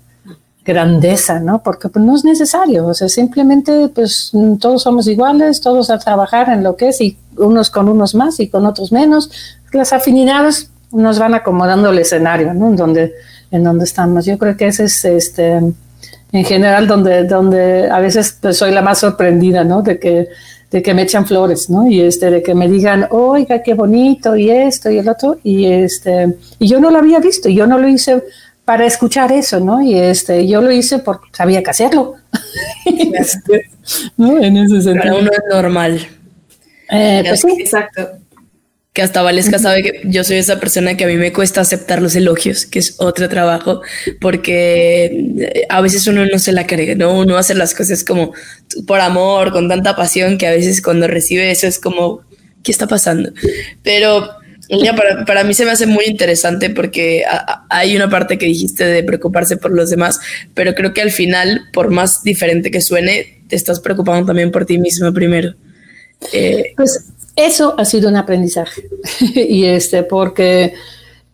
grandeza, 0.66 1.40
¿no? 1.40 1.62
Porque 1.62 1.90
pues, 1.90 2.04
no 2.04 2.16
es 2.16 2.24
necesario, 2.24 2.88
o 2.88 2.94
sea, 2.94 3.10
simplemente 3.10 3.90
pues 3.90 4.32
todos 4.60 4.84
somos 4.84 5.08
iguales, 5.08 5.62
todos 5.62 5.90
a 5.90 5.98
trabajar 5.98 6.50
en 6.50 6.64
lo 6.64 6.76
que 6.76 6.90
es 6.90 7.02
y 7.02 7.18
unos 7.38 7.70
con 7.70 7.90
unos 7.90 8.16
más 8.16 8.40
y 8.40 8.50
con 8.50 8.66
otros 8.66 8.92
menos. 8.92 9.32
Las 9.72 9.94
afinidades 9.94 10.72
nos 10.92 11.20
van 11.20 11.36
acomodando 11.36 11.90
el 11.90 12.00
escenario, 12.00 12.54
¿no? 12.54 12.68
En 12.68 12.76
donde, 12.76 13.14
en 13.52 13.64
donde 13.64 13.86
estamos. 13.86 14.26
Yo 14.26 14.38
creo 14.38 14.58
que 14.58 14.68
ese 14.68 14.86
es 14.86 15.06
este 15.06 15.62
en 16.32 16.46
general 16.46 16.88
donde, 16.88 17.24
donde 17.24 17.90
a 17.90 18.00
veces 18.00 18.38
pues, 18.40 18.58
soy 18.58 18.72
la 18.72 18.82
más 18.82 19.00
sorprendida, 19.00 19.64
¿no? 19.64 19.82
De 19.82 20.00
que, 20.00 20.28
de 20.70 20.82
que 20.82 20.94
me 20.94 21.04
echan 21.04 21.26
flores, 21.26 21.70
¿no? 21.70 21.90
Y 21.90 22.02
este, 22.02 22.30
de 22.30 22.44
que 22.44 22.54
me 22.54 22.70
digan, 22.70 23.08
oiga, 23.10 23.64
qué 23.64 23.74
bonito, 23.74 24.36
y 24.36 24.50
esto 24.50 24.90
y 24.92 25.00
el 25.00 25.10
otro, 25.10 25.40
y 25.44 25.66
este, 25.66 26.36
y 26.60 26.68
yo 26.68 26.80
no 26.80 26.92
lo 26.92 27.00
había 27.00 27.20
visto, 27.20 27.50
y 27.50 27.56
yo 27.56 27.66
no 27.66 27.80
lo 27.80 27.88
hice 27.88 28.24
para 28.66 28.86
escuchar 28.86 29.32
eso, 29.32 29.60
¿no? 29.60 29.82
Y 29.82 29.98
este, 29.98 30.48
yo 30.48 30.62
lo 30.62 30.72
hice 30.72 31.00
porque 31.00 31.30
sabía 31.34 31.64
que 31.64 31.72
hacerlo. 31.72 32.16
¿no? 34.18 34.38
En 34.42 34.58
ese 34.58 34.82
sentido. 34.82 35.04
Para 35.04 35.16
uno 35.16 35.32
es 35.32 35.44
normal. 35.50 36.08
Eh, 36.92 37.24
pues 37.26 37.42
sí. 37.42 37.56
Exacto 37.60 38.20
que 39.00 39.04
hasta 39.04 39.22
Valesca 39.22 39.60
sabe 39.60 39.82
que 39.82 40.02
yo 40.04 40.26
soy 40.26 40.36
esa 40.40 40.60
persona 40.60 40.98
que 40.98 41.06
a 41.06 41.08
mí 41.08 41.16
me 41.16 41.32
cuesta 41.32 41.62
aceptar 41.62 42.02
los 42.02 42.18
elogios, 42.18 42.66
que 42.66 42.80
es 42.80 42.96
otro 42.98 43.30
trabajo, 43.30 43.82
porque 44.20 45.06
eh, 45.06 45.66
a 45.70 45.80
veces 45.80 46.06
uno 46.08 46.26
no 46.26 46.38
se 46.38 46.52
la 46.52 46.68
cree, 46.68 46.98
¿no? 46.98 47.18
Uno 47.18 47.38
hace 47.38 47.56
las 47.56 47.74
cosas 47.74 48.04
como 48.04 48.34
por 48.86 49.00
amor, 49.00 49.54
con 49.54 49.70
tanta 49.70 49.96
pasión, 49.96 50.38
que 50.38 50.48
a 50.48 50.52
veces 50.52 50.82
cuando 50.82 51.08
recibe 51.08 51.50
eso 51.50 51.66
es 51.66 51.80
como, 51.80 52.24
¿qué 52.62 52.74
está 52.74 52.88
pasando? 52.88 53.32
Pero 53.84 54.32
ya 54.68 54.94
para, 54.94 55.24
para 55.24 55.46
mí 55.46 55.54
se 55.54 55.64
me 55.64 55.72
hace 55.72 55.86
muy 55.86 56.04
interesante 56.04 56.70
porque 56.70 57.24
hay 57.70 57.96
una 57.96 58.10
parte 58.10 58.38
que 58.38 58.48
dijiste 58.48 58.84
de 58.84 59.02
preocuparse 59.06 59.56
por 59.56 59.72
los 59.72 59.90
demás, 59.90 60.20
pero 60.56 60.76
creo 60.76 60.94
que 60.94 61.02
al 61.02 61.12
final, 61.12 61.70
por 61.72 61.90
más 61.90 62.22
diferente 62.22 62.70
que 62.70 62.82
suene, 62.82 63.44
te 63.48 63.56
estás 63.56 63.80
preocupando 63.80 64.26
también 64.26 64.52
por 64.52 64.66
ti 64.66 64.78
mismo 64.78 65.14
primero. 65.14 65.56
Eh, 66.34 66.74
pues 66.76 67.14
eso 67.36 67.76
ha 67.78 67.86
sido 67.86 68.10
un 68.10 68.16
aprendizaje. 68.16 68.90
y 69.36 69.66
este, 69.66 70.04
porque 70.04 70.74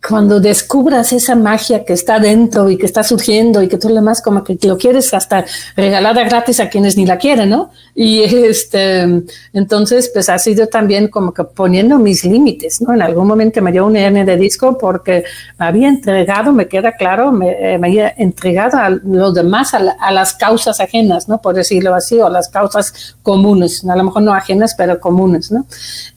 cuando 0.08 0.38
descubras 0.38 1.12
esa 1.12 1.34
magia 1.34 1.84
que 1.84 1.92
está 1.92 2.20
dentro 2.20 2.70
y 2.70 2.76
que 2.76 2.86
está 2.86 3.02
surgiendo 3.02 3.60
y 3.62 3.68
que 3.68 3.76
tú 3.76 3.88
lo 3.88 3.96
demás 3.96 4.22
como 4.22 4.44
que 4.44 4.56
lo 4.62 4.78
quieres 4.78 5.12
hasta 5.12 5.44
regalada 5.76 6.22
gratis 6.24 6.60
a 6.60 6.68
quienes 6.68 6.96
ni 6.96 7.06
la 7.06 7.18
quieren, 7.18 7.50
¿no? 7.50 7.70
Y 7.94 8.20
este, 8.22 9.24
entonces 9.52 10.10
pues 10.12 10.28
ha 10.28 10.38
sido 10.38 10.68
también 10.68 11.08
como 11.08 11.32
que 11.34 11.42
poniendo 11.42 11.98
mis 11.98 12.24
límites, 12.24 12.80
¿no? 12.82 12.94
En 12.94 13.02
algún 13.02 13.26
momento 13.26 13.60
me 13.62 13.72
dio 13.72 13.84
un 13.86 13.96
N 13.96 14.24
de 14.24 14.36
disco 14.36 14.78
porque 14.78 15.24
me 15.58 15.66
había 15.66 15.88
entregado, 15.88 16.52
me 16.52 16.68
queda 16.68 16.92
claro, 16.92 17.32
me, 17.32 17.74
eh, 17.74 17.78
me 17.78 17.88
había 17.88 18.14
entregado 18.16 18.78
a 18.78 18.90
los 18.90 19.34
demás, 19.34 19.74
a, 19.74 19.78
a, 19.98 20.12
las 20.12 20.34
causas 20.34 20.78
ajenas, 20.78 21.28
¿no? 21.28 21.40
Por 21.40 21.54
decirlo 21.54 21.94
así, 21.94 22.20
o 22.20 22.28
las 22.28 22.48
causas 22.48 23.16
comunes, 23.22 23.84
a 23.84 23.96
lo 23.96 24.04
mejor 24.04 24.22
no 24.22 24.32
ajenas, 24.32 24.74
pero 24.76 25.00
comunes, 25.00 25.50
¿no? 25.50 25.66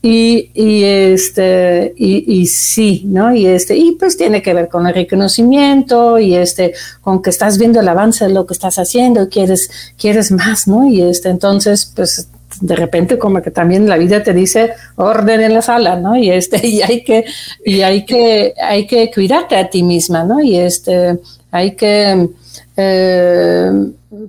Y, 0.02 0.52
y 0.54 0.84
este, 0.84 1.94
y 1.98 2.46
sí, 2.46 3.04
¿no? 3.06 3.34
Y 3.34 3.48
este, 3.48 3.69
y 3.76 3.94
pues 3.94 4.18
tiene 4.18 4.42
que 4.42 4.54
ver 4.54 4.70
con 4.70 4.88
el 4.88 4.94
reconocimiento 4.94 6.20
y 6.20 6.36
este, 6.36 6.74
con 7.02 7.22
que 7.22 7.30
estás 7.30 7.58
viendo 7.58 7.80
el 7.80 7.88
avance 7.88 8.26
de 8.26 8.34
lo 8.34 8.46
que 8.46 8.54
estás 8.54 8.80
haciendo 8.80 9.30
quieres, 9.30 9.70
quieres 9.98 10.32
más, 10.32 10.68
¿no? 10.68 10.90
Y 10.90 11.02
este, 11.02 11.30
entonces, 11.30 11.92
pues 11.96 12.28
de 12.62 12.76
repente 12.76 13.18
como 13.18 13.42
que 13.42 13.52
también 13.52 13.88
la 13.88 13.98
vida 13.98 14.22
te 14.24 14.34
dice 14.34 14.74
orden 14.96 15.42
en 15.42 15.54
la 15.54 15.62
sala, 15.62 15.96
¿no? 15.96 16.18
Y 16.18 16.30
este, 16.30 16.66
y 16.68 16.82
hay 16.82 17.04
que, 17.04 17.26
y 17.66 17.82
hay 17.82 18.06
que, 18.06 18.54
hay 18.62 18.88
que 18.88 19.12
cuidarte 19.12 19.56
a 19.56 19.70
ti 19.70 19.84
misma, 19.84 20.24
¿no? 20.24 20.42
Y 20.42 20.58
este, 20.58 21.20
hay 21.52 21.76
que 21.76 22.30
eh, 22.76 23.72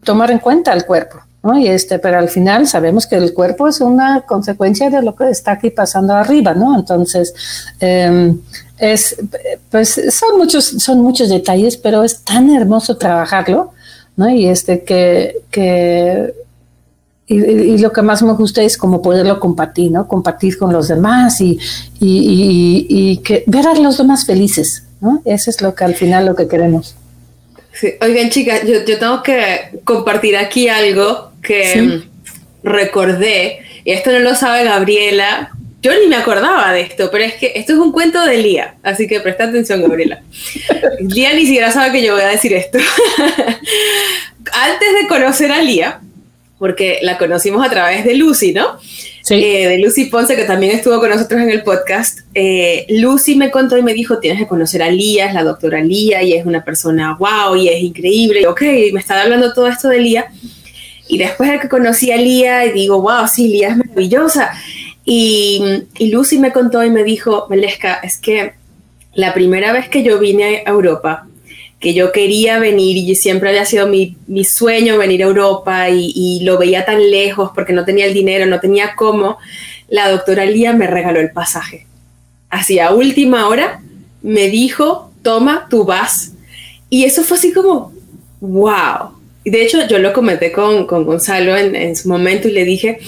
tomar 0.05 0.31
en 0.31 0.39
cuenta 0.39 0.73
el 0.73 0.85
cuerpo. 0.85 1.19
¿No? 1.43 1.59
Y 1.59 1.69
este, 1.69 1.99
pero 1.99 2.19
al 2.19 2.29
final 2.29 2.67
sabemos 2.67 3.07
que 3.07 3.17
el 3.17 3.33
cuerpo 3.33 3.69
es 3.69 3.81
una 3.81 4.23
consecuencia 4.23 4.91
de 4.91 5.03
lo 5.03 5.15
que 5.15 5.31
está 5.31 5.53
aquí 5.53 5.71
pasando 5.71 6.15
arriba, 6.15 6.55
¿no? 6.55 6.79
Entonces, 6.79 7.35
eh, 7.81 8.35
es, 8.79 9.17
pues 9.71 10.01
son 10.11 10.39
muchos, 10.39 10.65
son 10.65 11.01
muchos 11.01 11.29
detalles, 11.29 11.77
pero 11.77 12.03
es 12.03 12.23
tan 12.23 12.51
hermoso 12.51 12.97
trabajarlo, 12.97 13.73
¿no? 14.17 14.29
Y 14.31 14.47
este 14.47 14.85
que, 14.85 15.43
que 15.51 16.35
y, 17.27 17.79
lo 17.79 17.93
que 17.93 18.03
más 18.03 18.23
me 18.23 18.33
gusta 18.33 18.63
es 18.63 18.77
como 18.77 19.01
poderlo 19.01 19.39
compartir, 19.39 19.93
¿no? 19.93 20.09
Compartir 20.09 20.59
con 20.59 20.73
los 20.73 20.89
demás 20.89 21.41
y, 21.41 21.59
y, 22.01 22.87
y, 22.89 23.19
que 23.19 23.45
ver 23.47 23.67
a 23.67 23.75
los 23.75 23.99
demás 23.99 24.27
felices, 24.27 24.85
¿no? 25.01 25.23
Eso 25.25 25.51
es 25.51 25.61
lo 25.61 25.75
que 25.75 25.85
al 25.85 25.95
final 25.95 26.27
lo 26.27 26.35
que 26.35 26.49
queremos. 26.49 26.97
Sí. 27.73 27.93
Oigan, 28.01 28.31
chicas, 28.31 28.63
yo, 28.67 28.85
yo 28.85 28.99
tengo 28.99 29.23
que 29.23 29.81
compartir 29.85 30.37
aquí 30.37 30.69
algo 30.69 31.30
que 31.43 32.03
recordé, 32.63 33.61
y 33.85 33.93
esto 33.93 34.11
no 34.13 34.19
lo 34.19 34.35
sabe 34.35 34.65
Gabriela, 34.65 35.51
yo 35.83 35.93
ni 35.99 36.09
me 36.09 36.17
acordaba 36.17 36.73
de 36.73 36.83
esto, 36.83 37.11
pero 37.11 37.25
es 37.25 37.35
que 37.35 37.53
esto 37.55 37.73
es 37.73 37.79
un 37.79 37.93
cuento 37.93 38.23
de 38.25 38.37
Lía, 38.37 38.75
así 38.83 39.07
que 39.07 39.21
presta 39.21 39.45
atención, 39.45 39.81
Gabriela. 39.81 40.23
Lía 41.01 41.33
ni 41.33 41.47
siquiera 41.47 41.71
sabe 41.73 41.93
que 41.93 42.05
yo 42.05 42.13
voy 42.15 42.23
a 42.23 42.29
decir 42.29 42.53
esto. 42.53 42.79
Antes 44.53 44.89
de 45.01 45.09
conocer 45.09 45.51
a 45.51 45.63
Lía, 45.63 46.01
porque 46.59 46.99
la 47.01 47.17
conocimos 47.17 47.67
a 47.67 47.71
través 47.71 48.05
de 48.05 48.15
Lucy, 48.15 48.53
¿no? 48.53 48.79
Sí. 49.23 49.35
Eh, 49.35 49.69
de 49.69 49.79
Lucy 49.79 50.07
Ponce, 50.07 50.37
que 50.37 50.45
también 50.45 50.77
estuvo 50.77 50.99
con 51.01 51.09
nosotros 51.09 51.41
en 51.41 51.49
el 51.49 51.63
podcast. 51.63 52.21
Eh, 52.35 52.85
Lucy 52.91 53.37
me 53.37 53.51
contó 53.51 53.79
y 53.79 53.83
me 53.83 53.95
dijo, 53.95 54.19
tienes 54.19 54.39
que 54.39 54.47
conocer 54.47 54.83
a 54.83 54.91
Lía, 54.91 55.27
es 55.27 55.35
la 55.35 55.43
doctora 55.43 55.81
Lía, 55.81 56.23
y 56.23 56.35
es 56.35 56.45
una 56.45 56.63
persona 56.63 57.17
wow, 57.19 57.57
y 57.57 57.69
es 57.69 57.83
increíble. 57.83 58.43
Y, 58.43 58.45
ok, 58.45 58.61
me 58.93 59.01
estaba 59.01 59.23
hablando 59.23 59.55
todo 59.55 59.69
esto 59.69 59.89
de 59.89 60.01
Lía. 60.01 60.27
Y 61.11 61.19
después 61.19 61.51
de 61.51 61.59
que 61.59 61.69
conocí 61.69 62.13
a 62.13 62.17
Lía, 62.17 62.65
y 62.67 62.73
digo, 62.73 63.03
wow, 63.03 63.27
sí, 63.27 63.49
Lía 63.49 63.71
es 63.71 63.77
maravillosa 63.77 64.53
Y, 65.05 65.61
y 65.99 66.13
Lucy 66.13 66.39
me 66.39 66.53
contó 66.53 66.85
y 66.85 66.91
me 66.91 67.03
dijo, 67.03 67.47
Melesca, 67.51 67.95
es 67.95 68.17
que 68.17 68.53
la 69.15 69.35
primera 69.35 69.73
vez 69.73 69.89
que 69.89 70.05
yo 70.05 70.21
vine 70.21 70.63
a 70.65 70.71
Europa, 70.71 71.27
que 71.81 71.95
yo 71.95 72.13
quería 72.13 72.61
venir 72.61 72.97
y 72.97 73.15
siempre 73.17 73.49
había 73.49 73.65
sido 73.65 73.89
mi, 73.89 74.17
mi 74.29 74.45
sueño 74.45 74.99
venir 74.99 75.25
a 75.25 75.27
Europa 75.27 75.91
y, 75.91 76.13
y, 76.15 76.45
lo 76.45 76.59
veía 76.59 76.85
tan 76.85 77.11
lejos 77.11 77.51
porque 77.57 77.73
no 77.73 77.85
tenía 77.85 78.07
el 78.07 78.15
dinero, 78.15 78.47
no 78.47 78.61
tenía 78.61 78.95
cómo, 78.95 79.39
la 79.89 80.11
doctora 80.11 80.47
Lía 80.47 80.75
me 80.75 80.87
regaló 80.87 81.19
el 81.19 81.33
pasaje. 81.33 81.87
Así 82.51 82.79
a 82.79 82.93
última 82.93 83.49
hora 83.49 83.83
me 84.23 84.49
dijo, 84.49 85.11
toma, 85.23 85.67
tú 85.69 85.85
vas. 85.85 86.35
Y 86.89 87.05
eso 87.05 87.25
fue 87.25 87.37
así 87.37 87.53
como, 87.53 87.93
wow. 88.41 89.20
De 89.51 89.63
hecho, 89.63 89.87
yo 89.89 89.99
lo 89.99 90.13
comenté 90.13 90.53
con, 90.53 90.87
con 90.87 91.05
Gonzalo 91.05 91.57
en, 91.57 91.75
en 91.75 91.97
su 91.97 92.09
momento 92.09 92.49
y 92.49 92.53
le 92.53 92.65
dije, 92.65 92.99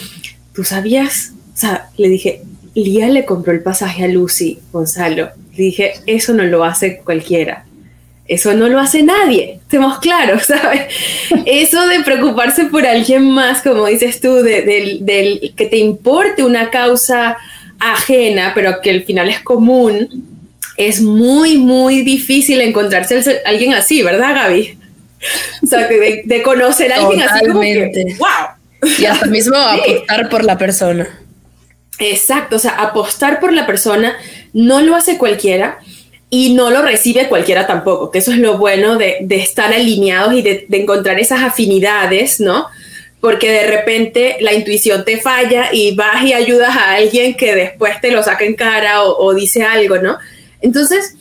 ¿tú 0.55 0.64
sabías? 0.64 1.32
O 1.55 1.57
sea, 1.57 1.90
le 1.97 2.09
dije, 2.09 2.43
Lía 2.74 3.09
le 3.09 3.24
compró 3.24 3.53
el 3.53 3.62
pasaje 3.62 4.05
a 4.05 4.09
Lucy, 4.09 4.59
Gonzalo. 4.72 5.30
Le 5.57 5.64
dije, 5.64 5.93
eso 6.07 6.32
no 6.32 6.45
lo 6.45 6.64
hace 6.64 6.99
cualquiera. 6.99 7.66
Eso 8.28 8.55
no 8.55 8.68
lo 8.68 8.78
hace 8.78 9.03
nadie, 9.03 9.59
estemos 9.62 9.99
claros, 9.99 10.43
¿sabes? 10.47 10.82
Eso 11.45 11.86
de 11.88 12.01
preocuparse 12.01 12.64
por 12.66 12.86
alguien 12.86 13.30
más, 13.30 13.62
como 13.62 13.86
dices 13.86 14.20
tú, 14.20 14.36
del 14.36 15.05
de, 15.05 15.53
que 15.57 15.66
te 15.66 15.78
importe 15.78 16.45
una 16.45 16.70
causa 16.70 17.36
ajena, 17.78 18.53
pero 18.55 18.80
que 18.80 18.90
al 18.90 19.03
final 19.03 19.28
es 19.28 19.40
común, 19.40 20.09
es 20.76 21.03
muy, 21.03 21.59
muy 21.59 22.03
difícil 22.03 22.61
encontrarse 22.61 23.43
alguien 23.45 23.74
así, 23.74 24.03
¿verdad, 24.03 24.34
Gaby? 24.34 24.78
O 25.62 25.66
sea, 25.66 25.87
de, 25.89 26.23
de 26.25 26.43
conocer 26.43 26.93
a 26.93 26.97
alguien 26.97 27.23
así 27.23 27.47
como 27.47 27.61
que, 27.61 28.16
wow. 28.18 28.91
Y 28.99 29.05
hasta 29.05 29.27
mismo 29.27 29.57
apostar 29.57 30.29
por 30.29 30.45
la 30.45 30.59
persona. 30.59 31.09
Exacto, 31.99 32.57
o 32.57 32.59
sea, 32.59 32.73
apostar 32.73 33.39
por 33.39 33.53
la 33.53 33.66
persona 33.66 34.16
no 34.53 34.81
lo 34.81 34.97
hace 34.97 35.18
cualquiera 35.18 35.79
y 36.31 36.55
no 36.55 36.70
lo 36.70 36.83
recibe 36.83 37.29
cualquiera 37.29 37.66
tampoco, 37.66 38.11
que 38.11 38.18
eso 38.18 38.33
es 38.33 38.39
lo 38.39 38.57
bueno 38.57 38.97
de, 38.97 39.18
de 39.20 39.37
estar 39.37 39.73
alineados 39.73 40.33
y 40.35 40.43
de, 40.43 40.64
de, 40.66 40.81
encontrar 40.81 41.20
esas 41.20 41.43
afinidades, 41.43 42.41
¿no? 42.41 42.66
Porque 43.20 43.53
de 43.53 43.66
repente 43.66 44.39
la 44.41 44.55
intuición 44.55 45.05
te 45.05 45.20
falla 45.20 45.68
y 45.73 45.95
vas 45.95 46.25
y 46.25 46.33
ayudas 46.33 46.75
a 46.75 46.95
alguien 46.95 47.35
que 47.35 47.55
después 47.55 48.01
te 48.01 48.11
lo 48.11 48.23
saca 48.23 48.45
en 48.45 48.55
cara 48.55 49.03
o, 49.03 49.27
o 49.27 49.35
dice 49.35 49.62
algo, 49.62 49.99
¿no? 49.99 50.18
Entonces, 50.62 51.16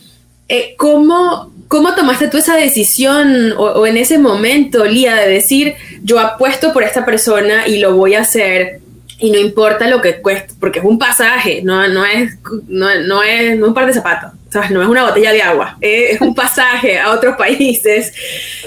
eh, 0.48 0.76
¿cómo, 0.78 1.52
¿cómo 1.72 1.96
tomaste 1.96 2.28
tú 2.28 2.38
esa 2.38 2.58
decisión 2.58 3.54
o, 3.58 3.88
en 3.88 3.96
ese 3.96 4.18
momento, 4.18 4.84
Lía, 4.84 5.16
de 5.16 5.30
decir, 5.30 5.76
yo 6.04 6.20
apuesto 6.20 6.74
por 6.74 6.84
esta 6.84 7.06
persona 7.06 7.66
y 7.66 7.80
lo 7.80 7.96
voy 7.96 8.16
a 8.16 8.22
hacer? 8.22 8.82
y 9.24 9.30
no 9.30 9.38
importa 9.38 9.88
lo 9.88 10.02
que 10.02 10.20
cueste, 10.20 10.56
porque 10.60 10.80
es 10.80 10.86
un 10.86 10.98
pasaje, 10.98 11.62
no, 11.64 11.88
no, 11.88 12.04
es, 12.04 12.40
no, 12.68 12.88
no, 13.02 13.22
es 13.22 13.62
un 13.62 13.72
par 13.72 13.86
de 13.86 13.94
zapatos, 13.94 14.32
no 14.72 14.82
es 14.82 14.90
una 14.90 15.04
botella 15.04 15.32
de 15.32 15.44
agua, 15.44 15.78
es, 15.80 16.16
es 16.16 16.22
un 16.22 16.34
pasaje 16.34 16.98
a 16.98 17.12
otros 17.12 17.38
países. 17.38 18.12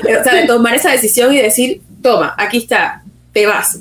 O 0.00 0.22
sea, 0.22 0.32
de 0.32 0.46
tomar 0.46 0.76
esa 0.76 0.92
decisión 0.92 1.34
y 1.34 1.42
decir, 1.42 1.80
toma, 2.00 2.36
aquí 2.38 2.58
está, 2.58 3.02
te 3.32 3.46
vas. 3.46 3.80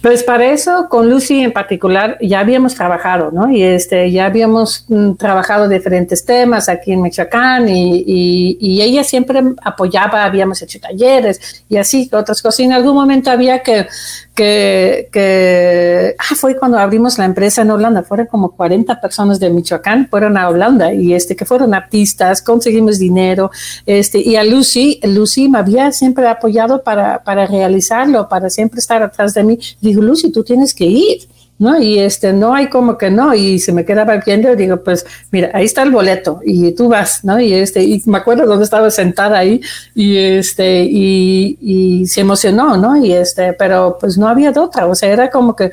Pues 0.00 0.22
para 0.22 0.52
eso, 0.52 0.86
con 0.88 1.10
Lucy 1.10 1.40
en 1.40 1.52
particular, 1.52 2.18
ya 2.20 2.38
habíamos 2.38 2.76
trabajado, 2.76 3.32
¿no? 3.32 3.50
Y 3.50 3.64
este, 3.64 4.12
ya 4.12 4.26
habíamos 4.26 4.84
mm, 4.86 5.14
trabajado 5.14 5.68
diferentes 5.68 6.24
temas 6.24 6.68
aquí 6.68 6.92
en 6.92 7.02
Michoacán 7.02 7.68
y, 7.68 8.04
y, 8.06 8.80
ella 8.80 9.02
siempre 9.02 9.42
apoyaba, 9.60 10.24
habíamos 10.24 10.62
hecho 10.62 10.78
talleres 10.78 11.64
y 11.68 11.78
así, 11.78 12.08
otras 12.12 12.40
cosas. 12.40 12.60
Y 12.60 12.64
en 12.64 12.74
algún 12.74 12.94
momento 12.94 13.28
había 13.32 13.60
que, 13.60 13.88
que, 14.36 15.08
que 15.10 16.14
ah, 16.16 16.34
fue 16.36 16.56
cuando 16.56 16.78
abrimos 16.78 17.18
la 17.18 17.24
empresa 17.24 17.62
en 17.62 17.72
Holanda, 17.72 18.04
fueron 18.04 18.26
como 18.26 18.52
40 18.52 19.00
personas 19.00 19.40
de 19.40 19.50
Michoacán, 19.50 20.06
fueron 20.08 20.38
a 20.38 20.48
Holanda 20.48 20.92
y 20.92 21.12
este, 21.12 21.34
que 21.34 21.44
fueron 21.44 21.74
artistas, 21.74 22.40
conseguimos 22.40 23.00
dinero, 23.00 23.50
este, 23.84 24.20
y 24.20 24.36
a 24.36 24.44
Lucy, 24.44 25.00
Lucy 25.02 25.48
me 25.48 25.58
había 25.58 25.90
siempre 25.90 26.28
apoyado 26.28 26.84
para, 26.84 27.24
para 27.24 27.46
realizarlo, 27.46 28.28
para 28.28 28.48
siempre 28.48 28.78
estar 28.78 29.02
atrás 29.02 29.34
de 29.34 29.42
mí 29.42 29.58
digo, 29.88 30.02
Lucy, 30.02 30.30
tú 30.30 30.42
tienes 30.44 30.74
que 30.74 30.84
ir, 30.84 31.28
¿no? 31.58 31.80
Y 31.80 31.98
este, 31.98 32.32
no 32.32 32.54
hay 32.54 32.68
como 32.68 32.96
que 32.96 33.10
no, 33.10 33.34
y 33.34 33.58
se 33.58 33.72
me 33.72 33.84
quedaba 33.84 34.16
viendo 34.18 34.52
y 34.52 34.56
digo, 34.56 34.82
pues, 34.82 35.04
mira, 35.32 35.50
ahí 35.52 35.64
está 35.64 35.82
el 35.82 35.90
boleto, 35.90 36.40
y 36.44 36.72
tú 36.72 36.88
vas, 36.88 37.24
¿no? 37.24 37.40
Y 37.40 37.52
este, 37.52 37.82
y 37.82 38.02
me 38.06 38.18
acuerdo 38.18 38.46
dónde 38.46 38.64
estaba 38.64 38.90
sentada 38.90 39.38
ahí, 39.38 39.60
y 39.94 40.16
este, 40.16 40.84
y, 40.84 41.58
y 41.60 42.06
se 42.06 42.20
emocionó, 42.20 42.76
¿no? 42.76 42.96
Y 43.04 43.12
este, 43.12 43.52
pero 43.54 43.98
pues 44.00 44.16
no 44.16 44.28
había 44.28 44.52
de 44.52 44.60
otra, 44.60 44.86
o 44.86 44.94
sea, 44.94 45.12
era 45.12 45.30
como 45.30 45.56
que, 45.56 45.70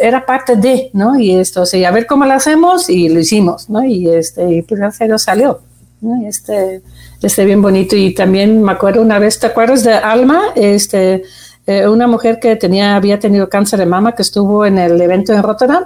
era 0.00 0.24
parte 0.24 0.56
de, 0.56 0.90
¿no? 0.92 1.18
Y 1.18 1.32
esto, 1.32 1.62
o 1.62 1.66
sea, 1.66 1.88
a 1.88 1.92
ver 1.92 2.06
cómo 2.06 2.24
lo 2.24 2.32
hacemos 2.32 2.88
y 2.88 3.08
lo 3.08 3.20
hicimos, 3.20 3.68
¿no? 3.68 3.84
Y 3.84 4.08
este, 4.08 4.50
y 4.50 4.62
pues 4.62 4.80
ya 4.80 5.18
salió, 5.18 5.60
¿no? 6.00 6.26
Este, 6.26 6.82
este 7.22 7.44
bien 7.44 7.60
bonito. 7.60 7.96
Y 7.96 8.14
también 8.14 8.62
me 8.62 8.72
acuerdo 8.72 9.02
una 9.02 9.18
vez, 9.18 9.38
¿te 9.38 9.46
acuerdas 9.46 9.84
de 9.84 9.92
Alma? 9.92 10.40
Este, 10.54 11.22
eh, 11.70 11.88
una 11.88 12.06
mujer 12.06 12.40
que 12.40 12.56
tenía, 12.56 12.96
había 12.96 13.18
tenido 13.18 13.48
cáncer 13.48 13.78
de 13.78 13.86
mama 13.86 14.14
que 14.14 14.22
estuvo 14.22 14.66
en 14.66 14.76
el 14.78 15.00
evento 15.00 15.32
en 15.32 15.42
Rotterdam. 15.42 15.84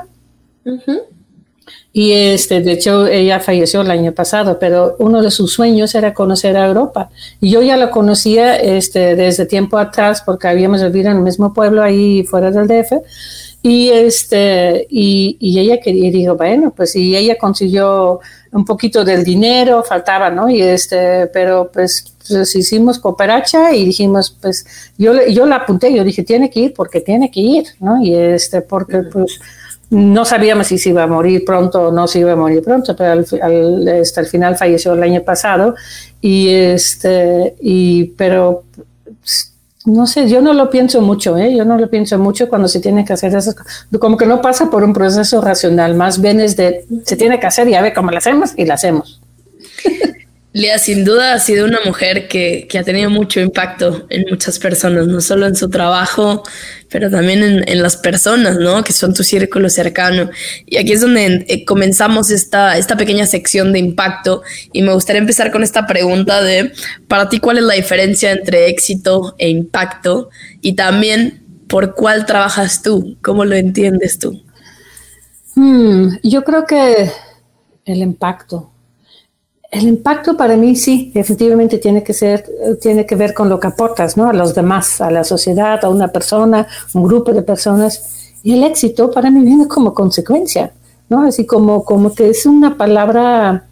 Uh 0.64 0.70
-huh. 0.70 1.02
Y 1.92 2.10
este, 2.12 2.60
de 2.60 2.72
hecho, 2.72 3.06
ella 3.06 3.38
falleció 3.38 3.82
el 3.82 3.90
año 3.90 4.12
pasado, 4.12 4.58
pero 4.58 4.96
uno 4.98 5.22
de 5.22 5.30
sus 5.30 5.52
sueños 5.52 5.94
era 5.94 6.12
conocer 6.12 6.56
a 6.56 6.66
Europa. 6.66 7.10
Y 7.40 7.50
yo 7.50 7.62
ya 7.62 7.76
lo 7.76 7.90
conocía 7.90 8.56
este, 8.56 9.14
desde 9.14 9.46
tiempo 9.46 9.78
atrás 9.78 10.20
porque 10.26 10.48
habíamos 10.48 10.82
vivido 10.82 11.10
en 11.10 11.18
el 11.18 11.22
mismo 11.22 11.54
pueblo 11.54 11.82
ahí 11.82 12.24
fuera 12.24 12.50
del 12.50 12.66
DF. 12.66 12.92
Y, 13.62 13.90
este, 13.90 14.88
y, 14.90 15.36
y 15.38 15.60
ella 15.60 15.78
quería, 15.80 16.08
y 16.08 16.10
dijo, 16.10 16.34
bueno, 16.34 16.72
pues 16.76 16.96
y 16.96 17.16
ella 17.16 17.36
consiguió 17.38 18.20
un 18.54 18.64
poquito 18.64 19.04
del 19.04 19.24
dinero, 19.24 19.82
faltaba, 19.82 20.30
¿no? 20.30 20.48
Y 20.48 20.62
este, 20.62 21.26
pero 21.26 21.70
pues, 21.72 22.14
pues 22.28 22.54
hicimos 22.54 23.00
cooperacha 23.00 23.74
y 23.74 23.84
dijimos, 23.84 24.36
pues 24.40 24.64
yo, 24.96 25.12
yo 25.26 25.44
la 25.44 25.56
apunté, 25.56 25.92
yo 25.92 26.04
dije, 26.04 26.22
tiene 26.22 26.48
que 26.48 26.60
ir 26.60 26.72
porque 26.72 27.00
tiene 27.00 27.32
que 27.32 27.40
ir, 27.40 27.64
¿no? 27.80 28.00
Y 28.00 28.14
este, 28.14 28.60
porque 28.60 29.02
pues 29.12 29.40
no 29.90 30.24
sabíamos 30.24 30.68
si 30.68 30.78
se 30.78 30.90
iba 30.90 31.02
a 31.02 31.08
morir 31.08 31.44
pronto 31.44 31.88
o 31.88 31.92
no 31.92 32.06
se 32.06 32.20
iba 32.20 32.32
a 32.32 32.36
morir 32.36 32.62
pronto, 32.62 32.94
pero 32.94 33.10
al, 33.10 33.26
al, 33.42 33.88
este, 33.88 34.20
al 34.20 34.26
final 34.26 34.56
falleció 34.56 34.94
el 34.94 35.02
año 35.02 35.22
pasado 35.22 35.74
y 36.20 36.50
este, 36.50 37.56
y, 37.60 38.04
pero 38.16 38.62
no 39.84 40.06
sé, 40.06 40.28
yo 40.28 40.40
no 40.40 40.54
lo 40.54 40.70
pienso 40.70 41.02
mucho, 41.02 41.36
¿eh? 41.36 41.54
yo 41.54 41.64
no 41.64 41.76
lo 41.76 41.90
pienso 41.90 42.18
mucho 42.18 42.48
cuando 42.48 42.68
se 42.68 42.80
tiene 42.80 43.04
que 43.04 43.12
hacer 43.12 43.34
esas 43.34 43.54
cosas, 43.54 43.86
como 44.00 44.16
que 44.16 44.24
no 44.24 44.40
pasa 44.40 44.70
por 44.70 44.82
un 44.82 44.94
proceso 44.94 45.42
racional, 45.42 45.94
más 45.94 46.20
bien 46.20 46.40
es 46.40 46.56
de, 46.56 46.86
se 47.04 47.16
tiene 47.16 47.38
que 47.38 47.46
hacer 47.46 47.68
y 47.68 47.74
a 47.74 47.82
ver 47.82 47.92
cómo 47.92 48.10
lo 48.10 48.16
hacemos 48.16 48.54
y 48.56 48.64
lo 48.64 48.74
hacemos. 48.74 49.20
Lea, 50.56 50.78
sin 50.78 51.04
duda 51.04 51.34
ha 51.34 51.40
sido 51.40 51.66
una 51.66 51.80
mujer 51.84 52.28
que, 52.28 52.68
que, 52.68 52.78
ha 52.78 52.84
tenido 52.84 53.10
mucho 53.10 53.40
impacto 53.40 54.06
en 54.08 54.24
muchas 54.30 54.60
personas, 54.60 55.08
no 55.08 55.20
solo 55.20 55.48
en 55.48 55.56
su 55.56 55.68
trabajo, 55.68 56.44
pero 56.88 57.10
también 57.10 57.42
en, 57.42 57.68
en 57.68 57.82
las 57.82 57.96
personas, 57.96 58.58
¿no? 58.58 58.84
Que 58.84 58.92
son 58.92 59.14
tu 59.14 59.24
círculo 59.24 59.68
cercano. 59.68 60.30
Y 60.64 60.76
aquí 60.76 60.92
es 60.92 61.00
donde 61.00 61.44
eh, 61.48 61.64
comenzamos 61.64 62.30
esta, 62.30 62.78
esta 62.78 62.96
pequeña 62.96 63.26
sección 63.26 63.72
de 63.72 63.80
impacto 63.80 64.44
y 64.72 64.82
me 64.82 64.94
gustaría 64.94 65.20
empezar 65.20 65.50
con 65.50 65.64
esta 65.64 65.88
pregunta 65.88 66.40
de, 66.40 66.72
para 67.08 67.28
ti, 67.28 67.40
¿cuál 67.40 67.58
es 67.58 67.64
la 67.64 67.74
diferencia 67.74 68.30
entre 68.30 68.68
éxito 68.68 69.34
e 69.38 69.48
impacto? 69.48 70.30
Y 70.60 70.74
también, 70.74 71.42
¿por 71.66 71.96
cuál 71.96 72.26
trabajas 72.26 72.80
tú? 72.80 73.16
¿Cómo 73.22 73.44
lo 73.44 73.56
entiendes 73.56 74.20
tú? 74.20 74.40
Hmm, 75.56 76.10
yo 76.22 76.44
creo 76.44 76.64
que 76.64 77.10
el 77.86 77.98
impacto 77.98 78.70
el 79.74 79.88
impacto 79.88 80.36
para 80.36 80.56
mí 80.56 80.76
sí, 80.76 81.10
efectivamente 81.14 81.78
tiene 81.78 82.04
que 82.04 82.14
ser, 82.14 82.44
tiene 82.80 83.04
que 83.04 83.16
ver 83.16 83.34
con 83.34 83.48
lo 83.48 83.58
que 83.58 83.66
aportas, 83.66 84.16
¿no? 84.16 84.28
A 84.28 84.32
los 84.32 84.54
demás, 84.54 85.00
a 85.00 85.10
la 85.10 85.24
sociedad, 85.24 85.84
a 85.84 85.88
una 85.88 86.08
persona, 86.08 86.68
un 86.92 87.02
grupo 87.02 87.32
de 87.32 87.42
personas. 87.42 88.30
Y 88.44 88.54
el 88.54 88.62
éxito 88.62 89.10
para 89.10 89.32
mí 89.32 89.44
viene 89.44 89.66
como 89.66 89.92
consecuencia, 89.92 90.72
¿no? 91.08 91.22
Así 91.22 91.44
como, 91.44 91.84
como 91.84 92.14
que 92.14 92.28
es 92.30 92.46
una 92.46 92.76
palabra 92.76 93.64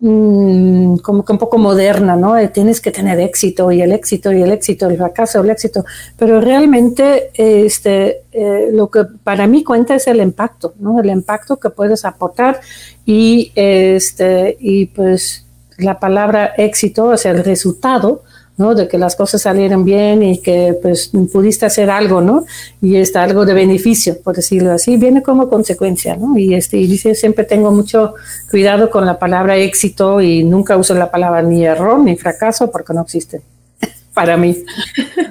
mmm, 0.00 0.96
como 0.96 1.24
que 1.24 1.32
un 1.32 1.38
poco 1.38 1.58
moderna, 1.58 2.16
¿no? 2.16 2.34
Tienes 2.50 2.80
que 2.80 2.90
tener 2.90 3.20
éxito 3.20 3.70
y 3.70 3.82
el 3.82 3.92
éxito 3.92 4.32
y 4.32 4.42
el 4.42 4.50
éxito, 4.50 4.88
el 4.88 4.96
fracaso, 4.96 5.40
el 5.40 5.50
éxito. 5.50 5.84
Pero 6.16 6.40
realmente, 6.40 7.30
este, 7.34 8.22
eh, 8.32 8.70
lo 8.72 8.90
que 8.90 9.04
para 9.22 9.46
mí 9.46 9.62
cuenta 9.62 9.94
es 9.94 10.06
el 10.06 10.20
impacto, 10.20 10.74
¿no? 10.80 11.00
El 11.00 11.10
impacto 11.10 11.58
que 11.58 11.70
puedes 11.70 12.04
aportar 12.04 12.60
y, 13.04 13.52
este, 13.54 14.56
y 14.60 14.86
pues 14.86 15.46
la 15.78 15.98
palabra 15.98 16.52
éxito 16.56 17.12
es 17.12 17.24
el 17.26 17.42
resultado, 17.44 18.22
De 18.60 18.86
que 18.88 18.98
las 18.98 19.16
cosas 19.16 19.40
salieron 19.40 19.84
bien 19.84 20.22
y 20.22 20.38
que 20.38 20.76
pues 20.80 21.10
pudiste 21.32 21.64
hacer 21.64 21.88
algo, 21.88 22.20
¿no? 22.20 22.44
Y 22.82 22.96
está 22.96 23.22
algo 23.22 23.46
de 23.46 23.54
beneficio, 23.54 24.20
por 24.20 24.36
decirlo 24.36 24.72
así, 24.72 24.98
viene 24.98 25.22
como 25.22 25.48
consecuencia, 25.48 26.14
¿no? 26.16 26.36
Y 26.36 26.54
este, 26.54 26.76
y 26.76 26.86
dice, 26.86 27.14
siempre 27.14 27.44
tengo 27.44 27.70
mucho 27.70 28.14
cuidado 28.50 28.90
con 28.90 29.06
la 29.06 29.18
palabra 29.18 29.56
éxito 29.56 30.20
y 30.20 30.44
nunca 30.44 30.76
uso 30.76 30.94
la 30.94 31.10
palabra 31.10 31.40
ni 31.42 31.64
error 31.64 31.98
ni 31.98 32.16
fracaso 32.16 32.70
porque 32.70 32.92
no 32.92 33.00
existe 33.00 33.40
para 34.14 34.36
mí. 34.36 34.62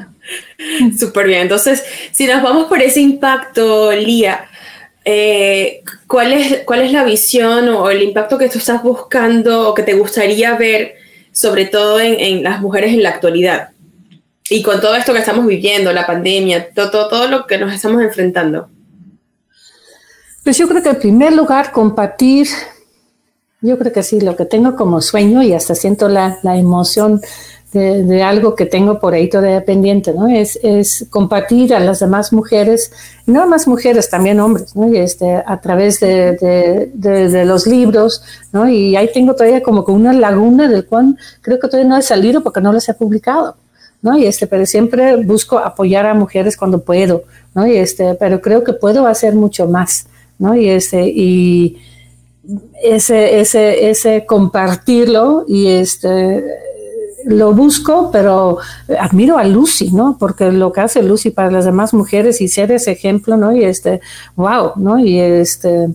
Súper 0.99 1.27
bien. 1.27 1.41
Entonces, 1.41 1.84
si 2.11 2.25
nos 2.25 2.41
vamos 2.41 2.65
por 2.65 2.82
ese 2.82 2.99
impacto, 2.99 3.91
Lía, 3.91 4.49
eh, 5.05 5.82
¿cuál, 6.07 6.34
es, 6.34 6.59
¿cuál 6.65 6.82
es 6.82 6.91
la 6.91 7.03
visión 7.03 7.69
o 7.69 7.89
el 7.89 8.03
impacto 8.03 8.38
que 8.38 8.49
tú 8.49 8.59
estás 8.59 8.84
buscando 8.84 9.69
o 9.69 9.73
que 9.73 9.84
te 9.84 9.93
gustaría 9.93 10.55
ver, 10.55 10.95
sobre 11.40 11.66
todo 11.66 12.02
en, 12.02 12.20
en 12.20 12.44
las 12.44 12.60
mujeres 12.60 12.94
en 12.94 13.02
la 13.02 13.10
actualidad? 13.10 13.70
Y 14.50 14.62
con 14.62 14.82
todo 14.82 14.96
esto 14.96 15.14
que 15.14 15.20
estamos 15.20 15.46
viviendo, 15.46 15.94
la 15.94 16.06
pandemia, 16.06 16.74
todo, 16.74 17.08
todo, 17.08 17.28
lo 17.28 17.46
que 17.46 17.58
nos 17.58 17.72
estamos 17.72 18.02
enfrentando. 18.02 18.70
Pues 20.44 20.58
yo 20.58 20.68
creo 20.68 20.84
que 20.84 20.90
en 20.90 21.00
primer 21.00 21.34
lugar 21.34 21.72
compartir, 21.72 22.48
yo 23.62 23.78
creo 23.78 23.94
que 23.94 24.04
sí, 24.04 24.20
lo 24.20 24.36
que 24.36 24.46
tengo 24.46 24.76
como 24.76 25.02
sueño 25.02 25.44
y 25.44 25.54
hasta 25.54 25.76
siento 25.76 26.10
la, 26.10 26.40
la 26.42 26.58
emoción 26.58 27.22
de, 27.72 28.24
algo 28.24 28.55
que 28.55 28.65
tengo 28.65 28.99
por 28.99 29.13
ahí 29.13 29.30
todavía 29.30 29.63
pendiente, 29.63 30.13
¿no? 30.13 30.28
Es, 30.28 30.59
es 30.63 31.05
compartir 31.09 31.74
a 31.74 31.80
las 31.80 31.99
demás 31.99 32.34
mujeres, 32.34 32.91
no 33.28 33.47
más 33.47 33.67
mujeres, 33.67 34.09
también 34.09 34.39
hombres, 34.39 34.76
¿no? 34.76 34.91
Y 34.91 34.97
este, 34.97 35.36
a 35.45 35.61
través 35.61 35.99
de, 35.99 36.89
de, 36.93 37.45
los 37.45 37.67
libros, 37.67 38.24
¿no? 38.51 38.67
Y 38.67 38.95
ahí 38.95 39.09
tengo 39.13 39.36
todavía 39.36 39.61
como 39.61 39.86
que 39.86 39.91
una 39.91 40.13
laguna 40.13 40.67
del 40.67 40.86
cual 40.86 41.15
creo 41.41 41.59
que 41.59 41.67
todavía 41.67 41.89
no 41.89 41.97
he 41.97 42.01
salido 42.01 42.41
porque 42.41 42.61
no 42.61 42.74
los 42.74 42.88
he 42.89 42.93
publicado. 42.93 43.55
¿no? 44.01 44.17
Y 44.17 44.26
este, 44.26 44.47
pero 44.47 44.65
siempre 44.65 45.17
busco 45.17 45.59
apoyar 45.59 46.05
a 46.05 46.13
mujeres 46.13 46.55
cuando 46.55 46.82
puedo, 46.82 47.24
¿no? 47.53 47.67
Y 47.67 47.76
este, 47.76 48.13
pero 48.13 48.39
creo 48.39 48.63
que 48.63 48.72
puedo 48.72 49.05
hacer 49.05 49.36
mucho 49.36 49.67
más, 49.67 50.07
¿no? 50.38 50.55
Y 50.55 50.70
este, 50.70 51.05
y 51.09 51.78
ese, 52.82 53.41
ese, 53.41 53.89
ese 53.89 54.26
compartirlo 54.26 55.43
y 55.49 55.67
este, 55.67 56.45
lo 57.26 57.53
busco, 57.53 58.09
pero 58.11 58.57
admiro 58.99 59.38
a 59.38 59.43
Lucy, 59.43 59.91
¿no? 59.91 60.17
Porque 60.20 60.51
lo 60.51 60.72
que 60.72 60.82
hace 60.82 61.03
Lucy 61.03 61.32
para 61.32 61.51
las 61.51 61.65
demás 61.65 61.93
mujeres 61.93 62.41
y 62.41 62.47
ser 62.47 62.72
ese 62.72 62.91
ejemplo, 62.91 63.38
¿no? 63.38 63.55
Y 63.55 63.63
este, 63.63 64.01
wow, 64.36 64.74
¿no? 64.78 64.99
Y 64.99 65.20
este, 65.20 65.89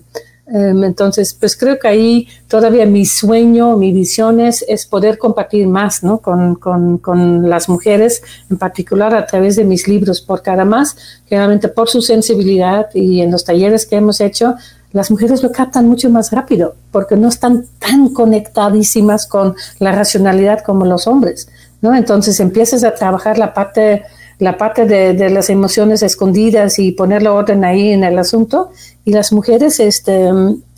em, 0.47 0.85
entonces, 0.85 1.35
pues 1.35 1.57
creo 1.57 1.79
que 1.79 1.89
ahí 1.89 2.29
todavía 2.49 2.85
mi 2.87 3.07
sueño, 3.07 3.77
mi 3.77 3.93
visión 3.93 4.41
es, 4.41 4.65
poder 4.91 5.19
compartir 5.19 5.67
más, 5.67 6.03
¿no? 6.03 6.19
Con, 6.19 6.57
con, 6.57 6.99
con, 6.99 7.49
las 7.49 7.69
mujeres, 7.69 8.23
en 8.51 8.59
particular 8.59 9.15
a 9.15 9.27
través 9.27 9.57
de 9.57 9.65
mis 9.65 9.89
libros, 9.89 10.21
porque 10.21 10.51
además, 10.51 10.97
generalmente 11.27 11.69
por 11.69 11.89
su 11.89 12.03
sensibilidad 12.03 12.89
y 12.95 13.23
en 13.23 13.31
los 13.31 13.45
talleres 13.45 13.87
que 13.87 13.97
hemos 13.97 14.21
hecho, 14.21 14.57
las 14.95 15.11
mujeres 15.11 15.43
lo 15.43 15.51
captan 15.51 15.89
mucho 15.89 16.09
más 16.09 16.31
rápido 16.31 16.77
porque 16.93 17.17
no 17.17 17.29
están 17.29 17.67
tan 17.81 18.11
conectadísimas 18.11 19.27
con 19.27 19.57
la 19.81 19.91
racionalidad 19.91 20.61
como 20.61 20.87
los 20.87 21.09
hombres, 21.09 21.49
¿no? 21.83 21.95
Entonces 21.97 22.39
empiezas 22.39 22.85
a 22.85 22.95
trabajar 22.95 23.37
la 23.37 23.53
parte, 23.53 24.05
la 24.39 24.57
parte 24.57 24.87
de, 24.87 25.31
las 25.31 25.51
emociones 25.51 26.05
escondidas 26.05 26.79
y 26.79 26.93
ponerle 26.93 27.29
orden 27.29 27.65
ahí 27.65 27.91
en 27.91 28.05
el 28.05 28.17
asunto 28.21 28.71
y 29.05 29.11
las 29.11 29.33
mujeres 29.33 29.81
este, 29.81 30.31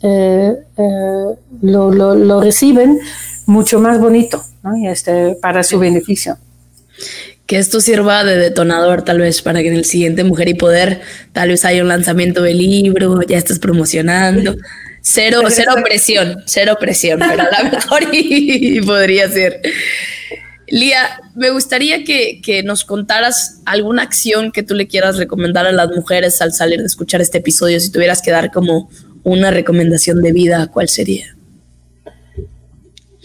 eh, 0.03 0.57
eh, 0.79 1.37
lo, 1.61 1.91
lo, 1.91 2.41
reciben 2.41 2.99
mucho 3.45 3.81
más 3.81 4.01
bonito, 4.01 4.43
¿no? 4.63 4.79
Y 4.79 4.89
este, 4.89 5.37
para 5.43 5.63
su 5.63 5.79
beneficio 5.79 6.39
que 7.47 7.59
esto 7.59 7.81
sirva 7.81 8.25
de 8.25 8.37
detonador 8.37 9.03
tal 9.03 9.21
vez 9.21 9.41
para 9.41 9.63
que 9.63 9.69
en 9.69 9.77
el 9.77 9.85
siguiente 9.85 10.25
Mujer 10.25 10.49
y 10.49 10.55
Poder 10.55 11.01
tal 11.33 11.51
vez 11.51 11.65
haya 11.65 11.83
un 11.83 11.89
lanzamiento 11.89 12.43
de 12.43 12.55
libro, 12.55 13.23
ya 13.23 13.39
estés 13.39 13.59
promocionando. 13.59 14.57
Cero, 15.01 15.43
cero 15.49 15.75
presión, 15.85 16.43
cero 16.47 16.77
presión, 16.81 17.21
pero 17.21 17.45
a 17.45 17.63
lo 17.63 17.71
mejor 17.77 18.03
y, 18.13 18.81
podría 18.81 19.31
ser. 19.31 19.61
Lía, 20.67 21.21
me 21.37 21.51
gustaría 21.51 22.03
que, 22.03 22.41
que, 22.43 22.65
nos 22.65 22.85
contaras 22.85 23.61
alguna 23.65 24.03
acción 24.03 24.51
que 24.51 24.65
tú 24.65 24.75
le 24.75 24.89
quieras 24.89 25.17
recomendar 25.17 25.65
a 25.65 25.71
las 25.71 25.91
mujeres 25.91 26.43
al 26.43 26.53
salir 26.53 26.81
de 26.81 26.87
escuchar 26.87 27.21
este 27.21 27.39
episodio. 27.39 27.79
Si 27.79 27.93
tuvieras 27.93 28.21
que 28.21 28.33
dar 28.33 28.51
como 28.51 28.91
una 29.23 29.53
recomendación 29.53 30.23
de 30.23 30.33
vida, 30.33 30.67
¿cuál 30.73 30.89
sería? 30.89 31.36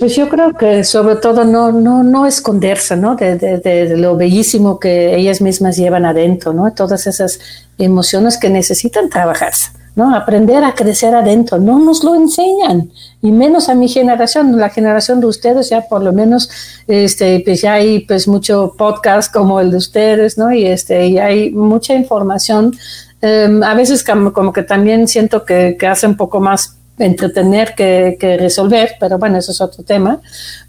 Pues 0.01 0.15
yo 0.15 0.29
creo 0.29 0.55
que 0.55 0.83
sobre 0.83 1.17
todo 1.17 1.43
no, 1.43 1.71
no, 1.71 2.01
no 2.01 2.25
esconderse, 2.25 2.97
¿no? 2.97 3.15
De, 3.15 3.93
lo 3.95 4.17
bellísimo 4.17 4.79
que 4.79 5.15
ellas 5.15 5.41
mismas 5.41 5.77
llevan 5.77 6.05
adentro, 6.05 6.53
¿no? 6.53 6.73
Todas 6.73 7.05
esas 7.05 7.39
emociones 7.77 8.39
que 8.39 8.49
necesitan 8.49 9.09
trabajarse, 9.09 9.69
¿no? 9.95 10.15
Aprender 10.15 10.63
a 10.63 10.73
crecer 10.73 11.13
adentro, 11.13 11.59
no 11.59 11.77
nos 11.77 12.03
lo 12.03 12.15
enseñan, 12.15 12.89
y 13.21 13.31
menos 13.31 13.69
a 13.69 13.75
mi 13.75 13.87
generación, 13.87 14.57
la 14.57 14.71
generación 14.71 15.19
de 15.19 15.27
ustedes 15.27 15.69
ya 15.69 15.81
por 15.87 16.01
lo 16.01 16.11
menos, 16.13 16.49
este, 16.87 17.43
pues 17.45 17.61
ya 17.61 17.73
hay 17.73 17.99
pues 17.99 18.27
mucho 18.27 18.73
podcast 18.75 19.31
como 19.31 19.59
el 19.59 19.69
de 19.69 19.77
ustedes, 19.77 20.35
¿no? 20.35 20.51
Y 20.51 20.65
este, 20.65 21.05
y 21.05 21.19
hay 21.19 21.51
mucha 21.51 21.93
información, 21.93 22.75
em, 23.21 23.61
a 23.61 23.75
veces 23.75 24.03
como, 24.03 24.33
como, 24.33 24.51
que 24.51 24.63
también 24.63 25.07
siento 25.07 25.45
que, 25.45 25.77
que 25.79 25.85
hace 25.85 26.07
un 26.07 26.17
poco 26.17 26.39
más 26.39 26.80
entretener 26.97 27.73
que, 27.75 28.17
que, 28.19 28.37
resolver, 28.37 28.95
pero 28.99 29.17
bueno, 29.17 29.37
eso 29.37 29.51
es 29.51 29.61
otro 29.61 29.83
tema, 29.83 30.19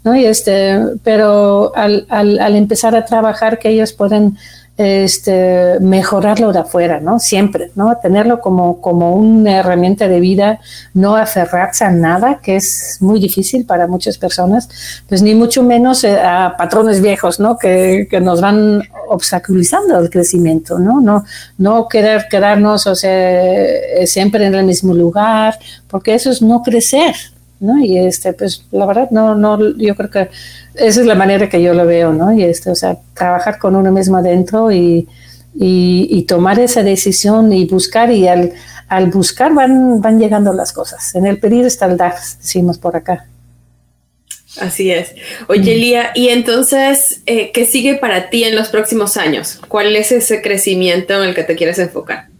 ¿no? 0.03 0.15
Y 0.15 0.25
este, 0.25 0.77
pero 1.03 1.75
al, 1.75 2.05
al, 2.09 2.39
al 2.39 2.55
empezar 2.55 2.95
a 2.95 3.05
trabajar 3.05 3.59
que 3.59 3.69
ellos 3.69 3.93
pueden 3.93 4.37
este, 4.75 5.79
mejorarlo 5.81 6.51
de 6.51 6.59
afuera, 6.59 6.99
¿no? 6.99 7.19
Siempre, 7.19 7.71
¿no? 7.75 7.95
Tenerlo 8.01 8.41
como, 8.41 8.81
como 8.81 9.13
una 9.15 9.59
herramienta 9.59 10.07
de 10.07 10.19
vida, 10.19 10.59
no 10.95 11.15
aferrarse 11.15 11.85
a 11.85 11.91
nada, 11.91 12.39
que 12.41 12.55
es 12.55 12.97
muy 12.99 13.19
difícil 13.19 13.65
para 13.65 13.85
muchas 13.85 14.17
personas, 14.17 14.67
pues 15.07 15.21
ni 15.21 15.35
mucho 15.35 15.61
menos 15.61 16.03
eh, 16.03 16.19
a 16.19 16.55
patrones 16.57 17.01
viejos, 17.01 17.39
¿no? 17.39 17.57
Que, 17.57 18.07
que, 18.09 18.19
nos 18.19 18.41
van 18.41 18.81
obstaculizando 19.09 19.99
el 19.99 20.09
crecimiento, 20.09 20.79
¿no? 20.79 21.01
No, 21.01 21.23
no 21.59 21.87
querer 21.87 22.25
quedarnos, 22.29 22.87
o 22.87 22.95
sea, 22.95 23.11
eh, 23.11 24.07
siempre 24.07 24.45
en 24.47 24.55
el 24.55 24.65
mismo 24.65 24.93
lugar, 24.93 25.59
porque 25.87 26.15
eso 26.15 26.31
es 26.31 26.41
no 26.41 26.63
crecer, 26.63 27.13
¿no? 27.63 27.79
Y 27.79 27.97
este, 27.97 28.33
pues 28.33 28.65
la 28.71 28.85
verdad, 28.85 29.09
no, 29.11 29.35
no, 29.35 29.57
yo 29.77 29.95
creo 29.95 30.09
que 30.09 30.29
esa 30.75 31.01
es 31.01 31.05
la 31.05 31.15
manera 31.15 31.49
que 31.49 31.61
yo 31.61 31.73
lo 31.73 31.85
veo, 31.85 32.13
¿no? 32.13 32.33
Y 32.33 32.43
este, 32.43 32.69
o 32.69 32.75
sea, 32.75 32.97
trabajar 33.13 33.57
con 33.57 33.75
uno 33.75 33.91
mismo 33.91 34.17
adentro 34.17 34.71
y, 34.71 35.07
y, 35.55 36.23
tomar 36.23 36.59
esa 36.59 36.83
decisión 36.83 37.53
y 37.53 37.65
buscar 37.65 38.11
y 38.11 38.27
al, 38.27 38.53
al, 38.87 39.07
buscar 39.07 39.53
van, 39.53 40.01
van 40.01 40.19
llegando 40.19 40.51
las 40.51 40.73
cosas. 40.73 41.15
En 41.15 41.25
el 41.25 41.39
pedir 41.39 41.65
está 41.65 41.85
el 41.85 41.97
dar, 41.97 42.15
decimos 42.15 42.77
por 42.77 42.95
acá. 42.95 43.27
Así 44.59 44.91
es. 44.91 45.13
Oye, 45.47 45.75
Lía, 45.75 46.11
y 46.13 46.29
entonces, 46.29 47.21
eh, 47.25 47.51
¿qué 47.53 47.65
sigue 47.65 47.95
para 47.95 48.29
ti 48.29 48.43
en 48.43 48.55
los 48.55 48.69
próximos 48.69 49.17
años? 49.17 49.59
¿Cuál 49.67 49.95
es 49.95 50.11
ese 50.11 50.41
crecimiento 50.41 51.13
en 51.21 51.29
el 51.29 51.35
que 51.35 51.43
te 51.43 51.55
quieres 51.55 51.79
enfocar? 51.79 52.32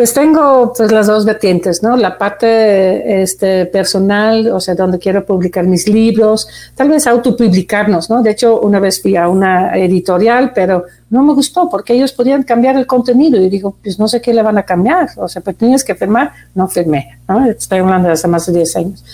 Pues 0.00 0.14
tengo 0.14 0.72
pues 0.74 0.90
las 0.90 1.08
dos 1.08 1.26
vertientes, 1.26 1.82
¿no? 1.82 1.94
La 1.94 2.16
parte 2.16 3.20
este, 3.20 3.66
personal, 3.66 4.48
o 4.50 4.58
sea, 4.58 4.74
donde 4.74 4.98
quiero 4.98 5.26
publicar 5.26 5.66
mis 5.66 5.86
libros, 5.86 6.48
tal 6.74 6.88
vez 6.88 7.06
autopublicarnos, 7.06 8.08
¿no? 8.08 8.22
De 8.22 8.30
hecho, 8.30 8.62
una 8.62 8.80
vez 8.80 9.02
fui 9.02 9.14
a 9.16 9.28
una 9.28 9.76
editorial, 9.76 10.52
pero 10.54 10.84
no 11.10 11.24
me 11.24 11.34
gustó 11.34 11.68
porque 11.68 11.92
ellos 11.92 12.12
podían 12.12 12.44
cambiar 12.44 12.76
el 12.76 12.86
contenido 12.86 13.40
y 13.40 13.50
digo, 13.50 13.76
pues 13.82 13.98
no 13.98 14.06
sé 14.06 14.22
qué 14.22 14.32
le 14.32 14.42
van 14.42 14.58
a 14.58 14.62
cambiar, 14.62 15.08
o 15.16 15.28
sea, 15.28 15.42
pues 15.42 15.56
tienes 15.56 15.84
que 15.84 15.96
firmar, 15.96 16.32
no 16.54 16.68
firmé, 16.68 17.18
¿no? 17.28 17.44
Estoy 17.46 17.80
hablando 17.80 18.06
de 18.06 18.14
hace 18.14 18.28
más 18.28 18.46
de 18.46 18.52
10 18.52 18.76
años. 18.76 19.04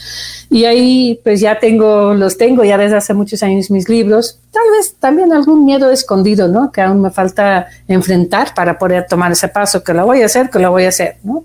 Y 0.50 0.66
ahí 0.66 1.18
pues 1.24 1.40
ya 1.40 1.58
tengo, 1.58 2.12
los 2.12 2.36
tengo 2.36 2.64
ya 2.64 2.76
desde 2.76 2.96
hace 2.96 3.14
muchos 3.14 3.42
años 3.42 3.70
mis 3.70 3.88
libros, 3.88 4.38
tal 4.52 4.70
vez 4.76 4.94
también 5.00 5.32
algún 5.32 5.64
miedo 5.64 5.90
escondido, 5.90 6.48
¿no? 6.48 6.70
Que 6.70 6.82
aún 6.82 7.00
me 7.00 7.10
falta 7.10 7.66
enfrentar 7.88 8.54
para 8.54 8.78
poder 8.78 9.06
tomar 9.08 9.32
ese 9.32 9.48
paso, 9.48 9.82
que 9.82 9.94
lo 9.94 10.04
voy 10.04 10.20
a 10.20 10.26
hacer, 10.26 10.50
que 10.50 10.58
lo 10.58 10.70
voy 10.70 10.84
a 10.84 10.90
hacer, 10.90 11.16
¿no? 11.24 11.44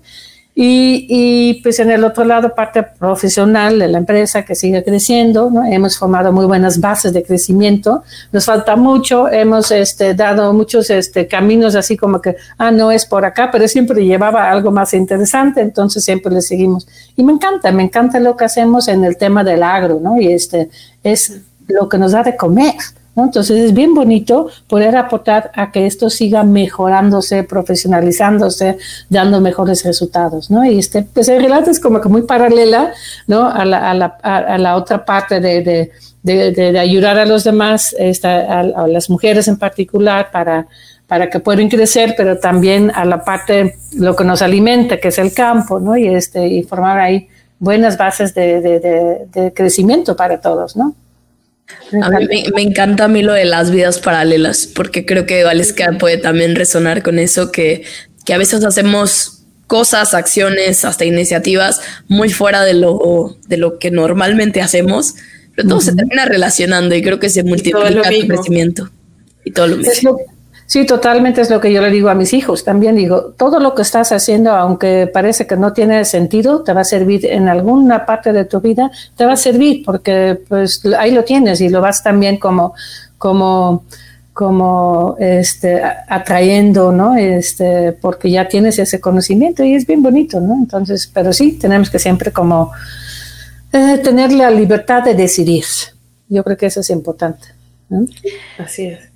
Y, 0.54 1.60
pues 1.62 1.78
en 1.78 1.90
el 1.90 2.04
otro 2.04 2.24
lado, 2.24 2.54
parte 2.54 2.82
profesional 2.82 3.78
de 3.78 3.88
la 3.88 3.96
empresa 3.96 4.44
que 4.44 4.54
sigue 4.54 4.84
creciendo, 4.84 5.50
¿no? 5.50 5.64
hemos 5.64 5.96
formado 5.96 6.30
muy 6.30 6.44
buenas 6.44 6.78
bases 6.78 7.14
de 7.14 7.22
crecimiento, 7.22 8.02
nos 8.32 8.44
falta 8.44 8.76
mucho, 8.76 9.30
hemos 9.30 9.70
este, 9.70 10.12
dado 10.12 10.52
muchos 10.52 10.90
este, 10.90 11.26
caminos 11.26 11.74
así 11.74 11.96
como 11.96 12.20
que, 12.20 12.36
ah, 12.58 12.70
no 12.70 12.90
es 12.90 13.06
por 13.06 13.24
acá, 13.24 13.50
pero 13.50 13.66
siempre 13.66 14.04
llevaba 14.04 14.50
algo 14.50 14.70
más 14.70 14.92
interesante, 14.92 15.62
entonces 15.62 16.04
siempre 16.04 16.30
le 16.30 16.42
seguimos. 16.42 16.86
Y 17.16 17.24
me 17.24 17.32
encanta, 17.32 17.72
me 17.72 17.84
encanta 17.84 18.20
lo 18.20 18.36
que 18.36 18.44
hacemos 18.44 18.88
en 18.88 19.04
el 19.04 19.16
tema 19.16 19.42
del 19.44 19.62
agro, 19.62 20.00
¿no? 20.02 20.20
Y 20.20 20.32
este 20.32 20.68
es 21.02 21.40
lo 21.66 21.88
que 21.88 21.96
nos 21.96 22.12
da 22.12 22.22
de 22.22 22.36
comer. 22.36 22.74
Entonces 23.14 23.58
es 23.58 23.74
bien 23.74 23.94
bonito 23.94 24.48
poder 24.68 24.96
aportar 24.96 25.50
a 25.54 25.70
que 25.70 25.86
esto 25.86 26.08
siga 26.08 26.44
mejorándose, 26.44 27.44
profesionalizándose, 27.44 28.78
dando 29.10 29.40
mejores 29.40 29.84
resultados, 29.84 30.50
¿no? 30.50 30.64
Y 30.64 30.78
este, 30.78 31.02
pues 31.02 31.28
el 31.28 31.42
relato 31.42 31.70
es 31.70 31.78
como 31.78 32.00
que 32.00 32.08
muy 32.08 32.22
paralela, 32.22 32.92
¿no? 33.26 33.48
A 33.48 33.64
la, 33.66 33.90
a 33.90 33.94
la, 33.94 34.06
a 34.22 34.56
la 34.56 34.76
otra 34.76 35.04
parte 35.04 35.40
de, 35.40 35.62
de, 36.22 36.52
de, 36.52 36.78
ayudar 36.78 37.18
a 37.18 37.26
los 37.26 37.44
demás, 37.44 37.94
esta, 37.98 38.60
a, 38.60 38.86
las 38.86 39.10
mujeres 39.10 39.46
en 39.46 39.58
particular, 39.58 40.30
para, 40.30 40.66
para 41.06 41.28
que 41.28 41.38
puedan 41.38 41.68
crecer, 41.68 42.14
pero 42.16 42.38
también 42.38 42.90
a 42.94 43.04
la 43.04 43.22
parte, 43.24 43.76
lo 43.94 44.16
que 44.16 44.24
nos 44.24 44.40
alimenta, 44.40 44.98
que 44.98 45.08
es 45.08 45.18
el 45.18 45.34
campo, 45.34 45.80
¿no? 45.80 45.98
Y, 45.98 46.06
este, 46.06 46.46
y 46.46 46.62
formar 46.62 46.98
ahí 46.98 47.28
buenas 47.58 47.98
bases 47.98 48.34
de, 48.34 49.28
de 49.32 49.52
crecimiento 49.52 50.16
para 50.16 50.40
todos, 50.40 50.76
¿no? 50.76 50.94
A 52.02 52.10
mí 52.10 52.44
me, 52.54 52.62
encanta 52.62 53.04
a 53.04 53.08
mí 53.08 53.22
lo 53.22 53.32
de 53.32 53.44
las 53.44 53.70
vidas 53.70 53.98
paralelas, 53.98 54.66
porque 54.66 55.04
creo 55.04 55.26
que 55.26 55.44
Valesca 55.44 55.92
puede 55.98 56.18
también 56.18 56.54
resonar 56.54 57.02
con 57.02 57.18
eso, 57.18 57.52
que, 57.52 57.84
que 58.24 58.34
a 58.34 58.38
veces 58.38 58.64
hacemos 58.64 59.42
cosas, 59.66 60.14
acciones, 60.14 60.84
hasta 60.84 61.04
iniciativas 61.04 61.80
muy 62.08 62.28
fuera 62.28 62.62
de 62.62 62.74
lo, 62.74 63.36
de 63.46 63.56
lo 63.56 63.78
que 63.78 63.90
normalmente 63.90 64.60
hacemos, 64.60 65.14
pero 65.54 65.68
todo 65.68 65.80
se 65.80 65.94
termina 65.94 66.24
relacionando 66.24 66.94
y 66.94 67.02
creo 67.02 67.18
que 67.18 67.30
se 67.30 67.42
multiplica 67.42 67.90
tu 67.90 68.26
crecimiento 68.26 68.90
y 69.44 69.52
todo 69.52 69.68
lo 69.68 69.76
mismo. 69.78 70.18
Sí, 70.72 70.86
totalmente 70.86 71.42
es 71.42 71.50
lo 71.50 71.60
que 71.60 71.70
yo 71.70 71.82
le 71.82 71.90
digo 71.90 72.08
a 72.08 72.14
mis 72.14 72.32
hijos. 72.32 72.64
También 72.64 72.96
digo, 72.96 73.34
todo 73.36 73.60
lo 73.60 73.74
que 73.74 73.82
estás 73.82 74.10
haciendo, 74.10 74.52
aunque 74.52 75.06
parece 75.06 75.46
que 75.46 75.54
no 75.54 75.74
tiene 75.74 76.02
sentido, 76.06 76.62
te 76.62 76.72
va 76.72 76.80
a 76.80 76.84
servir 76.84 77.26
en 77.26 77.46
alguna 77.50 78.06
parte 78.06 78.32
de 78.32 78.46
tu 78.46 78.58
vida, 78.62 78.90
te 79.14 79.26
va 79.26 79.34
a 79.34 79.36
servir 79.36 79.82
porque 79.84 80.40
pues 80.48 80.82
ahí 80.98 81.10
lo 81.10 81.24
tienes 81.24 81.60
y 81.60 81.68
lo 81.68 81.82
vas 81.82 82.02
también 82.02 82.38
como, 82.38 82.72
como, 83.18 83.84
como 84.32 85.14
este, 85.18 85.82
atrayendo, 86.08 86.90
¿no? 86.90 87.16
Este, 87.16 87.92
porque 87.92 88.30
ya 88.30 88.48
tienes 88.48 88.78
ese 88.78 88.98
conocimiento 88.98 89.62
y 89.62 89.74
es 89.74 89.86
bien 89.86 90.02
bonito, 90.02 90.40
¿no? 90.40 90.54
Entonces, 90.54 91.06
pero 91.12 91.34
sí, 91.34 91.52
tenemos 91.60 91.90
que 91.90 91.98
siempre 91.98 92.32
como 92.32 92.72
eh, 93.74 93.98
tener 93.98 94.32
la 94.32 94.50
libertad 94.50 95.02
de 95.02 95.12
decidir. 95.12 95.66
Yo 96.30 96.42
creo 96.42 96.56
que 96.56 96.64
eso 96.64 96.80
es 96.80 96.88
importante. 96.88 97.48
Así 98.56 98.86
es. 98.86 99.11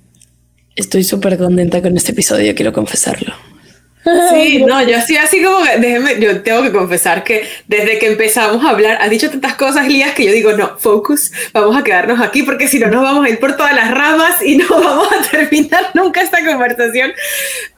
Estoy 0.77 1.03
súper 1.03 1.39
contenta 1.39 1.81
con 1.81 1.97
este 1.97 2.11
episodio, 2.11 2.53
quiero 2.53 2.71
confesarlo. 2.71 3.33
Sí, 4.31 4.63
no, 4.67 4.87
yo 4.87 4.95
estoy 4.95 5.15
así 5.17 5.41
como, 5.41 5.57
déjeme, 5.79 6.19
yo 6.19 6.43
tengo 6.43 6.61
que 6.61 6.71
confesar 6.71 7.23
que 7.23 7.47
desde 7.67 7.97
que 7.97 8.05
empezamos 8.05 8.63
a 8.63 8.69
hablar, 8.69 8.99
has 9.01 9.09
dicho 9.09 9.27
tantas 9.31 9.55
cosas, 9.55 9.87
Lías, 9.87 10.13
que 10.13 10.25
yo 10.25 10.31
digo, 10.31 10.53
no, 10.53 10.77
focus, 10.77 11.31
vamos 11.51 11.75
a 11.75 11.83
quedarnos 11.83 12.21
aquí 12.21 12.43
porque 12.43 12.67
si 12.67 12.77
no 12.77 12.91
nos 12.91 13.01
vamos 13.01 13.25
a 13.25 13.29
ir 13.29 13.39
por 13.39 13.57
todas 13.57 13.73
las 13.73 13.89
ramas 13.89 14.39
y 14.45 14.55
no 14.57 14.67
vamos 14.69 15.07
a 15.11 15.31
terminar 15.31 15.89
nunca 15.95 16.21
esta 16.21 16.45
conversación. 16.45 17.11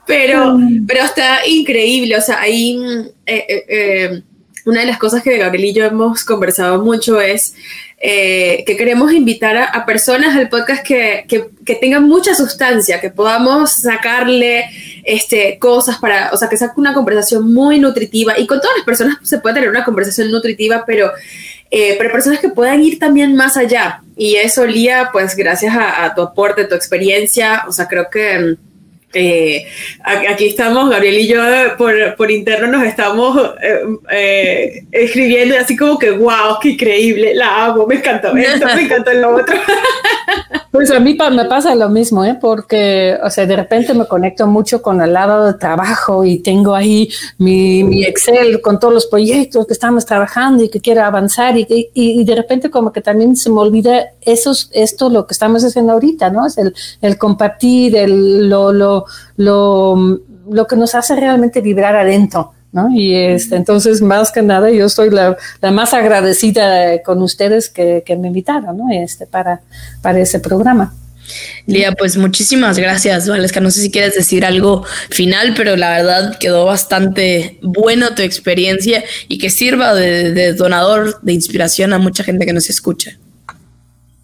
Pero, 0.06 0.58
mm. 0.58 0.86
pero 0.86 1.02
está 1.02 1.46
increíble, 1.46 2.18
o 2.18 2.20
sea, 2.20 2.38
ahí 2.38 2.78
eh, 3.24 3.46
eh, 3.48 3.64
eh, 3.66 4.22
una 4.66 4.80
de 4.80 4.86
las 4.86 4.98
cosas 4.98 5.22
que 5.22 5.38
Gabriel 5.38 5.70
y 5.70 5.72
yo 5.72 5.86
hemos 5.86 6.22
conversado 6.22 6.84
mucho 6.84 7.18
es 7.18 7.54
eh, 8.02 8.64
que 8.64 8.78
queremos 8.78 9.12
invitar 9.12 9.58
a, 9.58 9.84
personas 9.84 10.34
al 10.34 10.48
podcast 10.48 10.82
que, 10.82 11.26
que, 11.28 11.74
tengan 11.74 12.08
mucha 12.08 12.34
sustancia, 12.34 12.98
que 12.98 13.10
podamos 13.10 13.72
sacarle 13.72 14.64
este, 15.04 15.58
cosas 15.58 15.98
para, 15.98 16.30
o 16.32 16.36
sea, 16.38 16.48
que 16.48 16.56
saque 16.56 16.80
una 16.80 16.94
conversación 16.94 17.52
muy 17.52 17.78
nutritiva. 17.78 18.38
Y 18.38 18.46
con 18.46 18.58
todas 18.58 18.74
las 18.78 18.86
personas 18.86 19.16
se 19.22 19.38
puede 19.38 19.56
tener 19.56 19.68
una 19.68 19.84
conversación 19.84 20.30
nutritiva, 20.30 20.84
pero, 20.86 21.12
eh, 21.70 21.96
pero 21.98 22.10
personas 22.10 22.40
que 22.40 22.48
puedan 22.48 22.82
ir 22.82 22.98
también 22.98 23.36
más 23.36 23.58
allá. 23.58 24.02
Y 24.16 24.36
eso, 24.36 24.66
Lía, 24.66 25.10
pues 25.12 25.36
gracias 25.36 25.76
a, 25.76 26.04
a 26.04 26.14
tu 26.14 26.22
aporte, 26.22 26.64
tu 26.64 26.74
experiencia, 26.74 27.64
o 27.68 27.72
sea, 27.72 27.86
creo 27.86 28.08
que 28.10 28.56
eh, 29.12 29.66
aquí 30.04 30.46
estamos, 30.46 30.88
Gabriel 30.88 31.18
y 31.18 31.26
yo 31.26 31.40
por, 31.76 32.14
por 32.16 32.30
interno 32.30 32.68
nos 32.68 32.84
estamos 32.84 33.54
eh, 33.60 33.80
eh, 34.10 34.84
escribiendo 34.92 35.56
así 35.58 35.76
como 35.76 35.98
que, 35.98 36.12
wow, 36.12 36.58
qué 36.60 36.70
increíble, 36.70 37.34
la 37.34 37.66
amo, 37.66 37.86
me 37.86 37.96
encantó 37.96 38.36
esto, 38.36 38.66
me 38.66 38.82
encantó 38.82 39.12
lo 39.12 39.36
otro. 39.36 39.56
Pues 40.70 40.88
a 40.92 41.00
mí 41.00 41.18
me 41.32 41.44
pasa 41.46 41.74
lo 41.74 41.88
mismo, 41.88 42.24
¿eh? 42.24 42.38
porque, 42.40 43.18
o 43.24 43.28
sea, 43.28 43.44
de 43.44 43.56
repente 43.56 43.92
me 43.92 44.06
conecto 44.06 44.46
mucho 44.46 44.80
con 44.80 45.00
el 45.00 45.12
lado 45.12 45.46
de 45.46 45.54
trabajo 45.54 46.24
y 46.24 46.38
tengo 46.38 46.76
ahí 46.76 47.08
mi, 47.38 47.82
mi 47.82 48.04
Excel 48.04 48.60
con 48.60 48.78
todos 48.78 48.94
los 48.94 49.06
proyectos 49.06 49.66
que 49.66 49.72
estamos 49.72 50.06
trabajando 50.06 50.62
y 50.62 50.68
que 50.68 50.80
quiero 50.80 51.02
avanzar 51.02 51.56
y, 51.58 51.66
y, 51.68 51.90
y, 51.92 52.24
de 52.24 52.36
repente 52.36 52.70
como 52.70 52.92
que 52.92 53.00
también 53.00 53.36
se 53.36 53.50
me 53.50 53.58
olvida 53.58 54.10
eso, 54.20 54.52
esto, 54.70 55.10
lo 55.10 55.26
que 55.26 55.32
estamos 55.32 55.64
haciendo 55.64 55.92
ahorita, 55.92 56.30
¿no? 56.30 56.46
Es 56.46 56.56
el, 56.56 56.72
el 57.02 57.18
compartir, 57.18 57.96
el, 57.96 58.48
lo, 58.48 58.72
lo, 58.72 58.99
lo, 59.36 60.20
lo 60.50 60.66
que 60.66 60.76
nos 60.76 60.94
hace 60.94 61.16
realmente 61.16 61.60
vibrar 61.60 61.96
adentro. 61.96 62.52
¿no? 62.72 62.88
Y 62.90 63.14
este, 63.14 63.56
entonces, 63.56 64.00
más 64.00 64.30
que 64.30 64.42
nada, 64.42 64.70
yo 64.70 64.86
estoy 64.86 65.10
la, 65.10 65.36
más 65.72 65.92
agradecida 65.92 67.02
con 67.02 67.20
ustedes 67.22 67.68
que, 67.68 68.04
me 68.18 68.28
invitaron, 68.28 68.76
¿no? 68.76 68.90
Este, 68.92 69.26
para, 69.26 69.60
para 70.02 70.20
ese 70.20 70.40
programa. 70.40 70.94
Lía, 71.66 71.92
pues 71.92 72.16
muchísimas 72.16 72.78
gracias, 72.78 73.28
Valesca. 73.28 73.60
No 73.60 73.70
sé 73.70 73.80
si 73.82 73.90
quieres 73.90 74.14
decir 74.14 74.44
algo 74.44 74.84
final, 75.10 75.54
pero 75.56 75.76
la 75.76 75.90
verdad 75.90 76.38
quedó 76.38 76.64
bastante 76.64 77.58
buena 77.62 78.14
tu 78.14 78.22
experiencia 78.22 79.04
y 79.28 79.38
que 79.38 79.50
sirva 79.50 79.94
de, 79.94 80.32
de 80.32 80.52
donador 80.54 81.20
de 81.22 81.32
inspiración 81.32 81.92
a 81.92 81.98
mucha 81.98 82.24
gente 82.24 82.46
que 82.46 82.52
nos 82.52 82.68
escucha. 82.68 83.18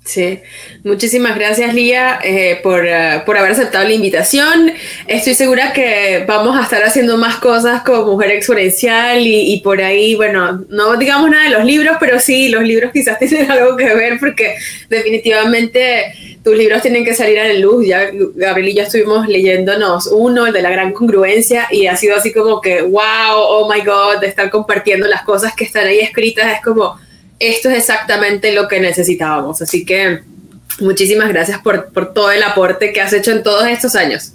Sí, 0.07 0.39
muchísimas 0.85 1.35
gracias 1.35 1.75
Lía 1.75 2.21
eh, 2.23 2.61
por, 2.63 2.85
uh, 2.85 3.25
por, 3.27 3.37
haber 3.37 3.51
aceptado 3.51 3.85
la 3.85 3.93
invitación. 3.93 4.73
Estoy 5.09 5.35
segura 5.35 5.73
que 5.73 6.25
vamos 6.29 6.57
a 6.57 6.63
estar 6.63 6.81
haciendo 6.85 7.19
más 7.19 7.39
cosas 7.39 7.83
como 7.83 8.13
Mujer 8.13 8.31
Exponencial 8.31 9.27
y, 9.27 9.53
y, 9.53 9.61
por 9.63 9.83
ahí, 9.83 10.15
bueno, 10.15 10.65
no 10.69 10.97
digamos 10.97 11.29
nada 11.29 11.45
de 11.45 11.51
los 11.51 11.65
libros, 11.65 11.97
pero 11.99 12.21
sí, 12.21 12.49
los 12.51 12.63
libros 12.63 12.93
quizás 12.93 13.19
tienen 13.19 13.51
algo 13.51 13.77
que 13.77 13.93
ver 13.97 14.21
porque 14.21 14.55
definitivamente 14.89 16.15
tus 16.45 16.57
libros 16.57 16.83
tienen 16.83 17.05
que 17.05 17.13
salir 17.13 17.41
a 17.41 17.49
la 17.49 17.55
luz. 17.55 17.85
Ya 17.85 18.09
Gabriel 18.13 18.69
y 18.69 18.75
yo 18.77 18.85
estuvimos 18.85 19.27
leyéndonos 19.27 20.07
uno, 20.07 20.47
el 20.47 20.53
de 20.53 20.63
la 20.63 20.71
gran 20.71 20.93
congruencia, 20.93 21.67
y 21.73 21.89
ha 21.89 21.97
sido 21.97 22.15
así 22.15 22.33
como 22.33 22.61
que, 22.61 22.81
wow, 22.83 23.35
oh 23.35 23.69
my 23.69 23.81
god, 23.81 24.21
de 24.21 24.29
estar 24.29 24.51
compartiendo 24.51 25.09
las 25.09 25.23
cosas 25.23 25.57
que 25.57 25.65
están 25.65 25.89
ahí 25.89 25.99
escritas, 25.99 26.55
es 26.55 26.63
como 26.63 26.97
esto 27.39 27.69
es 27.71 27.79
exactamente 27.79 28.53
lo 28.53 28.69
que 28.69 28.81
necesitábamos. 28.81 29.63
Así 29.63 29.85
que 29.85 30.23
muchísimas 30.81 31.29
gracias 31.29 31.61
por, 31.61 31.93
por 31.93 32.13
todo 32.13 32.31
el 32.31 32.43
aporte 32.43 32.93
que 32.93 33.01
has 33.01 33.13
hecho 33.13 33.33
en 33.33 33.43
todos 33.43 33.67
estos 33.67 33.95
años. 33.97 34.33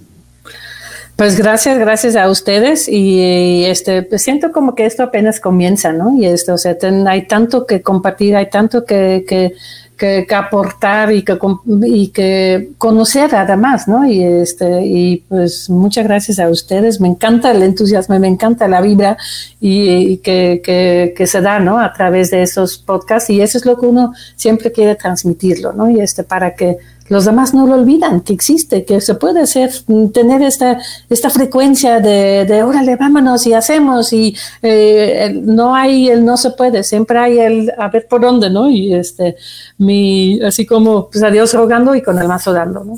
Pues 1.16 1.38
gracias, 1.38 1.78
gracias 1.78 2.16
a 2.16 2.30
ustedes 2.30 2.88
y 2.88 3.66
este 3.66 4.02
pues 4.02 4.24
siento 4.24 4.52
como 4.52 4.74
que 4.74 4.86
esto 4.86 5.04
apenas 5.04 5.40
comienza, 5.40 5.94
¿no? 5.94 6.18
Y 6.18 6.26
esto, 6.26 6.56
o 6.56 6.58
sea, 6.58 6.78
ten, 6.80 7.08
hay 7.08 7.28
tanto 7.28 7.68
que 7.68 7.84
compartir, 7.84 8.36
hay 8.36 8.50
tanto 8.50 8.86
que, 8.86 9.24
que 9.28 9.54
que, 10.02 10.36
aportar 10.36 11.12
y 11.12 11.22
que, 11.22 11.38
y 11.86 12.08
que 12.08 12.72
conocer 12.80 13.36
además, 13.36 13.88
¿no? 13.88 14.04
Y, 14.04 14.24
este, 14.24 14.84
y 14.84 15.18
pues 15.30 15.70
muchas 15.70 16.06
gracias 16.06 16.40
a 16.40 16.50
ustedes. 16.50 17.00
Me 17.00 17.08
encanta 17.08 17.52
el 17.52 17.62
entusiasmo, 17.62 18.18
me 18.18 18.28
encanta 18.28 18.68
la 18.68 18.82
vibra 18.82 19.16
y, 19.60 19.90
y 20.14 20.18
que, 20.18 20.62
que, 20.64 21.14
que, 21.16 21.28
se 21.28 21.42
da, 21.42 21.60
¿no? 21.60 21.80
A 21.80 21.94
través 21.94 22.32
de 22.32 22.42
esos 22.42 22.80
podcasts 22.80 23.30
y 23.30 23.42
eso 23.42 23.60
es 23.60 23.66
lo 23.66 23.80
que 23.80 23.86
uno 23.86 24.14
siempre 24.36 24.72
quiere 24.72 24.96
transmitirlo, 24.96 25.72
¿no? 25.74 25.88
Y 25.88 26.00
este, 26.00 26.24
para 26.24 26.56
que 26.56 26.78
los 27.12 27.26
demás 27.26 27.54
no 27.54 27.68
lo 27.68 27.74
olvidan, 27.74 28.22
que 28.22 28.32
existe, 28.32 28.86
que 28.86 29.02
se 29.02 29.16
puede 29.16 29.42
hacer, 29.42 29.70
tener 30.14 30.42
esta, 30.42 30.80
esta 31.10 31.30
frecuencia 31.30 32.00
de, 32.00 32.46
de 32.46 32.64
órale, 32.64 32.96
vámonos 32.96 33.46
y 33.46 33.54
hacemos, 33.54 34.14
y 34.14 34.34
eh, 34.62 35.38
no 35.44 35.76
hay 35.76 36.08
el 36.08 36.24
no 36.24 36.38
se 36.38 36.52
puede, 36.52 36.86
siempre 36.86 37.20
hay 37.20 37.38
el 37.38 37.74
a 37.78 37.90
ver 37.90 38.08
por 38.08 38.22
dónde, 38.22 38.50
¿no? 38.50 38.70
Y 38.70 38.94
este, 38.94 39.36
mi, 39.78 40.42
así 40.42 40.66
como, 40.66 41.10
pues 41.10 41.22
a 41.22 41.30
Dios 41.30 41.54
rogando 41.54 41.94
y 41.96 42.02
con 42.02 42.18
el 42.18 42.30
mazo 42.30 42.54
dando, 42.54 42.86
¿no? 42.86 42.98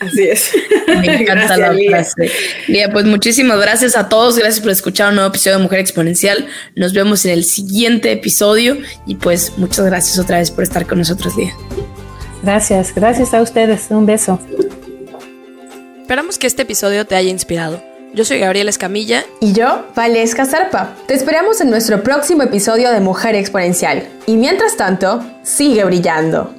Así 0.00 0.22
es. 0.24 0.50
Me 0.88 1.22
encanta 1.22 1.56
gracias, 1.56 1.58
la 1.58 1.74
frase. 1.88 2.32
Lía, 2.66 2.90
pues 2.90 3.04
muchísimas 3.04 3.60
gracias 3.60 3.96
a 3.96 4.08
todos. 4.08 4.38
Gracias 4.38 4.60
por 4.60 4.72
escuchar 4.72 5.10
un 5.10 5.16
nuevo 5.16 5.28
episodio 5.28 5.58
de 5.58 5.62
Mujer 5.62 5.78
Exponencial. 5.78 6.48
Nos 6.74 6.94
vemos 6.94 7.24
en 7.26 7.32
el 7.32 7.44
siguiente 7.44 8.10
episodio. 8.10 8.78
Y 9.06 9.16
pues 9.16 9.52
muchas 9.58 9.84
gracias 9.84 10.18
otra 10.18 10.38
vez 10.38 10.50
por 10.50 10.64
estar 10.64 10.86
con 10.86 10.98
nosotros, 10.98 11.36
Lía. 11.36 11.52
Gracias, 12.42 12.94
gracias 12.94 13.34
a 13.34 13.42
ustedes. 13.42 13.88
Un 13.90 14.06
beso. 14.06 14.38
Esperamos 16.00 16.38
que 16.38 16.46
este 16.46 16.62
episodio 16.62 17.06
te 17.06 17.14
haya 17.14 17.30
inspirado. 17.30 17.82
Yo 18.12 18.24
soy 18.24 18.40
Gabriela 18.40 18.70
Escamilla. 18.70 19.24
Y 19.40 19.52
yo, 19.52 19.84
Valesca 19.94 20.44
Zarpa. 20.44 20.96
Te 21.06 21.14
esperamos 21.14 21.60
en 21.60 21.70
nuestro 21.70 22.02
próximo 22.02 22.42
episodio 22.42 22.90
de 22.90 23.00
Mujer 23.00 23.36
Exponencial. 23.36 24.08
Y 24.26 24.36
mientras 24.36 24.76
tanto, 24.76 25.24
sigue 25.44 25.84
brillando. 25.84 26.52